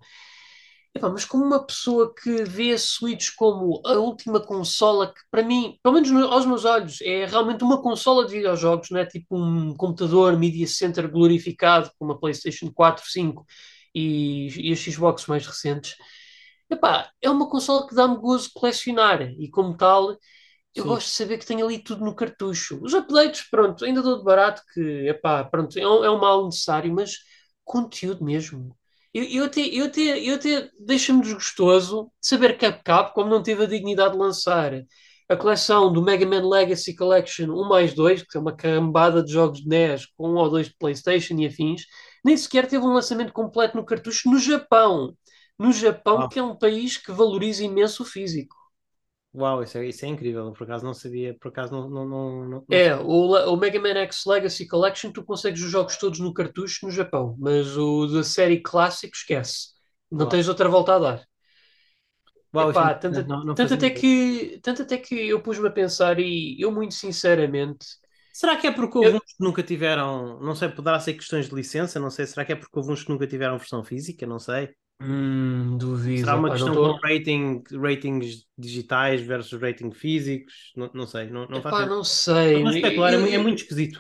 [0.95, 5.43] Epá, mas como uma pessoa que vê a Switch como a última consola que, para
[5.43, 9.07] mim, pelo menos no, aos meus olhos, é realmente uma consola de videojogos, não é
[9.07, 13.47] tipo um computador Media Center glorificado como a PlayStation 4, 5
[13.95, 15.95] e, e as Xbox mais recentes.
[16.69, 20.17] Epá, é uma consola que dá-me gozo colecionar e, como tal,
[20.75, 20.89] eu Sim.
[20.89, 22.81] gosto de saber que tem ali tudo no cartucho.
[22.83, 26.45] Os updates, pronto, ainda dou de barato, que epá, pronto, é um, é um mal
[26.47, 27.17] necessário, mas
[27.65, 28.77] conteúdo mesmo.
[29.13, 33.65] Eu, eu até, eu até, eu até deixa-me desgostoso saber que a Capcom não teve
[33.65, 34.73] a dignidade de lançar
[35.29, 39.33] a coleção do Mega Man Legacy Collection 1 mais 2, que é uma cambada de
[39.33, 41.83] jogos de NES com um ou dois de PlayStation e afins,
[42.25, 45.17] nem sequer teve um lançamento completo no cartucho no Japão.
[45.59, 46.29] No Japão, ah.
[46.29, 48.57] que é um país que valoriza imenso o físico.
[49.35, 52.49] Uau, isso é, isso é incrível, por acaso não sabia, por acaso não, não, não,
[52.49, 56.33] não É, o, o Mega Man X Legacy Collection tu consegues os jogos todos no
[56.33, 59.71] cartucho no Japão, mas o da série clássico esquece,
[60.11, 60.29] não Uau.
[60.29, 61.27] tens outra volta a dar.
[62.55, 66.19] Uau, Epá, tanto, não, não tanto, até que, tanto até que eu pus-me a pensar
[66.19, 67.87] e eu muito sinceramente
[68.33, 69.19] Será que é porque houve eu...
[69.19, 72.53] uns que nunca tiveram, não sei, poderá ser questões de licença, não sei, será que
[72.53, 74.75] é porque houve uns que nunca tiveram versão física, não sei.
[75.03, 76.21] Hum, duvido.
[76.21, 76.99] Será uma questão tô...
[76.99, 80.73] com rating, ratings digitais versus ratings físicos?
[80.77, 81.31] Não, não sei.
[81.31, 82.63] Não, não, Epá, não sei.
[82.63, 83.99] Não especular, eu, é, é muito esquisito.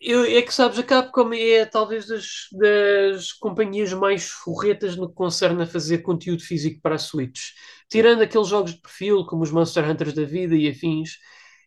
[0.00, 5.14] Eu, é que sabes, a Capcom é talvez das, das companhias mais forretas no que
[5.14, 7.50] concerne a fazer conteúdo físico para a Switch.
[7.90, 11.18] Tirando aqueles jogos de perfil, como os Monster Hunters da vida e afins,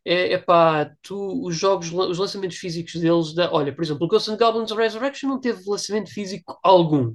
[0.03, 4.34] é, pá, tu, os jogos, os lançamentos físicos deles, da, olha, por exemplo, o Ghosts
[4.34, 7.13] and Goblins Resurrection não teve lançamento físico algum.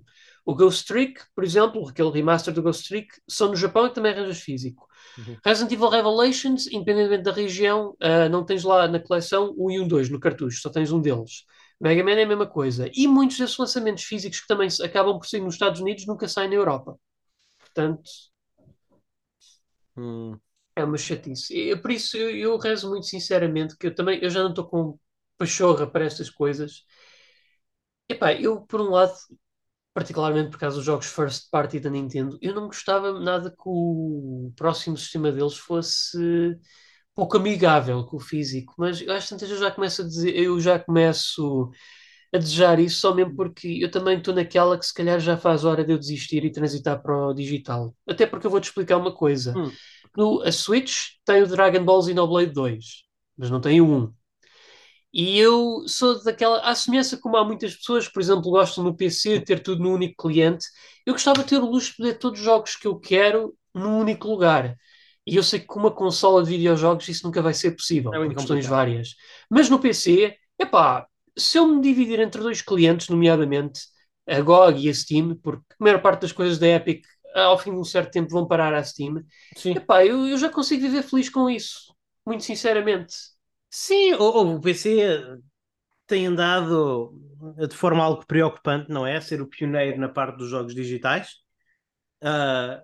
[0.48, 4.12] O Ghost Trick, por exemplo, aquele remaster do Ghost Trick, só no Japão e também
[4.12, 4.88] arranjas físico.
[5.18, 5.36] Uhum.
[5.44, 9.86] Resident Evil Revelations, independentemente da região, uh, não tens lá na coleção 1 e o
[9.86, 11.44] 2 no cartucho, só tens um deles.
[11.78, 12.90] Mega Man é a mesma coisa.
[12.94, 16.48] E muitos desses lançamentos físicos que também acabam por sair nos Estados Unidos nunca saem
[16.48, 16.98] na Europa.
[17.58, 18.10] Portanto,
[19.98, 20.34] hum.
[20.74, 21.54] é uma chatice.
[21.54, 24.66] E, por isso eu, eu, rezo muito sinceramente que eu também eu já não estou
[24.66, 24.98] com
[25.36, 26.84] pachorra para estas coisas.
[28.08, 29.12] Epá, eu por um lado
[29.98, 34.52] particularmente por causa dos jogos first party da Nintendo, eu não gostava nada que o
[34.54, 36.56] próximo sistema deles fosse
[37.16, 40.60] pouco amigável com o físico, mas eu acho que eu já começo a dizer, eu
[40.60, 41.68] já começo
[42.32, 45.64] a desejar isso só mesmo porque eu também estou naquela que se calhar já faz
[45.64, 47.92] hora de eu desistir e transitar para o digital.
[48.06, 49.52] Até porque eu vou-te explicar uma coisa.
[49.56, 49.72] Hum.
[50.16, 52.84] No, a Switch tem o Dragon Ball Xenoblade 2,
[53.36, 54.14] mas não tem o 1.
[55.12, 56.60] E eu sou daquela.
[56.60, 59.92] À semelhança como há muitas pessoas, por exemplo, gostam no PC de ter tudo no
[59.94, 60.66] único cliente,
[61.06, 63.98] eu gostava de ter o luxo de poder todos os jogos que eu quero num
[63.98, 64.76] único lugar.
[65.26, 68.18] E eu sei que com uma consola de videojogos isso nunca vai ser possível, É
[68.18, 68.66] por questões complicado.
[68.66, 69.14] várias.
[69.50, 71.06] Mas no PC, epá,
[71.36, 73.80] se eu me dividir entre dois clientes, nomeadamente
[74.26, 77.04] a GOG e a Steam, porque a maior parte das coisas da Epic,
[77.34, 79.22] ao fim de um certo tempo, vão parar à Steam,
[79.56, 79.74] Sim.
[79.74, 81.94] epá, eu, eu já consigo viver feliz com isso.
[82.26, 83.14] Muito sinceramente.
[83.70, 85.38] Sim, ou o PC
[86.06, 87.12] tem andado
[87.68, 89.20] de forma algo preocupante, não é?
[89.20, 91.28] Ser o pioneiro na parte dos jogos digitais.
[92.22, 92.82] Ah,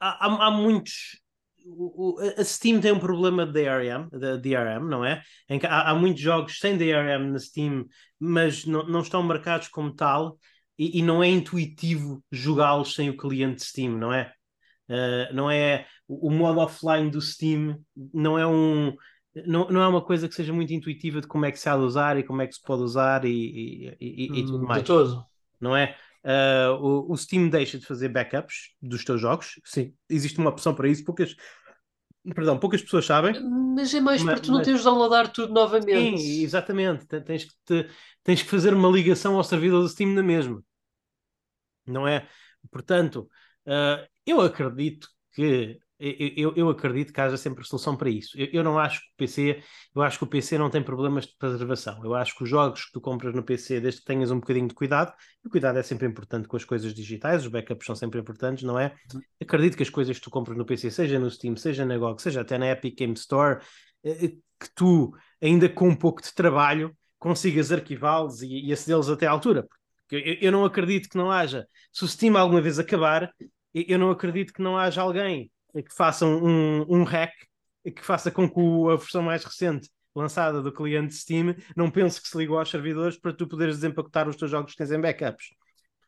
[0.00, 1.20] há, há- muitos.
[1.66, 5.22] o- o- a Steam tem um problema de DRM, de DRM, não é?
[5.48, 7.84] Em que há, há muitos jogos sem DRM na Steam,
[8.18, 10.38] mas não, não estão marcados como tal,
[10.78, 14.32] e, e não é intuitivo jogá-los sem o cliente Steam, não é?
[14.88, 17.78] Uh, não é o, o modo offline do Steam,
[18.14, 18.94] não é um.
[19.46, 21.76] Não, não é uma coisa que seja muito intuitiva de como é que se há
[21.76, 24.66] de usar e como é que se pode usar e, e, e- e tudo Hum,
[24.66, 25.28] mais de todo.
[25.60, 25.96] não é?
[26.24, 26.74] Uh,
[27.08, 29.60] o, o Steam deixa de fazer backups dos teus jogos.
[29.64, 31.04] Sim, existe uma opção para isso.
[31.04, 31.36] Poucas,
[32.34, 33.36] perdão, poucas pessoas sabem.
[33.74, 35.52] Mas é mais Ma- para tu não mas- teres de downloadar tudo
[35.92, 36.22] Sim, novamente.
[36.42, 37.06] exatamente.
[37.06, 37.90] Te- Tens que, te-
[38.22, 40.62] tens que fazer uma ligação ao servidor do Steam na mesma,
[41.86, 42.28] não é?
[42.70, 43.28] Portanto,
[43.66, 48.38] uh, eu acredito que eu, eu- acredito que haja sempre solução para isso.
[48.38, 49.62] Eu, eu não acho que o PC,
[49.94, 52.00] eu acho que o PC não tem problemas de preservação.
[52.04, 54.68] Eu acho que os jogos que tu compras no PC, desde que tenhas um bocadinho
[54.68, 55.12] de cuidado,
[55.44, 58.62] e o cuidado é sempre importante com as coisas digitais, os backups são sempre importantes,
[58.64, 58.94] não é?
[59.40, 62.22] Acredito que as coisas que tu compras no PC, seja no Steam, seja na GOG,
[62.22, 63.60] seja até na Epic Game Store,
[64.04, 64.28] eh,
[64.60, 69.30] que tu, ainda com um pouco de trabalho, consigas arquivá-los e, e acedê-los até à
[69.30, 69.66] altura.
[70.10, 71.66] Eu, eu não acredito que não haja.
[71.92, 73.32] Se o Steam alguma vez acabar,
[73.74, 77.32] eu não acredito que não haja alguém que faça um, um hack
[77.84, 78.60] que faça com que
[78.92, 83.16] a versão mais recente lançada do cliente Steam não pense que se ligou aos servidores
[83.16, 85.46] para tu poderes desempacotar os teus jogos que tens em backups.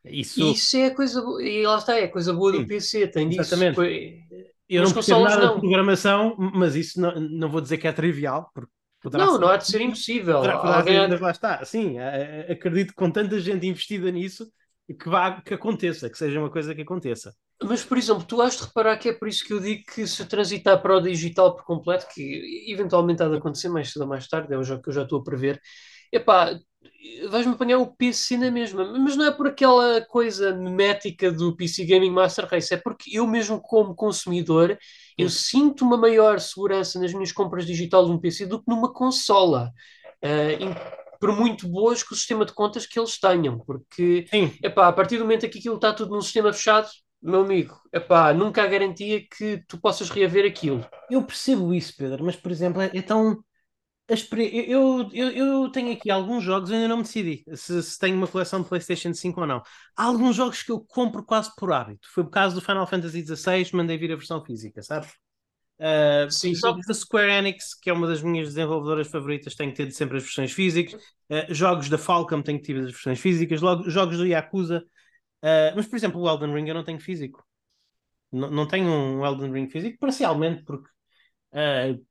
[0.04, 1.42] Isso, isso é a coisa boa.
[1.42, 3.42] E lá está, é a coisa boa Sim, do PC, tem disso.
[3.42, 3.78] exatamente.
[4.68, 5.54] Eu não percebo nada não.
[5.54, 8.70] de programação, mas isso não, não vou dizer que é trivial, porque
[9.18, 10.36] Não, ser- não há de ser impossível.
[10.36, 11.64] Poderá, poderá Alguém ser, lá está.
[11.64, 11.96] Sim,
[12.48, 14.50] acredito que com tanta gente investida nisso,
[14.86, 17.34] que, vá, que aconteça, que seja uma coisa que aconteça.
[17.62, 20.06] Mas, por exemplo, tu has de reparar que é por isso que eu digo que
[20.06, 24.08] se transitar para o digital por completo, que eventualmente há de acontecer mais cedo ou
[24.08, 25.60] mais tarde, é o jogo que eu já estou a prever,
[26.10, 26.58] epá,
[27.28, 28.84] vais-me apanhar o PC na mesma.
[28.98, 33.26] Mas não é por aquela coisa memética do PC Gaming Master Race, é porque eu
[33.26, 34.78] mesmo como consumidor,
[35.18, 38.90] eu sinto uma maior segurança nas minhas compras digitais de um PC do que numa
[38.92, 39.70] consola.
[40.22, 40.74] Ah, em-
[41.20, 44.92] por muito boas que o sistema de contas que eles tenham, porque Sim, epá, a
[44.92, 46.88] partir do momento que aquilo está tudo num sistema fechado,
[47.22, 50.86] meu amigo, epá, nunca há garantia que tu possas reaver aquilo.
[51.10, 53.42] eu percebo isso, Pedro, mas por exemplo, é, é tão.
[54.08, 58.16] Eu, eu, eu tenho aqui alguns jogos, eu ainda não me decidi se, se tenho
[58.16, 59.62] uma coleção de PlayStation 5 ou não.
[59.96, 62.08] Há alguns jogos que eu compro quase por hábito.
[62.12, 65.10] Foi o caso do Final Fantasy XVI, mandei vir a versão física, sabes?
[65.78, 69.76] Uh, Sim, jogos da Square Enix, que é uma das minhas desenvolvedoras favoritas, tenho que
[69.78, 71.00] ter sempre as versões físicas.
[71.30, 73.62] Uh, jogos da Falcom, tenho que ter as versões físicas.
[73.62, 74.84] Logo, jogos do Yakuza.
[75.42, 77.44] Uh, mas, por exemplo, o Elden Ring eu não tenho físico.
[78.32, 80.88] Não, não tenho um Elden Ring físico, parcialmente, porque.
[81.54, 82.04] uh,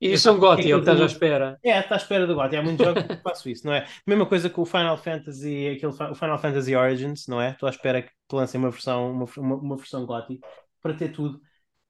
[0.00, 1.58] E isso é um gote, é o que estás à espera.
[1.62, 2.54] é, está à espera do God.
[2.54, 3.86] Há muitos jogos que faço isso, não é?
[4.06, 7.50] Mesma coisa com o Final Fantasy, aquele, o Final Fantasy Origins, não é?
[7.52, 10.40] Estou à espera que lancem uma versão, uma, uma, uma versão GOTY
[10.80, 11.40] para ter tudo.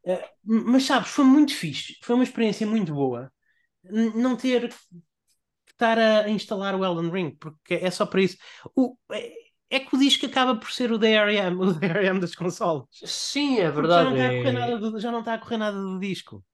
[0.07, 3.33] Eh, mas sabes, foi muito fixe, foi uma experiência muito boa.
[3.85, 4.77] N- não ter que
[5.73, 8.37] estar a, a instalar o Elden Ring, porque é só para isso.
[8.77, 9.33] O, é,
[9.71, 12.87] é que o disco acaba por ser o DRM, o DRM das consoles.
[13.05, 14.13] Sim, é Porque já não verdade.
[14.13, 16.45] está a correr é- nada do, já não está a correr nada do disco.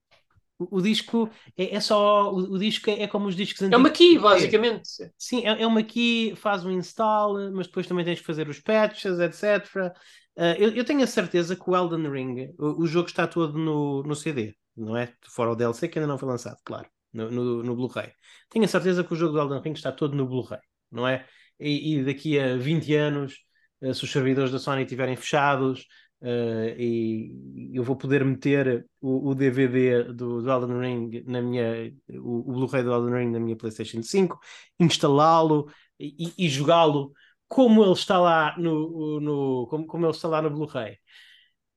[0.59, 2.31] O, o disco é, é só.
[2.33, 3.91] O, o disco é, é como os discos É uma antigos.
[3.91, 4.89] key, basicamente.
[5.17, 8.59] Sim, é, é uma key, faz um install, mas depois também tens que fazer os
[8.59, 9.93] patches, etc.
[10.35, 13.57] Uh, eu, eu tenho a certeza que o Elden Ring, o, o jogo está todo
[13.57, 15.13] no, no CD, não é?
[15.27, 18.13] Fora o DLC que ainda não foi lançado, claro, no, no, no Blu-ray.
[18.49, 20.59] Tenho a certeza que o jogo do Elden Ring está todo no Blu-ray,
[20.91, 21.27] não é?
[21.59, 23.33] E, e daqui a 20 anos,
[23.81, 25.87] uh, se os servidores da Sony estiverem fechados,
[26.21, 31.93] uh, e eu vou poder meter o, o DVD do, do Elden Ring na minha,
[32.09, 34.39] o, o Blu-ray do Elden Ring na minha PlayStation 5,
[34.79, 37.11] instalá-lo e, e jogá-lo
[37.47, 40.97] como ele está lá no, no como, como ele está lá no Blu-ray.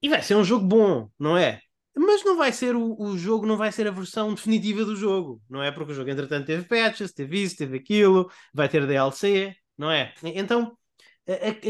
[0.03, 1.61] E vai ser um jogo bom, não é?
[1.97, 5.43] Mas não vai ser o, o jogo, não vai ser a versão definitiva do jogo,
[5.49, 5.71] não é?
[5.71, 10.15] Porque o jogo, entretanto, teve patches, teve isso, teve aquilo, vai ter DLC, não é?
[10.23, 10.77] Então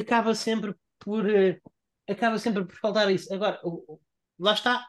[0.00, 1.60] acaba sempre por eh,
[2.08, 3.32] acaba sempre por faltar isso.
[3.34, 3.60] Agora,
[4.38, 4.88] lá está.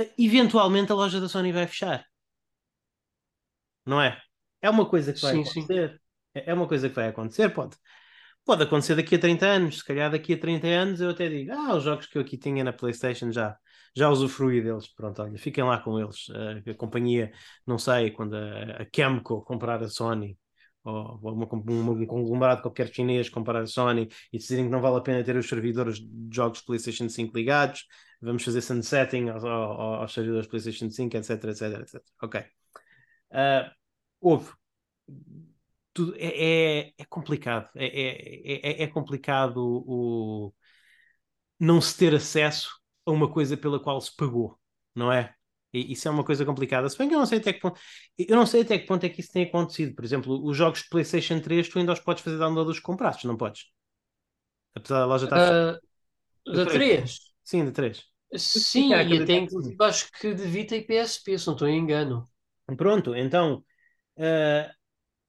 [0.00, 2.00] Eh, Eventualmente a loja da Sony vai fechar.
[3.86, 4.20] não é?
[4.60, 5.90] É uma coisa que vai Sim, acontecer.
[5.92, 5.98] Sim.
[6.34, 7.76] É uma coisa que vai acontecer, pode.
[8.44, 11.52] Pode acontecer daqui a 30 anos, se calhar daqui a 30 anos eu até digo,
[11.52, 13.56] ah, os jogos que eu aqui tinha na Playstation já,
[13.96, 16.26] já usufruí deles, pronto, olha, fiquem lá com eles.
[16.66, 17.32] A, a companhia,
[17.66, 20.38] não sei, quando a, a Chemco comprar a Sony,
[20.88, 25.00] ou, uma, um conglomerado qualquer chinês comprar a Sony e decidirem que não vale a
[25.00, 27.86] pena ter os servidores de jogos de PlayStation 5 ligados,
[28.20, 32.02] vamos fazer sunsetting aos, aos, aos servidores PlayStation 5, etc, etc, etc.
[32.22, 32.40] Ok.
[33.30, 33.70] Uh,
[34.20, 34.50] houve
[35.92, 37.68] tudo é, é, é complicado.
[37.74, 40.54] É, é, é, é, complicado o
[41.58, 42.70] não se ter acesso
[43.04, 44.58] a uma coisa pela qual se pagou,
[44.94, 45.34] não é?
[45.72, 46.88] E isso é uma coisa complicada.
[46.88, 47.78] Se bem que eu não sei até que ponto,
[48.18, 49.94] eu não sei até que ponto é que isso tem acontecido.
[49.94, 53.24] Por exemplo, os jogos de PlayStation 3, tu ainda os podes fazer download dos comprados,
[53.24, 53.66] não podes?
[54.74, 55.74] Apesar da loja estar.
[56.46, 57.18] Uh, da 3?
[57.44, 58.02] Sim, da 3.
[58.36, 62.28] Sim, e até inclusive acho que de Vita e PSP, se não estou em engano.
[62.76, 63.64] Pronto, então
[64.18, 64.70] uh,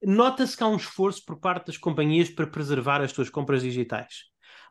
[0.04, 4.26] nota-se que há um esforço por parte das companhias para preservar as suas compras digitais.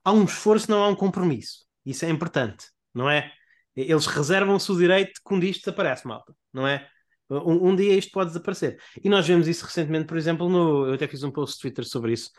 [0.04, 1.66] Há um esforço, não há um compromisso.
[1.84, 3.32] Isso é importante, não é?
[3.82, 6.88] Eles reservam-se o direito que dia isto desaparece, malta, não é?
[7.30, 8.80] Um, um, dia isto pode desaparecer.
[9.02, 11.84] E nós vemos isso recentemente, por exemplo, no, eu até fiz um post no Twitter
[11.84, 12.30] sobre isso,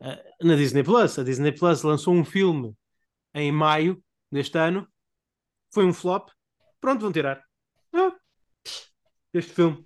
[0.00, 1.18] uh, na Disney Plus.
[1.18, 2.72] A Disney Plus lançou um filme
[3.34, 4.88] em maio deste ano,
[5.72, 6.30] foi um flop,
[6.80, 7.42] pronto, vão tirar.
[7.92, 8.12] Ah,
[9.34, 9.84] este filme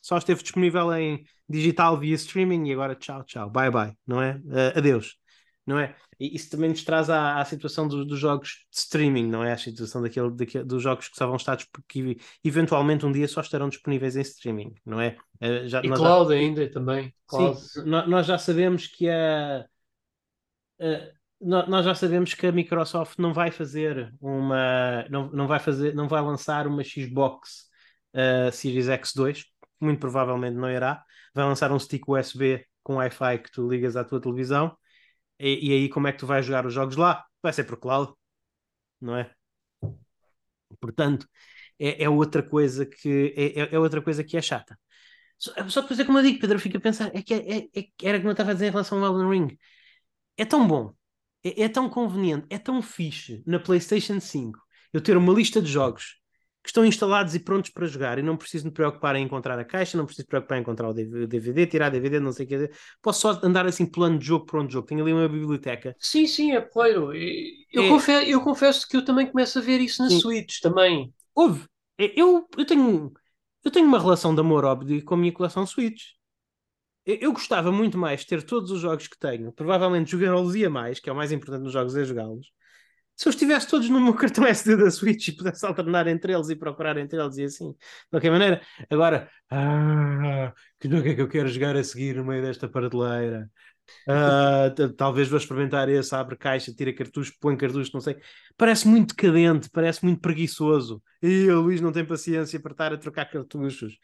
[0.00, 4.36] só esteve disponível em digital via streaming e agora tchau, tchau, bye bye, não é?
[4.44, 5.16] Uh, adeus,
[5.70, 5.94] não é?
[6.18, 9.52] E isso também nos traz à, à situação do, dos jogos de streaming, não é?
[9.52, 11.56] A situação daquele, daquele, dos jogos que só vão estar
[11.88, 15.16] que eventualmente um dia só estarão disponíveis em streaming, não é?
[15.40, 16.38] Uh, já, e cloud já...
[16.38, 17.14] ainda também.
[17.26, 17.60] Cloud.
[17.60, 19.64] Sim, nós já sabemos que a.
[20.80, 25.94] Uh, nós já sabemos que a Microsoft não vai fazer uma não, não vai fazer
[25.94, 27.64] não vai lançar uma Xbox
[28.14, 29.44] uh, Series X2
[29.80, 31.02] muito provavelmente não irá.
[31.34, 34.76] Vai lançar um stick USB com Wi-Fi que tu ligas à tua televisão.
[35.40, 37.24] E, e aí, como é que tu vais jogar os jogos lá?
[37.42, 38.12] Vai ser por cloud,
[39.00, 39.34] não é?
[40.80, 41.28] Portanto,
[41.78, 44.78] é, é outra coisa que é, é, é outra coisa que é chata.
[45.38, 47.84] Só, só depois como eu digo, Pedro, fica a pensar, é que é, é, é
[48.04, 49.58] era como eu estava a dizer em relação ao Elden Ring.
[50.36, 50.94] É tão bom,
[51.44, 54.60] é tão conveniente, é tão fixe na PlayStation 5
[54.92, 56.19] eu ter uma lista de jogos
[56.62, 59.64] que estão instalados e prontos para jogar e não preciso me preocupar em encontrar a
[59.64, 62.70] caixa, não preciso me preocupar em encontrar o DVD, tirar DVD, não sei o que.
[63.00, 64.86] Posso só andar assim plano de jogo por onde jogo.
[64.86, 65.96] Tenho ali uma biblioteca.
[65.98, 67.14] Sim, sim, é claro.
[67.14, 67.88] Eu, é...
[67.88, 70.20] Confesso, eu confesso que eu também começo a ver isso na sim.
[70.20, 71.14] Switch também.
[71.34, 71.64] Houve.
[71.96, 73.12] É, eu, eu, tenho,
[73.64, 76.02] eu tenho uma relação de amor óbvio com a minha coleção Switch.
[77.06, 79.50] Eu, gostava muito mais de ter todos os jogos que tenho.
[79.52, 82.46] Provavelmente jogá-los ia mais, que é o mais importante nos jogos é jogá-los
[83.20, 86.48] se eu estivesse todos no meu cartão SD da Switch e pudesse alternar entre eles
[86.48, 87.78] e procurar entre eles e assim, de
[88.10, 88.62] qualquer maneira.
[88.88, 93.50] Agora, ah, que jogo é que eu quero jogar a seguir no meio desta prateleira?
[94.08, 98.16] Ah, talvez vou experimentar esse, abre caixa, tira cartucho, põe cartucho, não sei.
[98.56, 101.02] Parece muito decadente, parece muito preguiçoso.
[101.20, 103.98] E o Luís não tem paciência para estar a trocar cartuchos.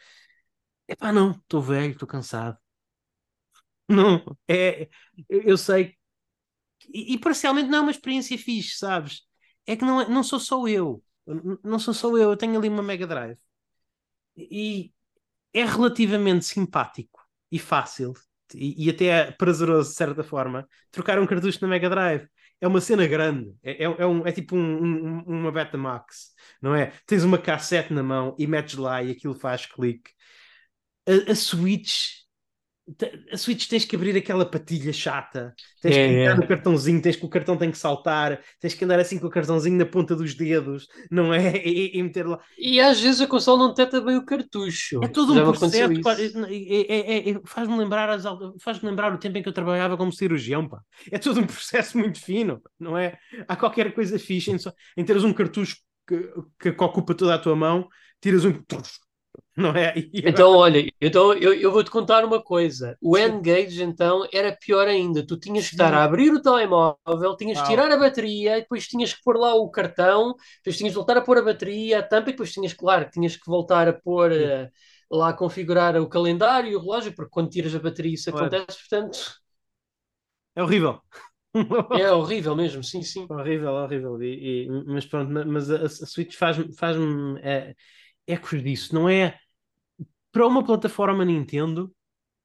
[0.86, 2.58] Epá, não, estou velho, estou cansado.
[3.88, 4.88] Não, é,
[5.28, 5.96] eu sei
[6.92, 9.22] e, parcialmente não é uma experiência fixe, sabes?
[9.66, 11.02] É que não, é, não sou só eu.
[11.64, 13.38] Não sou só eu, eu tenho ali uma Mega Drive.
[14.36, 14.92] E
[15.52, 17.20] é relativamente simpático
[17.50, 18.12] e fácil
[18.54, 22.28] e, e até prazeroso, de certa forma, trocar um cartucho na Mega Drive.
[22.60, 26.32] É uma cena grande, é, é, é, um, é tipo um, um, uma Betamax,
[26.62, 26.90] não é?
[27.06, 30.10] Tens uma cassete na mão e metes lá e aquilo faz clique.
[31.06, 32.25] A, a Switch
[33.32, 36.36] a Switch tens que abrir aquela patilha chata, tens é, que clicar é.
[36.36, 39.30] no cartãozinho, tens que o cartão tem que saltar, tens que andar assim com o
[39.30, 41.56] cartãozinho na ponta dos dedos, não é?
[41.66, 42.38] E, e meter lá.
[42.56, 45.02] E às vezes a console não detecta bem o cartucho.
[45.02, 45.92] É todo um processo.
[46.48, 48.24] É, é, faz-me lembrar, as,
[48.62, 50.80] faz lembrar o tempo em que eu trabalhava como cirurgião, pá.
[51.10, 53.18] É todo um processo muito fino, não é?
[53.48, 54.56] Há qualquer coisa fixe em,
[54.96, 55.76] em teres um cartucho
[56.06, 56.30] que,
[56.60, 57.88] que ocupa toda a tua mão,
[58.20, 58.52] tiras um
[59.58, 59.94] não é?
[60.12, 62.96] Então, olha, então eu, eu vou-te contar uma coisa.
[63.00, 65.26] O N-Gage, então, era pior ainda.
[65.26, 69.14] Tu tinhas que estar a abrir o telemóvel, tinhas que tirar a bateria, depois tinhas
[69.14, 72.28] que pôr lá o cartão, depois tinhas que voltar a pôr a bateria, a tampa,
[72.28, 76.70] e depois tinhas, claro, tinhas que voltar a pôr uh, lá, a configurar o calendário
[76.70, 79.40] e o relógio, porque quando tiras a bateria isso acontece, portanto...
[80.54, 81.00] É horrível.
[81.98, 83.26] É horrível mesmo, sim, sim.
[83.30, 84.22] Horrível, horrível.
[84.22, 87.74] E, e, mas pronto, mas a, a Switch faz-me faz, -me, é,
[88.26, 89.38] é disso, não é
[90.36, 91.90] para uma plataforma Nintendo,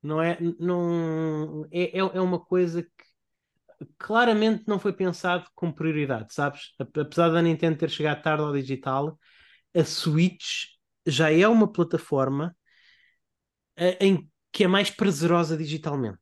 [0.02, 0.38] não é?
[0.58, 6.74] Não, é, é, é uma coisa que claramente não foi pensado com prioridade, sabes?
[6.80, 9.20] Apesar da Nintendo ter chegado tarde ao digital,
[9.76, 10.68] a Switch
[11.06, 12.56] já é uma plataforma
[14.00, 16.20] em que é mais prazerosa digitalmente.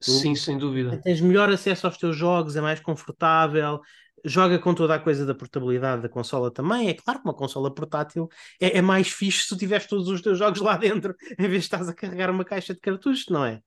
[0.00, 0.98] Sim, sem dúvida.
[1.02, 3.80] Tens melhor acesso aos teus jogos, é mais confortável,
[4.26, 6.88] joga com toda a coisa da portabilidade da consola também.
[6.88, 8.28] É claro que uma consola portátil
[8.60, 11.62] é, é mais fixe se tu tiveres todos os teus jogos lá dentro, em vez
[11.62, 13.60] de estás a carregar uma caixa de cartuchos, não é?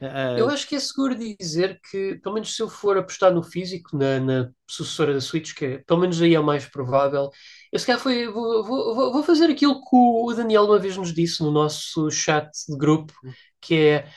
[0.00, 0.36] Uh...
[0.36, 3.96] Eu acho que é seguro dizer que, pelo menos se eu for apostar no físico,
[3.96, 7.30] na, na sucessora da Switch, que é, pelo menos aí é o mais provável,
[7.72, 11.14] eu se calhar foi, vou, vou, vou fazer aquilo que o Daniel uma vez nos
[11.14, 13.14] disse no nosso chat de grupo,
[13.60, 14.08] que é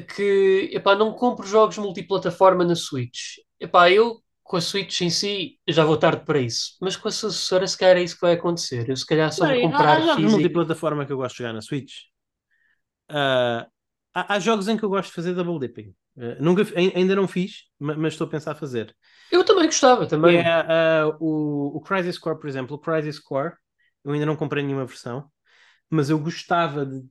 [0.00, 3.38] que epá, não compro jogos multiplataforma na Switch.
[3.58, 7.12] Epá, eu com a Switch em si já vou tarde para isso, mas com a
[7.12, 8.88] sucessora se calhar é isso que vai acontecer.
[8.88, 11.52] Eu se calhar só vou comprar há, há jogos multiplataforma que eu gosto de jogar
[11.52, 11.92] na Switch.
[13.10, 13.68] Uh,
[14.14, 15.94] há, há, jogos em que eu gosto de fazer double dipping.
[16.16, 18.96] Uh, nunca, ainda não fiz, mas, estou a pensar a fazer.
[19.30, 20.38] Eu também gostava, também.
[20.38, 23.52] É, uh, o, o Crisis Core, por exemplo, o Crisis Core,
[24.02, 25.30] eu ainda não comprei nenhuma versão,
[25.90, 27.02] mas eu gostava de,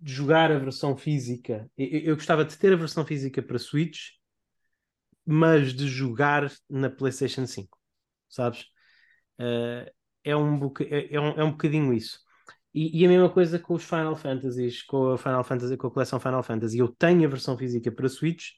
[0.00, 1.70] de jogar a versão física.
[1.76, 4.16] Eu, eu, gostava de ter a versão física para Switch,
[5.30, 7.78] mas de jogar na PlayStation 5,
[8.30, 8.62] sabes?
[9.38, 9.90] Uh,
[10.24, 12.18] é, um boca, é, é, um, é um bocadinho isso.
[12.72, 15.90] E, e, a mesma coisa com os Final Fantasies, com a Final Fantasy, com a
[15.90, 16.78] coleção Final Fantasy.
[16.78, 18.52] Eu tenho a versão física para Switch,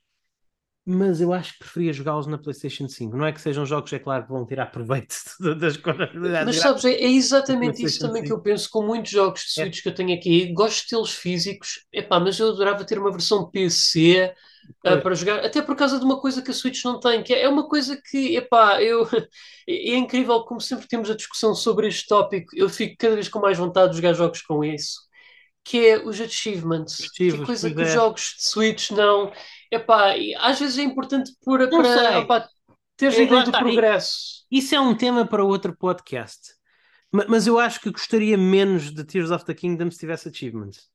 [0.91, 3.17] mas eu acho que preferia jogá-los na PlayStation 5.
[3.17, 5.15] Não é que sejam jogos, é claro, que vão tirar proveito
[5.59, 6.11] das coisas.
[6.45, 8.27] Mas sabes, é, é exatamente isso também 5.
[8.27, 9.65] que eu penso com muitos jogos de é.
[9.65, 9.83] Switch é.
[9.83, 10.53] que eu tenho aqui.
[10.53, 14.35] Gosto de tê-los físicos, epá, mas eu adorava ter uma versão PC.
[14.85, 17.25] Uh, ah, para jogar, até por causa de uma coisa que a Switch não tem,
[17.25, 19.05] que é, é uma coisa que, epá, eu,
[19.67, 23.41] é incrível como sempre temos a discussão sobre este tópico, eu fico cada vez com
[23.41, 25.01] mais vontade de jogar jogos com isso,
[25.71, 29.33] que é os achievements, que é coisa que os jogos de Switch não,
[29.71, 32.49] epá, às vezes é importante por, para epá,
[32.97, 34.45] teres é, ideia do progresso.
[34.51, 36.55] Isso é um tema para outro podcast.
[37.13, 40.89] Mas eu acho que gostaria menos de Tears of the Kingdom se tivesse achievements.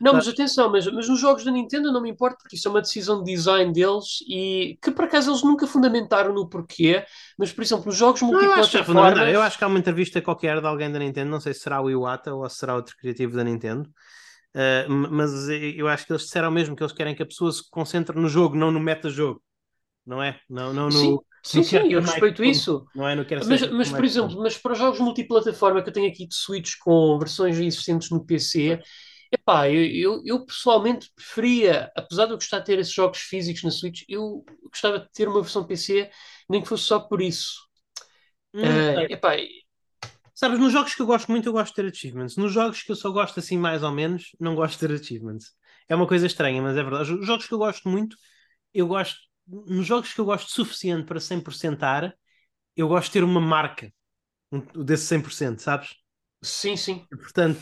[0.00, 2.70] Não, mas atenção, mas, mas nos jogos da Nintendo não me importa, porque isso é
[2.70, 7.04] uma decisão de design deles e que por acaso eles nunca fundamentaram no porquê,
[7.38, 9.18] mas por exemplo, nos jogos multiplataformas.
[9.18, 11.60] Eu, eu acho que há uma entrevista qualquer de alguém da Nintendo, não sei se
[11.60, 13.88] será o Iwata ou se será outro criativo da Nintendo,
[14.56, 17.68] Uh, mas eu acho que eles disseram mesmo que eles querem que a pessoa se
[17.70, 19.42] concentre no jogo, não no meta-jogo,
[20.06, 20.40] não é?
[20.48, 20.90] Não, não no,
[21.42, 22.86] sim, sim, sim eu respeito isso.
[22.94, 23.14] Não é?
[23.14, 26.34] Não quero mas, mas por exemplo, mas para jogos multiplataforma que eu tenho aqui de
[26.34, 28.80] Switch com versões existentes no PC,
[29.30, 33.62] epá, eu, eu, eu pessoalmente preferia, apesar de eu gostar de ter esses jogos físicos
[33.62, 36.10] na Switch, eu gostava de ter uma versão PC,
[36.48, 37.66] nem que fosse só por isso.
[38.54, 39.36] Hum, uh, epá,
[40.34, 42.36] Sabes, nos jogos que eu gosto muito, eu gosto de ter achievements.
[42.36, 45.52] Nos jogos que eu só gosto assim, mais ou menos, não gosto de ter achievements.
[45.88, 47.10] É uma coisa estranha, mas é verdade.
[47.14, 48.16] Os jogos que eu gosto muito,
[48.74, 49.18] eu gosto.
[49.46, 52.14] Nos jogos que eu gosto suficiente para 100%ar,
[52.76, 53.90] eu gosto de ter uma marca
[54.74, 55.94] desse 100%, sabes?
[56.42, 57.06] Sim, sim.
[57.08, 57.60] Portanto,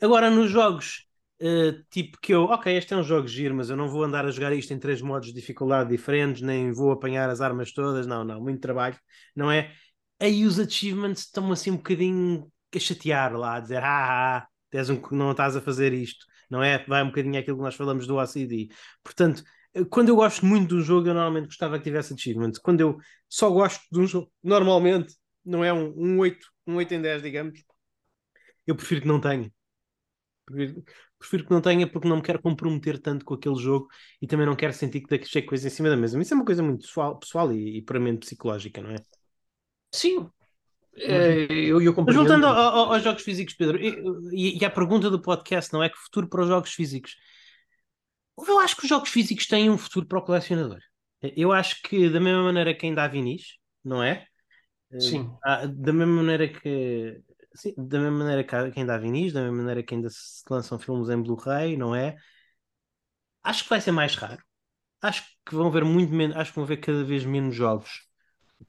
[0.00, 1.03] agora nos jogos
[1.40, 4.24] uh, tipo que eu, ok, este é um jogo giro, mas eu não vou andar
[4.26, 8.06] a jogar isto em três modos de dificuldade diferentes, nem vou apanhar as armas todas,
[8.06, 8.98] não, não, muito trabalho,
[9.34, 9.72] não é?
[10.20, 14.48] aí os achievements estão assim um bocadinho a chatear lá, a dizer ah, ah, ah
[14.92, 16.84] um, não estás a fazer isto, não é?
[16.86, 18.68] Vai um bocadinho aquilo que nós falamos do OCD.
[19.02, 19.44] Portanto,
[19.90, 22.58] quando eu gosto muito de um jogo, eu normalmente gostava que tivesse achievements.
[22.58, 25.14] Quando eu só gosto de um jogo, normalmente,
[25.44, 27.64] não é um, um 8, um 8 em 10, digamos,
[28.66, 29.52] eu prefiro que não tenha.
[31.24, 33.88] Prefiro, que não tenha porque não me quero comprometer tanto com aquele jogo
[34.20, 36.18] e também não quero sentir que deixei coisa em cima da mesa.
[36.18, 38.96] Mas isso é uma coisa muito pessoal, pessoal e, e puramente psicológica, não é?
[39.92, 40.28] Sim,
[40.96, 45.10] é, eu, eu Mas voltando ao, ao, aos jogos físicos, Pedro, e, e à pergunta
[45.10, 47.16] do podcast, não é que futuro para os jogos físicos?
[48.38, 50.80] Eu acho que os jogos físicos têm um futuro para o colecionador.
[51.36, 54.26] Eu acho que da mesma maneira que ainda há vinis, não é?
[54.98, 55.30] Sim.
[55.46, 57.20] Eh, da mesma maneira que
[57.54, 60.78] sim, da mesma maneira que ainda há vinis, da mesma maneira que ainda se lançam
[60.78, 62.16] filmes em Blu-ray, não é?
[63.42, 64.42] Acho que vai ser mais raro.
[65.02, 68.08] Acho que vão ver muito menos, acho que vão ver cada vez menos jogos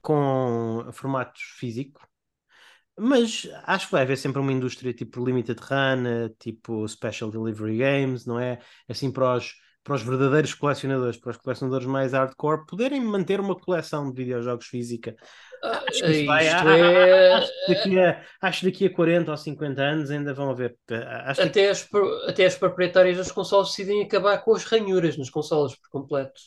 [0.02, 2.00] com formatos físico,
[2.98, 8.26] mas acho que vai haver sempre uma indústria tipo Limited Run, tipo Special Delivery Games,
[8.26, 8.58] não é?
[8.88, 13.56] Assim para os, para os verdadeiros colecionadores, para os colecionadores mais hardcore, poderem manter uma
[13.58, 15.16] coleção de videojogos física.
[15.66, 16.46] Ah, acho que isso vai.
[16.46, 17.34] É...
[17.34, 20.76] Acho, daqui a, acho daqui a 40 ou 50 anos ainda vão haver.
[21.24, 21.68] Acho até, que...
[21.68, 21.88] as,
[22.28, 26.40] até as proprietárias das consoles decidem acabar com as ranhuras nas consoles por completo.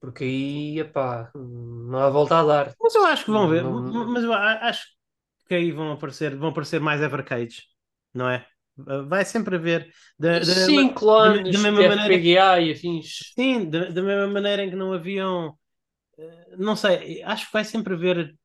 [0.00, 2.74] Porque aí, epá, não há volta a dar.
[2.80, 3.64] Mas eu acho que vão ver.
[3.64, 4.06] Não...
[4.08, 4.86] Mas eu acho
[5.48, 7.64] que aí vão aparecer, vão aparecer mais evercades,
[8.14, 8.46] não é?
[9.08, 9.90] Vai sempre haver.
[10.16, 13.32] Da, da, sim, clones, da, da mesma maneira, FPGA e afins.
[13.34, 15.58] Sim, da, da mesma maneira em que não haviam.
[16.16, 18.36] Eh, não sei, acho que vai sempre haver.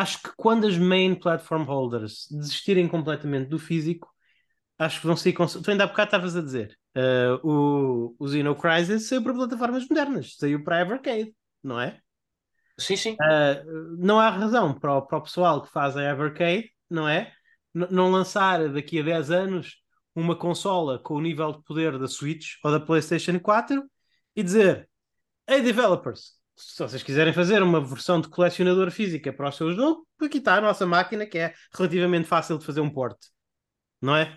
[0.00, 4.08] Acho que quando as main platform holders desistirem completamente do físico,
[4.78, 5.34] acho que vão sair.
[5.34, 5.52] Cons...
[5.52, 6.74] Tu ainda há bocado estavas a dizer.
[6.96, 12.00] Uh, o, o Xeno Crisis saiu para plataformas modernas, saiu para Evercade, não é?
[12.78, 13.12] Sim, sim.
[13.12, 17.30] Uh, não há razão para o, para o pessoal que faz a Evercade, não é?
[17.74, 19.76] N não lançar daqui a 10 anos
[20.14, 23.84] uma consola com o nível de poder da Switch ou da PlayStation 4
[24.34, 24.88] e dizer:
[25.46, 30.06] Hey developers, se vocês quiserem fazer uma versão de colecionador física para o seu jogo,
[30.20, 33.28] aqui está a nossa máquina que é relativamente fácil de fazer um porte,
[34.00, 34.36] não é?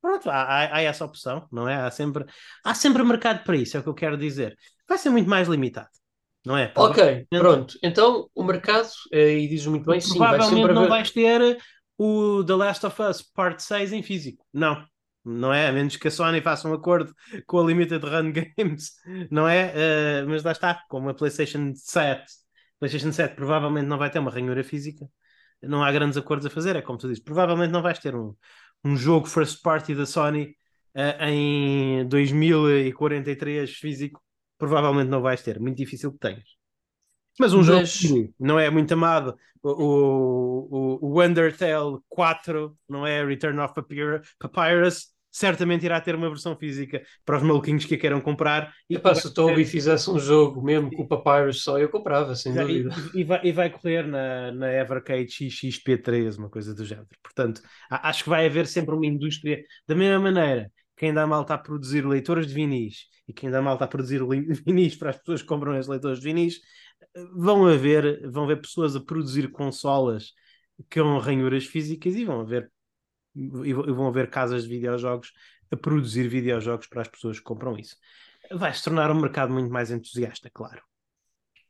[0.00, 1.74] Pronto, há, há, há, essa opção, não é?
[1.74, 2.24] Há sempre,
[2.64, 4.56] há sempre mercado para isso, é o que eu quero dizer.
[4.88, 5.88] Vai ser muito mais limitado,
[6.46, 6.72] não é?
[6.76, 7.76] Ok, pronto.
[7.82, 10.90] Então o mercado, eh, e diz muito bem, sim, vai sempre não haver...
[10.90, 11.58] vais ter
[11.98, 14.44] o The Last of Us Part 6 em físico.
[14.52, 14.86] Não,
[15.28, 15.68] não é?
[15.68, 17.14] A menos que a Sony faça um acordo
[17.46, 18.92] com a Limited Run Games,
[19.30, 19.72] não é?
[20.24, 22.24] Uh, mas lá está, como a PlayStation 7,
[22.78, 25.08] PlayStation 7 provavelmente não vai ter uma ranhura física,
[25.62, 28.34] não há grandes acordos a fazer, é como tu dizes, provavelmente não vais ter um,
[28.84, 30.56] um jogo first party da Sony
[30.94, 34.22] uh, em 2043 físico,
[34.56, 36.58] provavelmente não vais ter, muito difícil que tenhas.
[37.38, 37.90] Mas um Mas...
[37.90, 39.36] jogo não é muito amado.
[39.62, 43.24] O, o, o Undertale 4, não é?
[43.24, 48.20] Return of Papyrus, certamente irá ter uma versão física para os maluquinhos que a queiram
[48.20, 48.72] comprar.
[48.88, 52.34] E Epá, se o Toby fizesse um jogo mesmo com o Papyrus só, eu comprava,
[52.34, 52.94] sem dúvida.
[53.14, 57.08] E, vai, e vai correr na, na Evercade XXP3, uma coisa do género.
[57.22, 57.60] Portanto,
[57.90, 61.58] acho que vai haver sempre uma indústria, da mesma maneira que ainda mal está a
[61.58, 64.20] produzir leitores de vinis e que ainda mal está a produzir
[64.66, 66.60] vinis para as pessoas que compram os leitores de vinis,
[67.36, 70.32] vão haver, vão haver pessoas a produzir consolas
[70.92, 72.70] com ranhuras físicas e vão haver
[73.64, 75.32] e vão haver casas de videojogos
[75.70, 77.96] a produzir videojogos para as pessoas que compram isso.
[78.52, 80.82] Vai se tornar um mercado muito mais entusiasta, claro.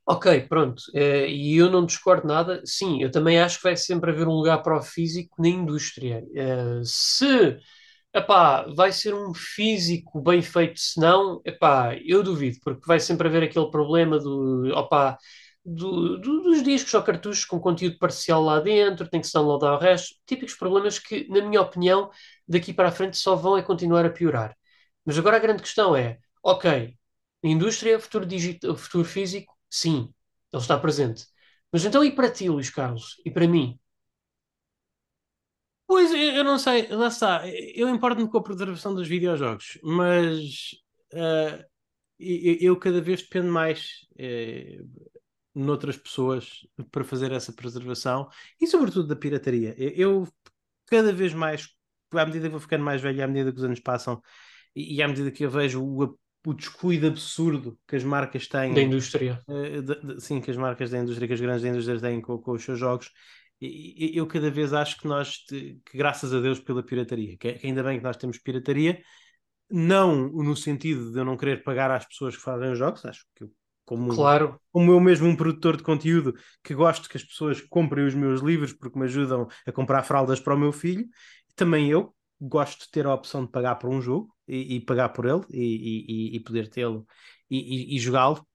[0.06, 0.82] Ok, pronto.
[0.94, 2.62] Eh, e eu não discordo nada.
[2.64, 6.24] Sim, eu também acho que vai sempre haver um lugar para o físico na indústria.
[6.34, 7.58] Eh, se
[8.14, 11.42] epá, vai ser um físico bem feito, se não,
[12.04, 15.16] eu duvido, porque vai sempre haver aquele problema do, opá,
[15.68, 19.74] do, do, dos discos ou cartuchos com conteúdo parcial lá dentro, tem que se downloadar
[19.74, 22.10] o resto, típicos problemas que, na minha opinião,
[22.46, 24.56] daqui para a frente só vão é continuar a piorar.
[25.04, 26.96] Mas agora a grande questão é, ok,
[27.42, 30.12] indústria, futuro, digital, futuro físico, sim,
[30.52, 31.26] ele está presente.
[31.72, 33.20] Mas então e para ti, Luís Carlos?
[33.24, 33.78] E para mim?
[35.86, 37.42] Pois, eu não sei, lá está.
[37.74, 40.72] Eu importo-me com a preservação dos videojogos, mas
[41.14, 41.64] uh,
[42.18, 45.17] eu, eu, cada vez dependo mais uh,
[45.58, 48.28] noutras pessoas para fazer essa preservação
[48.60, 49.74] e, sobretudo, da pirataria.
[49.78, 50.26] Eu,
[50.86, 51.68] cada vez mais,
[52.12, 54.22] à medida que vou ficando mais velho, à medida que os anos passam
[54.74, 58.72] e, e à medida que eu vejo o, o descuido absurdo que as marcas têm
[58.74, 62.00] da indústria, uh, de, de, sim, que as marcas da indústria, que as grandes indústrias
[62.00, 63.10] têm com, com os seus jogos
[63.60, 67.98] eu cada vez acho que nós, que graças a Deus pela pirataria, que ainda bem
[67.98, 69.02] que nós temos pirataria,
[69.68, 73.26] não no sentido de eu não querer pagar às pessoas que fazem os jogos, acho
[73.34, 73.50] que eu,
[73.88, 74.60] como, claro.
[74.70, 78.42] como eu mesmo um produtor de conteúdo que gosto que as pessoas comprem os meus
[78.42, 81.06] livros porque me ajudam a comprar fraldas para o meu filho,
[81.56, 85.08] também eu gosto de ter a opção de pagar por um jogo e, e pagar
[85.08, 87.06] por ele e, e, e poder tê-lo
[87.50, 88.46] e, jogá-lo.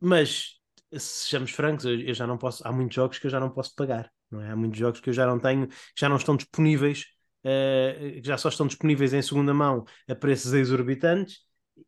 [0.00, 0.58] Mas
[0.92, 3.72] sejamos francos, eu, eu, já não posso, há muitos jogos que eu já não posso
[3.76, 4.50] pagar, não é?
[4.50, 7.04] Há muitos jogos que eu já não tenho, que já não estão disponíveis,
[7.44, 11.38] uh, que já só estão disponíveis em segunda mão a preços exorbitantes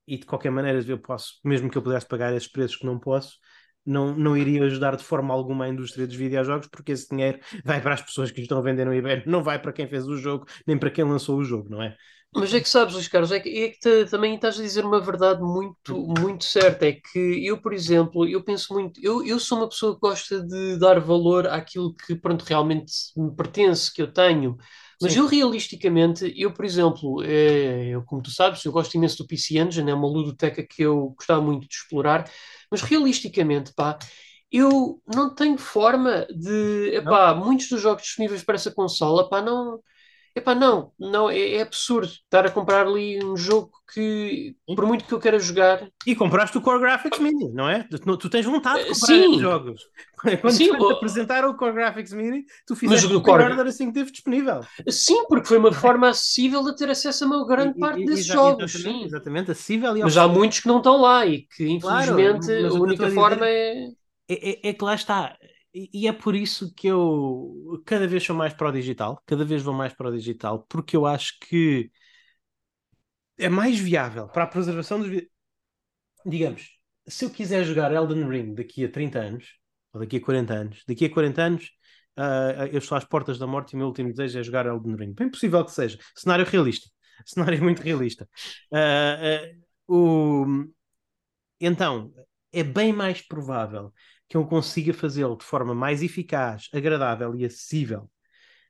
[0.07, 2.99] e de qualquer maneira eu posso, mesmo que eu pudesse pagar esses preços que não
[2.99, 3.39] posso,
[3.85, 7.81] não, não iria ajudar de forma alguma a indústria dos videojogos, porque esse dinheiro vai
[7.81, 10.17] para as pessoas que estão a vender no eBay, não vai para quem fez o
[10.17, 11.97] jogo, nem para quem lançou o jogo, não é?
[12.35, 14.85] Mas é que sabes, Luís Carlos, é que, é que te, também estás a dizer
[14.85, 16.87] uma verdade muito, muito certa.
[16.87, 20.43] É que eu, por exemplo, eu penso muito, eu, eu sou uma pessoa que gosta
[20.47, 24.57] de dar valor àquilo que pronto, realmente me pertence, que eu tenho.
[25.01, 25.21] Mas Sim.
[25.21, 29.59] eu realisticamente, eu, por exemplo, é, eu, como tu sabes, eu gosto imenso do PC
[29.59, 32.31] Engine, é uma ludoteca que eu gostava muito de explorar,
[32.71, 33.99] mas realisticamente, pá,
[34.51, 36.95] eu não tenho forma de.
[36.95, 39.81] Epá, muitos dos jogos disponíveis para essa consola, pá, não
[40.37, 45.07] Epá, não, não, é, é, absurdo estar a comprar ali um jogo que, por muito
[45.07, 45.89] que eu queira jogar.
[46.07, 47.85] E compraste o Core Graphics Mini, não é?
[47.85, 49.39] Tu, tu tens vontade de comprar Sim.
[49.41, 49.81] jogos.
[50.43, 50.91] Quando Sim, te o...
[50.91, 53.45] apresentar o Core Graphics Mini, tu fizeste o Core...
[53.45, 54.61] order assim que teve disponível.
[54.91, 58.27] Sim, porque foi uma forma acessível de ter acesso a uma grande parte e, desses
[58.27, 58.75] jogos.
[58.75, 59.05] Exatamente, sim.
[59.07, 59.97] exatamente acessível.
[59.97, 63.49] E mas há muitos que não estão lá e que, infelizmente, claro, a única forma
[63.49, 63.89] é...
[64.29, 64.69] É, é...
[64.69, 65.35] é que lá está
[65.93, 69.63] e é por isso que eu cada vez sou mais para o digital, cada vez
[69.63, 71.91] vou mais para o digital, porque eu acho que
[73.39, 75.11] é mais viável para a preservação dos.
[76.25, 79.59] Digamos, se eu quiser jogar Elden Ring daqui a 30 anos,
[79.93, 81.65] ou daqui a 40 anos, daqui a 40 anos
[82.19, 84.97] uh, eu estou às portas da morte e o meu último desejo é jogar Elden
[84.97, 85.13] Ring.
[85.15, 85.99] Bem possível que seja.
[86.15, 86.89] Cenário realista.
[87.27, 88.29] Cenário muito realista.
[88.73, 90.67] Uh, o...
[91.61, 92.13] Então,
[92.53, 93.93] é bem mais provável
[94.29, 98.11] que eu consiga fazê-lo de forma mais eficaz, agradável e acessível,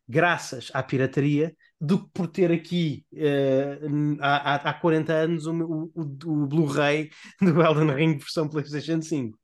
[0.08, 5.92] graças à pirataria, do que por ter aqui uh, há, há 40 anos o, o,
[5.94, 7.10] o Blu-ray
[7.40, 9.38] do Elden Ring versão PlayStation 5.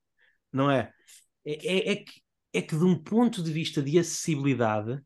[0.51, 0.91] Não é?
[1.45, 2.21] É, é, é, que,
[2.53, 5.01] é que, de um ponto de vista de acessibilidade,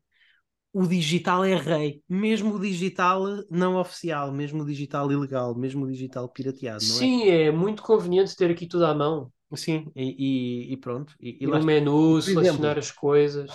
[0.72, 5.90] o digital é rei, mesmo o digital não oficial, mesmo o digital ilegal, mesmo o
[5.90, 6.84] digital pirateado.
[6.84, 6.98] Não é?
[6.98, 7.44] Sim, é?
[7.44, 9.32] é muito conveniente ter aqui tudo à mão.
[9.54, 11.14] Sim, e, e, e pronto.
[11.20, 13.50] E, e no menu, selecionar exemplo, as coisas.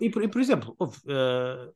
[0.00, 1.72] E por, por exemplo, houve, uh,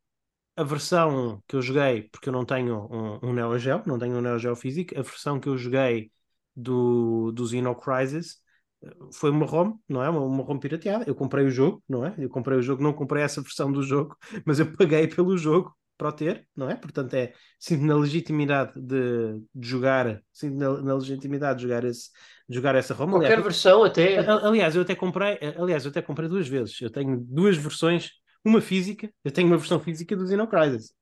[0.57, 4.17] a versão que eu joguei, porque eu não tenho um, um Neo Geo, não tenho
[4.17, 6.11] um Neo Geo físico, a versão que eu joguei
[6.55, 8.41] do, do Xeno Crisis
[8.83, 10.09] eh, foi uma ROM, não é?
[10.09, 11.05] Uma, uma ROM pirateada.
[11.07, 12.15] Eu comprei o jogo, não é?
[12.19, 14.17] Eu comprei o jogo, não comprei essa versão do jogo,
[14.47, 16.75] mas eu paguei pelo jogo para o ter, não é?
[16.75, 22.11] Portanto, é sinto na legitimidade de, de jogar, sinto na, na, legitimidade de jogar, esse,
[22.49, 23.11] de jogar essa ROM.
[23.11, 24.19] Qualquer aliás, versão até.
[24.19, 26.81] Aliás, eu até comprei, aliás, eu até comprei duas vezes.
[26.81, 28.11] Eu tenho duas versões,
[28.45, 30.93] uma física, eu tenho uma versão física do Xenocrisis.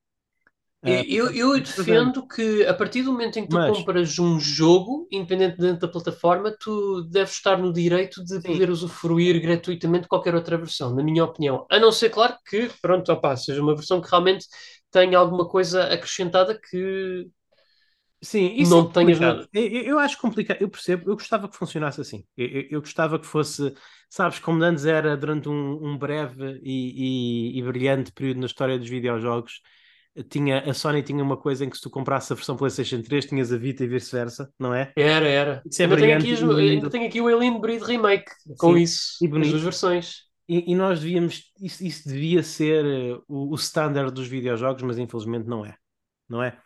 [0.85, 4.40] Uh, eu, eu defendo que a partir do momento em que tu mas, compras um
[4.40, 8.43] jogo, independente da plataforma, tu deves estar no direito de sim.
[8.43, 11.64] poder usufruir gratuitamente qualquer outra versão, na minha opinião.
[11.70, 14.44] A não ser, claro, que pronto, opa, seja uma versão que realmente
[14.93, 17.28] tenha alguma coisa acrescentada que
[18.23, 19.48] Sim, isso não é tenhas nada.
[19.52, 22.24] Eu, eu, acho complicado, eu percebo, eu gostava que funcionasse assim.
[22.36, 23.74] Eu, eu, eu gostava que fosse,
[24.09, 28.78] sabes, como antes era durante um, um breve e, e, e, brilhante período na história
[28.78, 29.60] dos videojogos,
[30.28, 33.27] tinha, a Sony tinha uma coisa em que se tu comprasse a versão PlayStation 3
[33.27, 34.93] tinhas a Vita e vice-versa, não é?
[34.97, 35.62] Era, era.
[35.69, 39.16] Isso é ainda, tenho aqui, ainda tenho aqui o Alien Breed Remake com Sim, isso,
[39.20, 39.47] e bonito.
[39.47, 40.32] as duas versões.
[40.48, 44.98] E, e, nós devíamos, isso, isso devia ser eh, o, o standard dos videojogos, mas
[44.98, 45.77] infelizmente não é,
[46.28, 46.59] não é?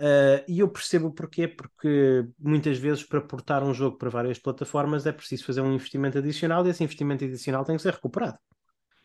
[0.00, 5.04] Uh, e eu percebo porquê, porque muitas vezes para portar um jogo para várias plataformas
[5.04, 8.38] é preciso fazer um investimento adicional e esse investimento adicional tem que ser recuperado.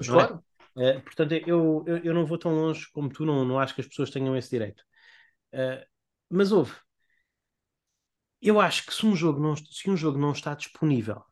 [0.01, 0.05] É?
[0.05, 0.43] claro.
[0.77, 0.97] É?
[0.97, 3.81] Uh, portanto, eu, eu, eu, não vou tão longe como tu, não, não acho que
[3.81, 4.81] as pessoas tenham esse direito.
[5.53, 5.85] Uh,
[6.29, 6.73] mas houve.
[8.41, 11.23] Eu acho que se um jogo não, se um jogo não está disponível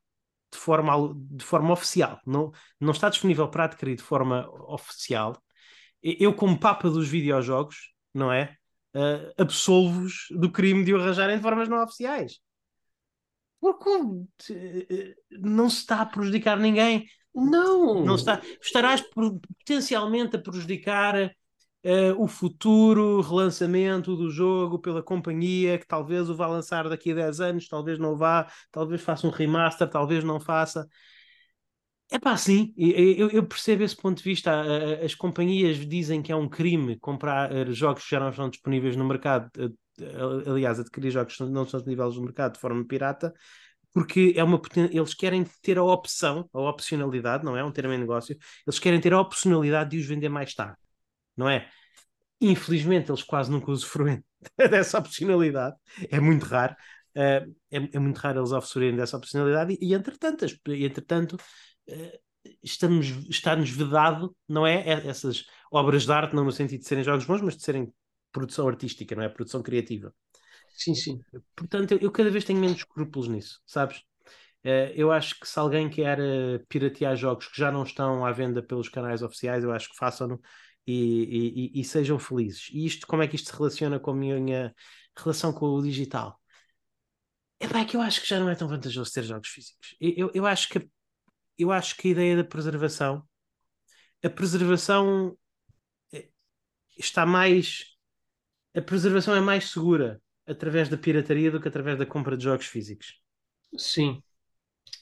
[0.53, 5.35] de forma, de forma oficial, não, não está disponível para adquirir de forma oficial,
[6.01, 8.57] eu, como papa dos videojogos, não é?
[8.93, 12.39] uh, absolvos do crime de o arranjarem de formas não oficiais.
[13.59, 14.27] Porque uh,
[15.31, 17.07] não se está a prejudicar ninguém.
[17.33, 18.05] Não!
[18.05, 21.35] não está, estarás potencialmente a prejudicar
[21.85, 27.15] uh, o futuro relançamento do jogo pela companhia, que talvez o vá lançar daqui a
[27.15, 30.87] 10 anos, talvez não vá, talvez faça um remaster, talvez não faça.
[32.11, 34.51] É pá, sim, eu, eu, percebo esse ponto de vista.
[35.03, 38.95] As companhias dizem que é um crime comprar eh, jogos que já não estão disponíveis
[38.95, 43.33] no mercado, eh, aliás, adquirir jogos que não estão disponíveis no mercado de forma pirata,
[43.91, 44.61] porque é uma,
[44.91, 48.37] eles querem ter a opção, a opcionalidade, não é um termo em negócio,
[48.67, 50.77] eles querem ter a opcionalidade de os vender mais tarde,
[51.35, 51.69] não é?
[52.41, 54.23] Infelizmente, eles quase nunca usufruem
[54.57, 55.75] dessa opcionalidade,
[56.09, 56.75] é muito raro.
[57.15, 61.33] é, é, muito raro eles oferecerem dessa opcionalidade e, e entretanto, e, entretanto
[61.89, 62.19] uh,
[62.61, 64.81] estamos, está-nos vedado, não é?
[64.87, 65.07] é?
[65.07, 67.93] Essas obras de arte, não no sentido de serem jogos bons, mas de serem
[68.31, 69.29] produção artística, não é?
[69.29, 70.13] Produção criativa.
[70.75, 71.21] Sim, sim.
[71.55, 73.97] Portanto, eu, eu cada vez tenho menos escrúpulos nisso, sabes?
[74.65, 78.31] Uh, eu acho que se alguém quer uh, piratear jogos que já não estão à
[78.31, 80.41] venda pelos canais oficiais, eu acho que façam-no
[80.85, 82.69] e, e, e, sejam felizes.
[82.71, 84.75] E isto, como é que isto se relaciona com a minha
[85.17, 86.39] relação com o digital?
[87.59, 89.95] É bem que eu acho que já não é tão vantajoso ter jogos físicos.
[89.99, 90.89] Eu, eu, eu acho que
[91.57, 93.27] eu acho que a ideia da preservação,
[94.23, 95.37] a preservação
[96.11, 96.29] eh,
[96.97, 97.85] está mais.
[98.75, 102.65] A preservação é mais segura através da pirataria do que através da compra de jogos
[102.65, 103.21] físicos.
[103.77, 104.21] Sim.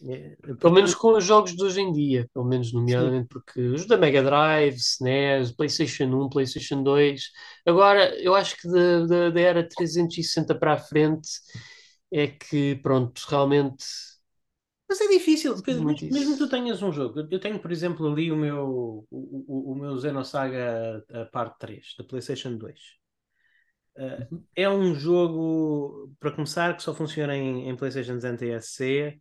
[0.03, 3.27] É, pelo menos com os jogos de hoje em dia, pelo menos nomeadamente Sim.
[3.29, 7.21] porque os da Mega Drive, SNES, PlayStation 1, PlayStation 2.
[7.65, 11.29] Agora, eu acho que da, da era 360 para a frente
[12.11, 13.85] é que, pronto, realmente
[14.91, 17.25] mas é difícil, mesmo, mesmo que tu tenhas um jogo.
[17.31, 21.95] Eu tenho, por exemplo, ali o meu, o, o, o meu Xenosaga a parte 3,
[21.97, 22.77] da PlayStation 2.
[23.95, 24.43] Uh, uhum.
[24.53, 29.17] É um jogo, para começar, que só funciona em, em PlayStation NTSC,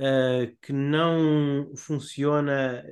[0.00, 2.84] uh, que não funciona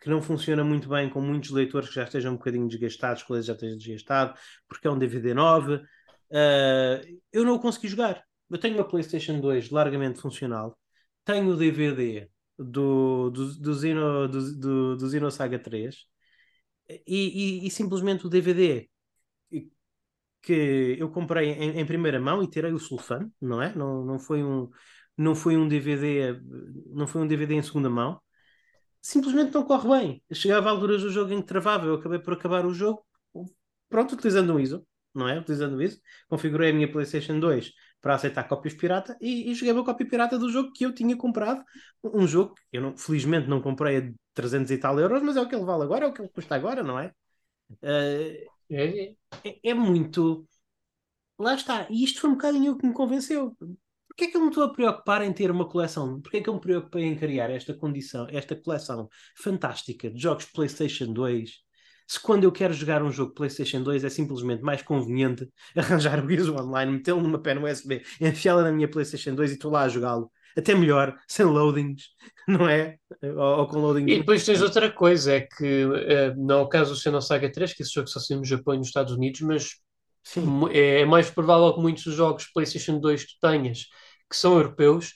[0.00, 3.46] que não funciona muito bem com muitos leitores que já estejam um bocadinho desgastados, eles
[3.46, 5.74] já estejam desgastados, porque é um DVD 9.
[5.76, 8.22] Uh, eu não o consegui jogar.
[8.48, 10.78] Eu tenho uma PlayStation 2 largamente funcional
[11.26, 16.06] tenho o DVD do, do, do, do, do, do Saga 3
[16.88, 18.88] e, e, e, simplesmente o DVD
[20.40, 23.74] que eu comprei em, em, primeira mão e tirei o sulfano, não é?
[23.74, 24.70] Não, não foi um
[25.16, 26.40] não foi um DVD
[26.88, 28.20] não foi um DVD em segunda mão
[29.00, 32.34] simplesmente não corre bem chegava a alturas do jogo em que travava eu acabei por
[32.34, 33.04] acabar o jogo
[33.88, 34.86] pronto, utilizando um ISO
[35.16, 35.38] não é?
[35.38, 39.84] Utilizando isso, configurei a minha PlayStation 2 para aceitar cópias pirata e, e joguei uma
[39.84, 41.64] cópia pirata do jogo que eu tinha comprado.
[42.04, 45.40] Um jogo que eu não, felizmente não comprei a 300 e tal euros, mas é
[45.40, 47.12] o que ele vale agora, é o que ele custa agora, não é?
[47.82, 49.14] Uh, é,
[49.44, 50.46] é, é, muito.
[51.38, 51.86] Lá está.
[51.90, 53.56] E isto foi um bocadinho o que me convenceu.
[54.16, 56.20] Porquê é que eu me estou a preocupar em ter uma coleção?
[56.22, 60.46] Porquê é que eu me preocupei em criar esta condição, esta coleção fantástica de jogos
[60.46, 61.66] PlayStation 2
[62.08, 66.30] se quando eu quero jogar um jogo PlayStation 2 é simplesmente mais conveniente arranjar o
[66.30, 69.88] ISO online, metê-lo numa pena USB, enfiá-la na minha PlayStation 2 e estou lá a
[69.88, 70.30] jogá-lo.
[70.56, 72.04] Até melhor, sem loadings,
[72.48, 72.96] não é?
[73.22, 74.10] Ou, ou com loadings.
[74.10, 77.74] E depois tens outra coisa, é que uh, não é o caso do Xenosaga 3,
[77.74, 79.70] que esse jogo só saiu no Japão e nos Estados Unidos, mas
[80.22, 80.68] Sim.
[80.72, 83.86] é mais provável que muitos dos jogos PlayStation 2 que tu tenhas,
[84.28, 85.14] que são europeus,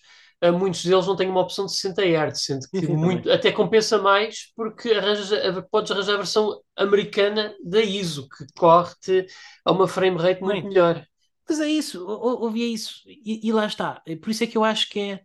[0.59, 4.51] muitos deles não têm uma opção de 60 Hz, sendo que muito, até compensa mais
[4.57, 5.31] porque arranjas,
[5.71, 9.27] podes arranjar a versão americana da ISO, que corre-te
[9.65, 11.05] a uma frame rate muito melhor.
[11.47, 14.01] Mas é isso, ouvia isso, e, e, lá está.
[14.23, 15.21] Por isso é que eu acho que é.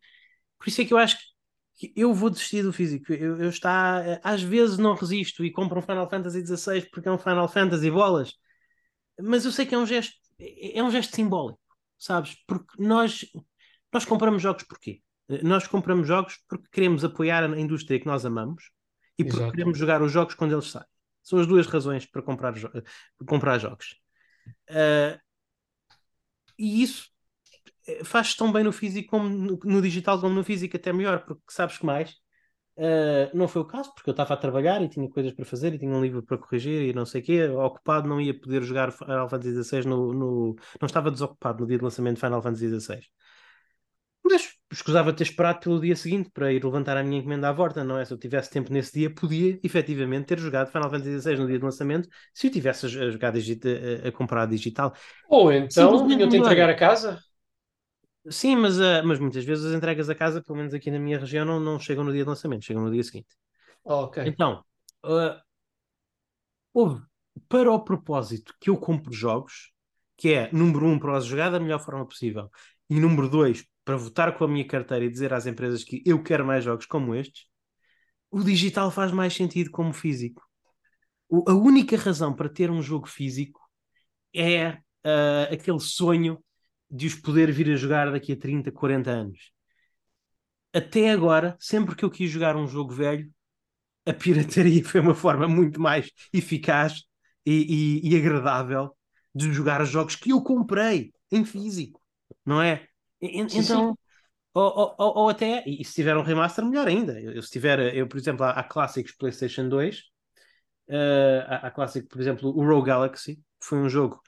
[0.57, 1.17] Por isso é que eu acho
[1.75, 3.13] que eu vou desistir do físico.
[3.13, 7.11] Eu, eu está, às vezes não resisto e compro um Final Fantasy XVI porque é
[7.11, 8.33] um Final Fantasy bolas,
[9.21, 11.59] mas eu sei que é um gesto, é, é um gesto simbólico,
[11.97, 12.35] sabes?
[12.47, 13.25] Porque nós,
[13.95, 15.01] nós compramos jogos porquê?
[15.41, 18.71] Nós compramos jogos porque queremos apoiar a indústria que nós amamos
[19.17, 19.51] e porque Exato.
[19.53, 20.85] queremos jogar os jogos quando eles saem.
[21.23, 22.69] São as duas razões para comprar, jo
[23.25, 23.95] comprar jogos.
[24.69, 25.17] Uh,
[26.59, 27.09] e isso
[27.87, 31.25] eh, faz tão bem no físico como no, no, digital como no físico, até melhor,
[31.25, 32.11] porque sabes que mais.
[32.77, 35.73] Uh, não foi o caso, porque eu estava a trabalhar e tinha coisas para fazer
[35.73, 37.47] e tinha um livro para corrigir e não sei o quê.
[37.47, 41.77] Ocupado, não ia poder jogar Final Fantasy XVI no, no, Não estava desocupado no dia
[41.77, 42.99] de lançamento de Final Fantasy XVI.
[44.27, 47.83] Mas escusava ter esperado pelo dia seguinte para ir levantar a minha encomenda à volta,
[47.83, 48.03] não é?
[48.03, 51.59] Se eu tivesse tempo nesse dia, podia efetivamente ter jogado Final Fantasy XVI no dia
[51.59, 54.95] de lançamento, se eu tivesse a, jogar a, a, comprar digital.
[55.29, 57.19] Ou então vinham-te entregar a casa?
[58.27, 61.19] Sim, mas, uh, mas muitas vezes as entregas a casa, pelo menos aqui na minha
[61.19, 63.29] região, não, não chegam no dia de lançamento, chegam no dia seguinte.
[63.83, 64.23] ok.
[64.25, 64.63] Então,
[65.05, 65.39] uh,
[66.73, 67.03] houve
[67.47, 69.71] para o propósito que eu compro jogos,
[70.17, 72.49] que é número um para os jogar da melhor forma possível,
[72.89, 76.21] e número dois para votar com a minha carteira e dizer às empresas que eu
[76.21, 77.45] quero mais jogos como estes,
[78.31, 80.41] o digital faz mais sentido como físico.
[81.29, 83.61] O, a única razão para ter um jogo físico
[84.33, 86.43] é uh, aquele sonho
[86.89, 89.51] de os poder vir a jogar daqui a 30, 40 anos.
[90.73, 93.31] Até agora, sempre que eu quis jogar um jogo velho,
[94.05, 97.03] a pirataria foi uma forma muito mais eficaz
[97.45, 98.95] e, e, e agradável
[99.33, 102.01] de jogar os jogos que eu comprei em físico,
[102.45, 102.87] não é?
[103.27, 103.95] Sim, então, sim.
[104.55, 107.19] Ou, ou, ou, até, e se tiver um remaster, melhor ainda.
[107.19, 110.01] Eu, se tiver, eu, por exemplo, há, há clássicos PlayStation 2, uh,
[110.87, 114.21] eh, há, há clássico, por exemplo, o Rogue Galaxy, que foi um jogo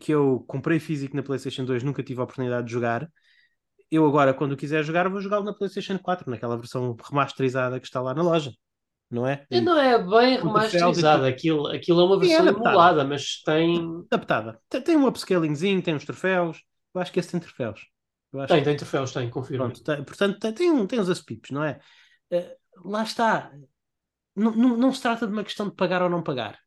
[0.00, 3.06] que eu comprei físico na PlayStation 2, nunca tive a oportunidade de jogar.
[3.90, 8.00] Eu agora, quando quiser jogar, vou jogá-lo na PlayStation 4, naquela versão remasterizada que está
[8.00, 8.52] lá na loja.
[9.10, 9.44] Não é?
[9.50, 14.02] E não é bem remasterizada, aquilo, aquilo é uma versão é emulada, mas tem.
[14.10, 14.58] Adaptada.
[14.70, 16.62] Tem, tem um upscalingzinho, tem uns troféus.
[16.94, 17.93] Eu acho que esse tem troféus
[18.46, 18.64] tem, que...
[18.64, 19.64] tem troféus, tem, confirmo.
[19.64, 21.78] Pronto, tem, portanto, tem, tem, um, tem uns aspipos, não é?
[22.32, 23.52] Uh, lá está.
[24.34, 26.58] Não, não, não, se trata de uma questão de pagar ou não pagar.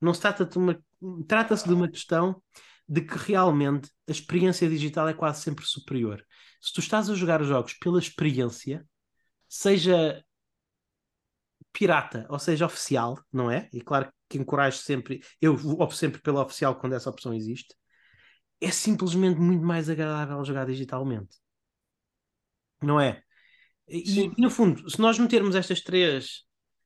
[0.00, 0.78] Não se trata de uma.
[1.26, 2.42] Trata-se de uma questão
[2.88, 6.24] de que realmente a experiência digital é quase sempre superior.
[6.60, 8.86] Se tu estás a jogar jogos pela experiência,
[9.48, 10.22] seja
[11.72, 13.68] pirata ou seja oficial, não é?
[13.72, 17.74] E claro que encorajo sempre, eu opto sempre pela oficial quando essa opção existe
[18.62, 21.36] é simplesmente muito mais agradável jogar digitalmente.
[22.80, 23.22] Não é?
[23.88, 26.44] E, e, no fundo, se nós metermos estas três,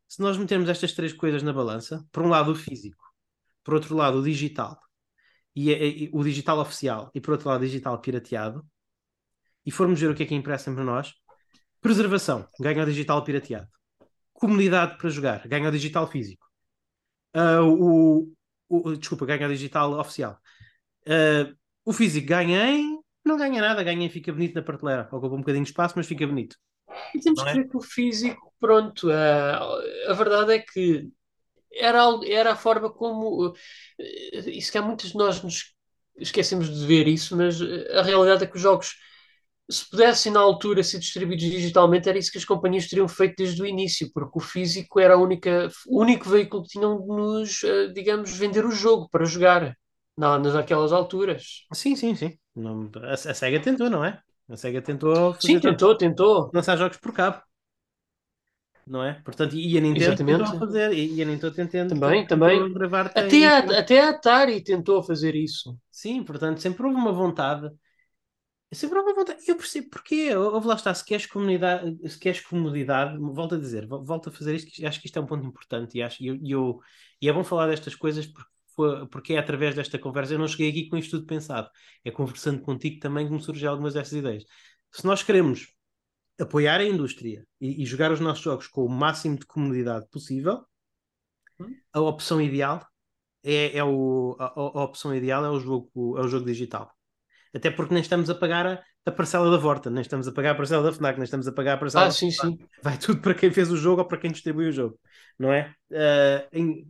[0.09, 3.05] se nós metermos estas três coisas na balança, por um lado o físico,
[3.63, 4.81] por outro lado o digital,
[5.55, 8.67] e, e o digital oficial, e por outro lado o digital pirateado,
[9.65, 11.13] e formos ver o que é que impressa para nós,
[11.81, 13.69] preservação, ganha o digital pirateado.
[14.33, 16.47] Comunidade para jogar, ganha o digital físico.
[17.35, 18.33] Uh, o,
[18.69, 20.39] o, desculpa, ganha o digital oficial.
[21.07, 21.57] Uh,
[21.87, 22.99] o físico ganha em.
[23.25, 25.09] Não ganha nada, ganha em fica bonito na prateleira.
[25.11, 26.57] Ocupa um bocadinho de espaço, mas fica bonito.
[27.15, 27.55] E temos que é?
[27.55, 31.09] ver que o físico, pronto, uh, a verdade é que
[31.73, 33.55] era, era a forma como.
[34.47, 35.75] Isso que há muitos de nós nos
[36.19, 37.61] esquecemos de ver isso, mas
[37.95, 38.97] a realidade é que os jogos
[39.69, 43.61] se pudessem na altura ser distribuídos digitalmente, era isso que as companhias teriam feito desde
[43.61, 47.65] o início, porque o físico era a única, o único veículo que tinham de nos,
[47.65, 49.77] eh, digamos, vender o jogo para jogar
[50.17, 51.67] na, naquelas alturas.
[51.73, 52.39] Sim, sim, sim.
[52.55, 54.23] Não, a, a SEGA tentou, não é?
[54.49, 56.55] A SEGA tentou fazer Sim, tentou, tentou.
[56.55, 57.43] lançar jogos por cabo.
[58.87, 59.15] Não é?
[59.23, 60.25] Portanto, e a Nintendo Exatamente.
[60.25, 62.69] tentou fazer, e, e a Nintendo tentando Também, também.
[62.75, 65.77] gravar Até tem- a, até a Atari tentou fazer isso.
[65.91, 67.71] Sim, portanto, sempre houve uma vontade.
[68.73, 69.45] Sempre houve uma vontade.
[69.49, 70.35] Eu percebo porquê.
[70.35, 74.33] Houve lá está, se queres comunidade, se queres comodidade, volto a dizer, vol- volto a
[74.33, 77.29] fazer isto, acho que isto é um ponto importante e, acho, e eu, e e
[77.29, 78.51] é bom falar destas coisas porque,
[79.11, 80.35] porque é através desta conversa.
[80.35, 81.69] Eu não cheguei aqui com isto tudo pensado.
[82.05, 84.45] É conversando contigo também que me surgem algumas dessas ideias.
[84.93, 85.69] Se nós queremos
[86.41, 90.65] apoiar a indústria e, e jogar os nossos jogos com o máximo de comodidade possível,
[91.59, 91.77] Hum.
[91.93, 92.87] a opção ideal
[93.45, 96.93] é, é o, a, a opção ideal é o jogo, é o jogo digital.
[97.55, 100.53] Até porque nem estamos a pagar a, a parcela da Vorta, nem estamos a pagar
[100.53, 102.59] a parcela da FNAC, nem estamos a pagar a parcela Ah, da sim, sim.
[102.83, 104.99] vai tudo para quem fez o jogo ou para quem distribui o jogo,
[105.39, 105.75] não é?
[105.93, 106.87] Ah, em-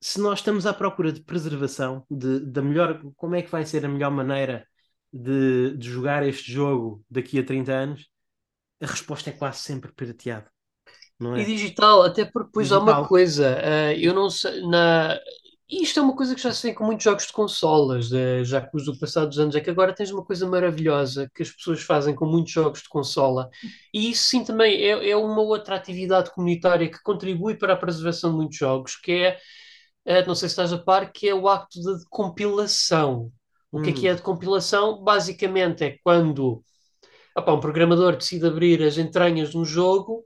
[0.00, 3.84] se nós estamos à procura de preservação, de, da melhor, como é que vai ser
[3.84, 4.66] a melhor maneira
[5.12, 8.08] de, de jogar este jogo daqui a 30 anos,
[8.82, 10.50] a resposta é quase sempre pirateado,
[11.20, 11.44] não E é?
[11.44, 13.06] digital, até porque depois há uma Digital.
[13.06, 15.16] coisa, eh, eu não sei, na...
[15.70, 18.60] isto é uma coisa que já se vê com muitos jogos de consolas, eh, já
[18.60, 21.82] que o passado dos anos, é que agora tens uma coisa maravilhosa que as pessoas
[21.82, 23.48] fazem com muitos jogos de consola,
[23.94, 28.30] e isso sim também é, é uma outra atividade comunitária que contribui para a preservação
[28.30, 29.38] de muitos jogos, que é,
[30.04, 33.30] eh, não sei se estás a par, que é o acto de compilação.
[33.72, 35.02] O que é que é de compilação?
[35.02, 36.62] Basicamente é quando
[37.36, 40.24] opá, um programador decide abrir as entranhas de um jogo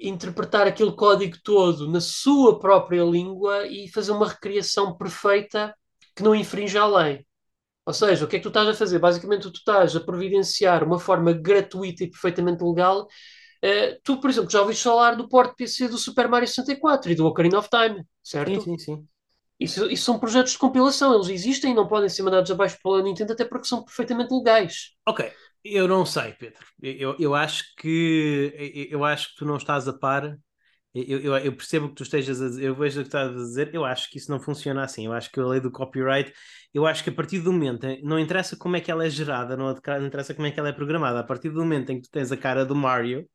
[0.00, 5.74] interpretar aquele código todo na sua própria língua e fazer uma recriação perfeita
[6.14, 7.26] que não infringe a lei.
[7.84, 8.98] Ou seja, o que é que tu estás a fazer?
[8.98, 13.08] Basicamente, tu estás a providenciar uma forma gratuita e perfeitamente legal.
[13.62, 17.14] Eh, tu, por exemplo, já ouviste falar do porte PC do Super Mario 64 e
[17.14, 18.60] do Ocarina of Time, certo?
[18.60, 19.08] Sim, sim, sim.
[19.58, 23.02] Isso, isso são projetos de compilação, eles existem e não podem ser mandados abaixo pela
[23.02, 24.92] Nintendo, até porque são perfeitamente legais.
[25.06, 25.32] Ok,
[25.64, 26.64] eu não sei, Pedro.
[26.82, 30.36] Eu, eu acho que eu, acho que tu não estás a par.
[30.94, 33.34] Eu, eu, eu percebo que tu estejas a dizer, eu vejo o que estás a
[33.34, 35.06] dizer, eu acho que isso não funciona assim.
[35.06, 36.32] Eu acho que a lei do copyright,
[36.74, 39.56] eu acho que a partir do momento, não interessa como é que ela é gerada,
[39.56, 39.70] não
[40.06, 42.32] interessa como é que ela é programada, a partir do momento em que tu tens
[42.32, 43.28] a cara do Mario,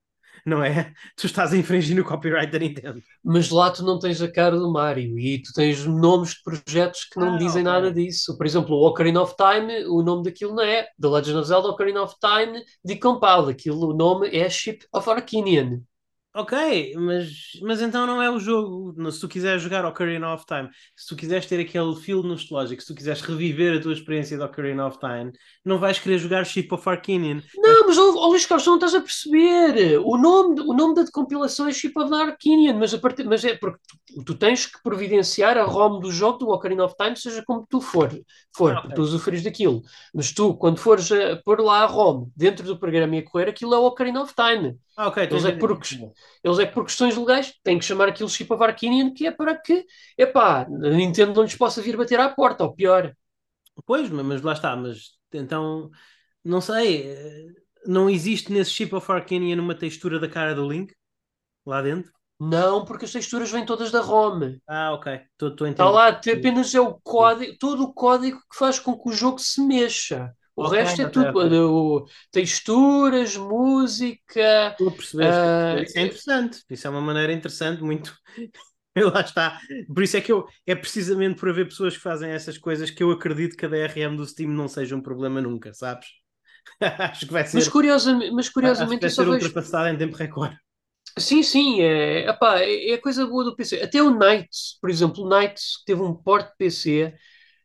[0.46, 0.94] não é?
[1.16, 3.02] Tu estás a infringir o copyright da Nintendo.
[3.24, 7.06] Mas lá tu não tens a cara do Mario e tu tens nomes de projetos
[7.06, 7.64] que não Ah, dizem ok.
[7.64, 8.38] nada disso.
[8.38, 11.68] Por exemplo, o Ocarina of Time, o nome daquilo não é The Legend of Zelda
[11.70, 13.50] Ocarina of Time Decompiled.
[13.52, 15.82] Aquilo, o nome é Ship of Arcanian.
[16.36, 17.30] Ok, mas,
[17.62, 19.12] mas então não é o jogo.
[19.12, 22.88] Se tu quiseres jogar Ocarina of Time, se tu quiseres ter aquele feel nostálgico, se
[22.88, 25.32] tu quiseres reviver a tua experiência de Ocarina of Time,
[25.64, 27.44] não vais querer jogar Ship of Arcanian.
[27.56, 30.00] Não, mas oh, oh, Luís Carlos, não estás a perceber.
[30.04, 33.46] O nome, o nome da decompilação é Ship of the Arcanian, mas, a partir, mas
[33.46, 33.78] é porque
[34.16, 37.68] tu, tu tens que providenciar a ROM do jogo do Ocarina of Time, seja como
[37.70, 38.10] tu for,
[38.56, 38.96] for Ah, porque ok.
[38.96, 39.84] tu usufruis daquilo.
[40.14, 43.50] Mas tu, quando fores a pôr lá a ROM dentro do programa e a correr,
[43.50, 44.78] aquilo é o Ocarina of Time.
[44.96, 45.80] Ah, ok, Eles é, que por,
[46.44, 49.32] eles é que por questões legais têm que chamar aquilo Chip of Arcanian, que é
[49.32, 49.86] para que,
[50.18, 53.14] epá, a Nintendo não lhes possa vir bater à porta, ou pior.
[53.86, 55.90] Pois, mas lá está, mas então
[56.44, 57.48] não sei, eh,
[57.88, 60.96] não existe nesse Ship of Arcanian uma textura da cara do Link
[61.66, 62.14] lá dentro?
[62.40, 64.60] Não, porque as texturas vêm todas da ROM.
[64.68, 65.08] Ah, ok,
[65.40, 65.90] estou a Está entender.
[65.90, 69.40] lá, te- apenas é o código, todo o código que faz com que o jogo
[69.40, 70.36] se mexa.
[70.56, 74.70] O resto é tudo, texturas, música.
[74.72, 75.26] Estou a perceber.
[75.26, 76.64] Ah, isso é interessante.
[76.70, 78.16] Isso é uma maneira interessante, muito.
[78.96, 79.60] Lá está.
[79.88, 80.46] Por isso é que eu.
[80.68, 84.16] É precisamente por haver pessoas que fazem essas coisas que eu acredito que a DRM
[84.16, 86.08] do Steam não seja um problema nunca, sabes?
[86.80, 87.58] Acho que vai ser.
[87.58, 90.58] Mas, curiosamente, mas curiosamente vai ser vejo ultrapassada em tempo recorde.
[91.18, 93.82] Sim, sim, é, epá, é, é a coisa boa do PC.
[93.82, 97.14] Até o Knights, por exemplo, o Knights que teve um porte PC,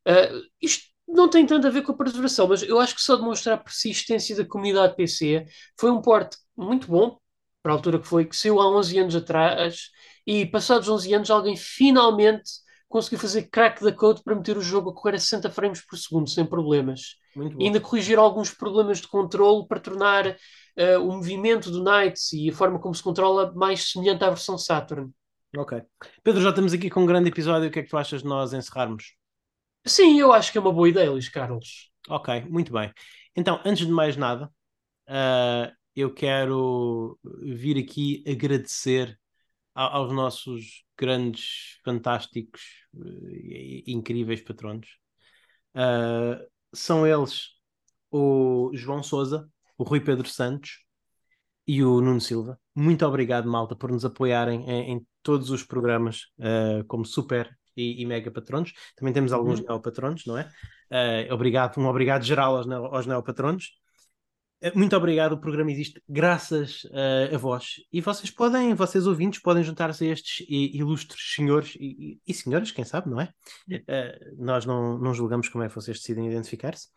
[0.07, 0.29] ah,
[0.61, 3.55] isto não tem tanto a ver com a preservação, mas eu acho que só demonstra
[3.55, 5.47] a persistência da comunidade PC.
[5.79, 7.19] Foi um porte muito bom,
[7.63, 9.91] para a altura que foi, que saiu há 11 anos atrás,
[10.27, 12.51] e passados 11 anos alguém finalmente
[12.89, 15.99] conseguiu fazer crack da code para meter o jogo a correr a 60 frames por
[15.99, 17.17] segundo, sem problemas.
[17.59, 20.37] E ainda corrigir alguns problemas de controle para tornar
[20.77, 24.57] eh, o movimento do Knights e a forma como se controla mais semelhante à versão
[24.57, 25.11] Saturn.
[25.57, 25.83] Ok.
[26.23, 27.69] Pedro, já estamos aqui com um grande episódio.
[27.69, 29.18] O que é que tu achas de nós encerrarmos?
[29.87, 31.91] Sim, eu acho que é uma boa ideia, Luís Carlos.
[32.09, 32.93] Ok, muito bem.
[33.37, 34.51] Então, antes de mais nada,
[35.09, 39.19] ah, eu quero vir aqui agradecer
[39.75, 42.63] a- aos nossos grandes, fantásticos
[42.97, 44.89] eh, e incríveis patronos.
[45.75, 46.41] Ah,
[46.75, 47.51] são eles
[48.11, 50.85] o João Souza, o Rui Pedro Santos
[51.67, 52.61] e o Nuno Silva.
[52.75, 58.03] Muito obrigado, malta, por nos apoiarem em, em todos os programas uh, como super e,
[58.03, 58.75] e, mega patronos.
[58.97, 59.67] Também temos alguns uhum.
[59.67, 60.51] neopatronos, não é?
[60.91, 63.71] Uh, obrigado, um obrigado geral aos, neo, aos neopatronos.
[64.63, 67.75] Uh, muito obrigado, o programa existe graças uh, a vós.
[67.93, 72.85] E vocês podem, vocês ouvintes, podem juntar-se a estes ilustres senhores e, e, senhoras, quem
[72.85, 73.33] sabe, não é?
[74.37, 76.89] nós não, não julgamos como é que vocês decidem identificar-se.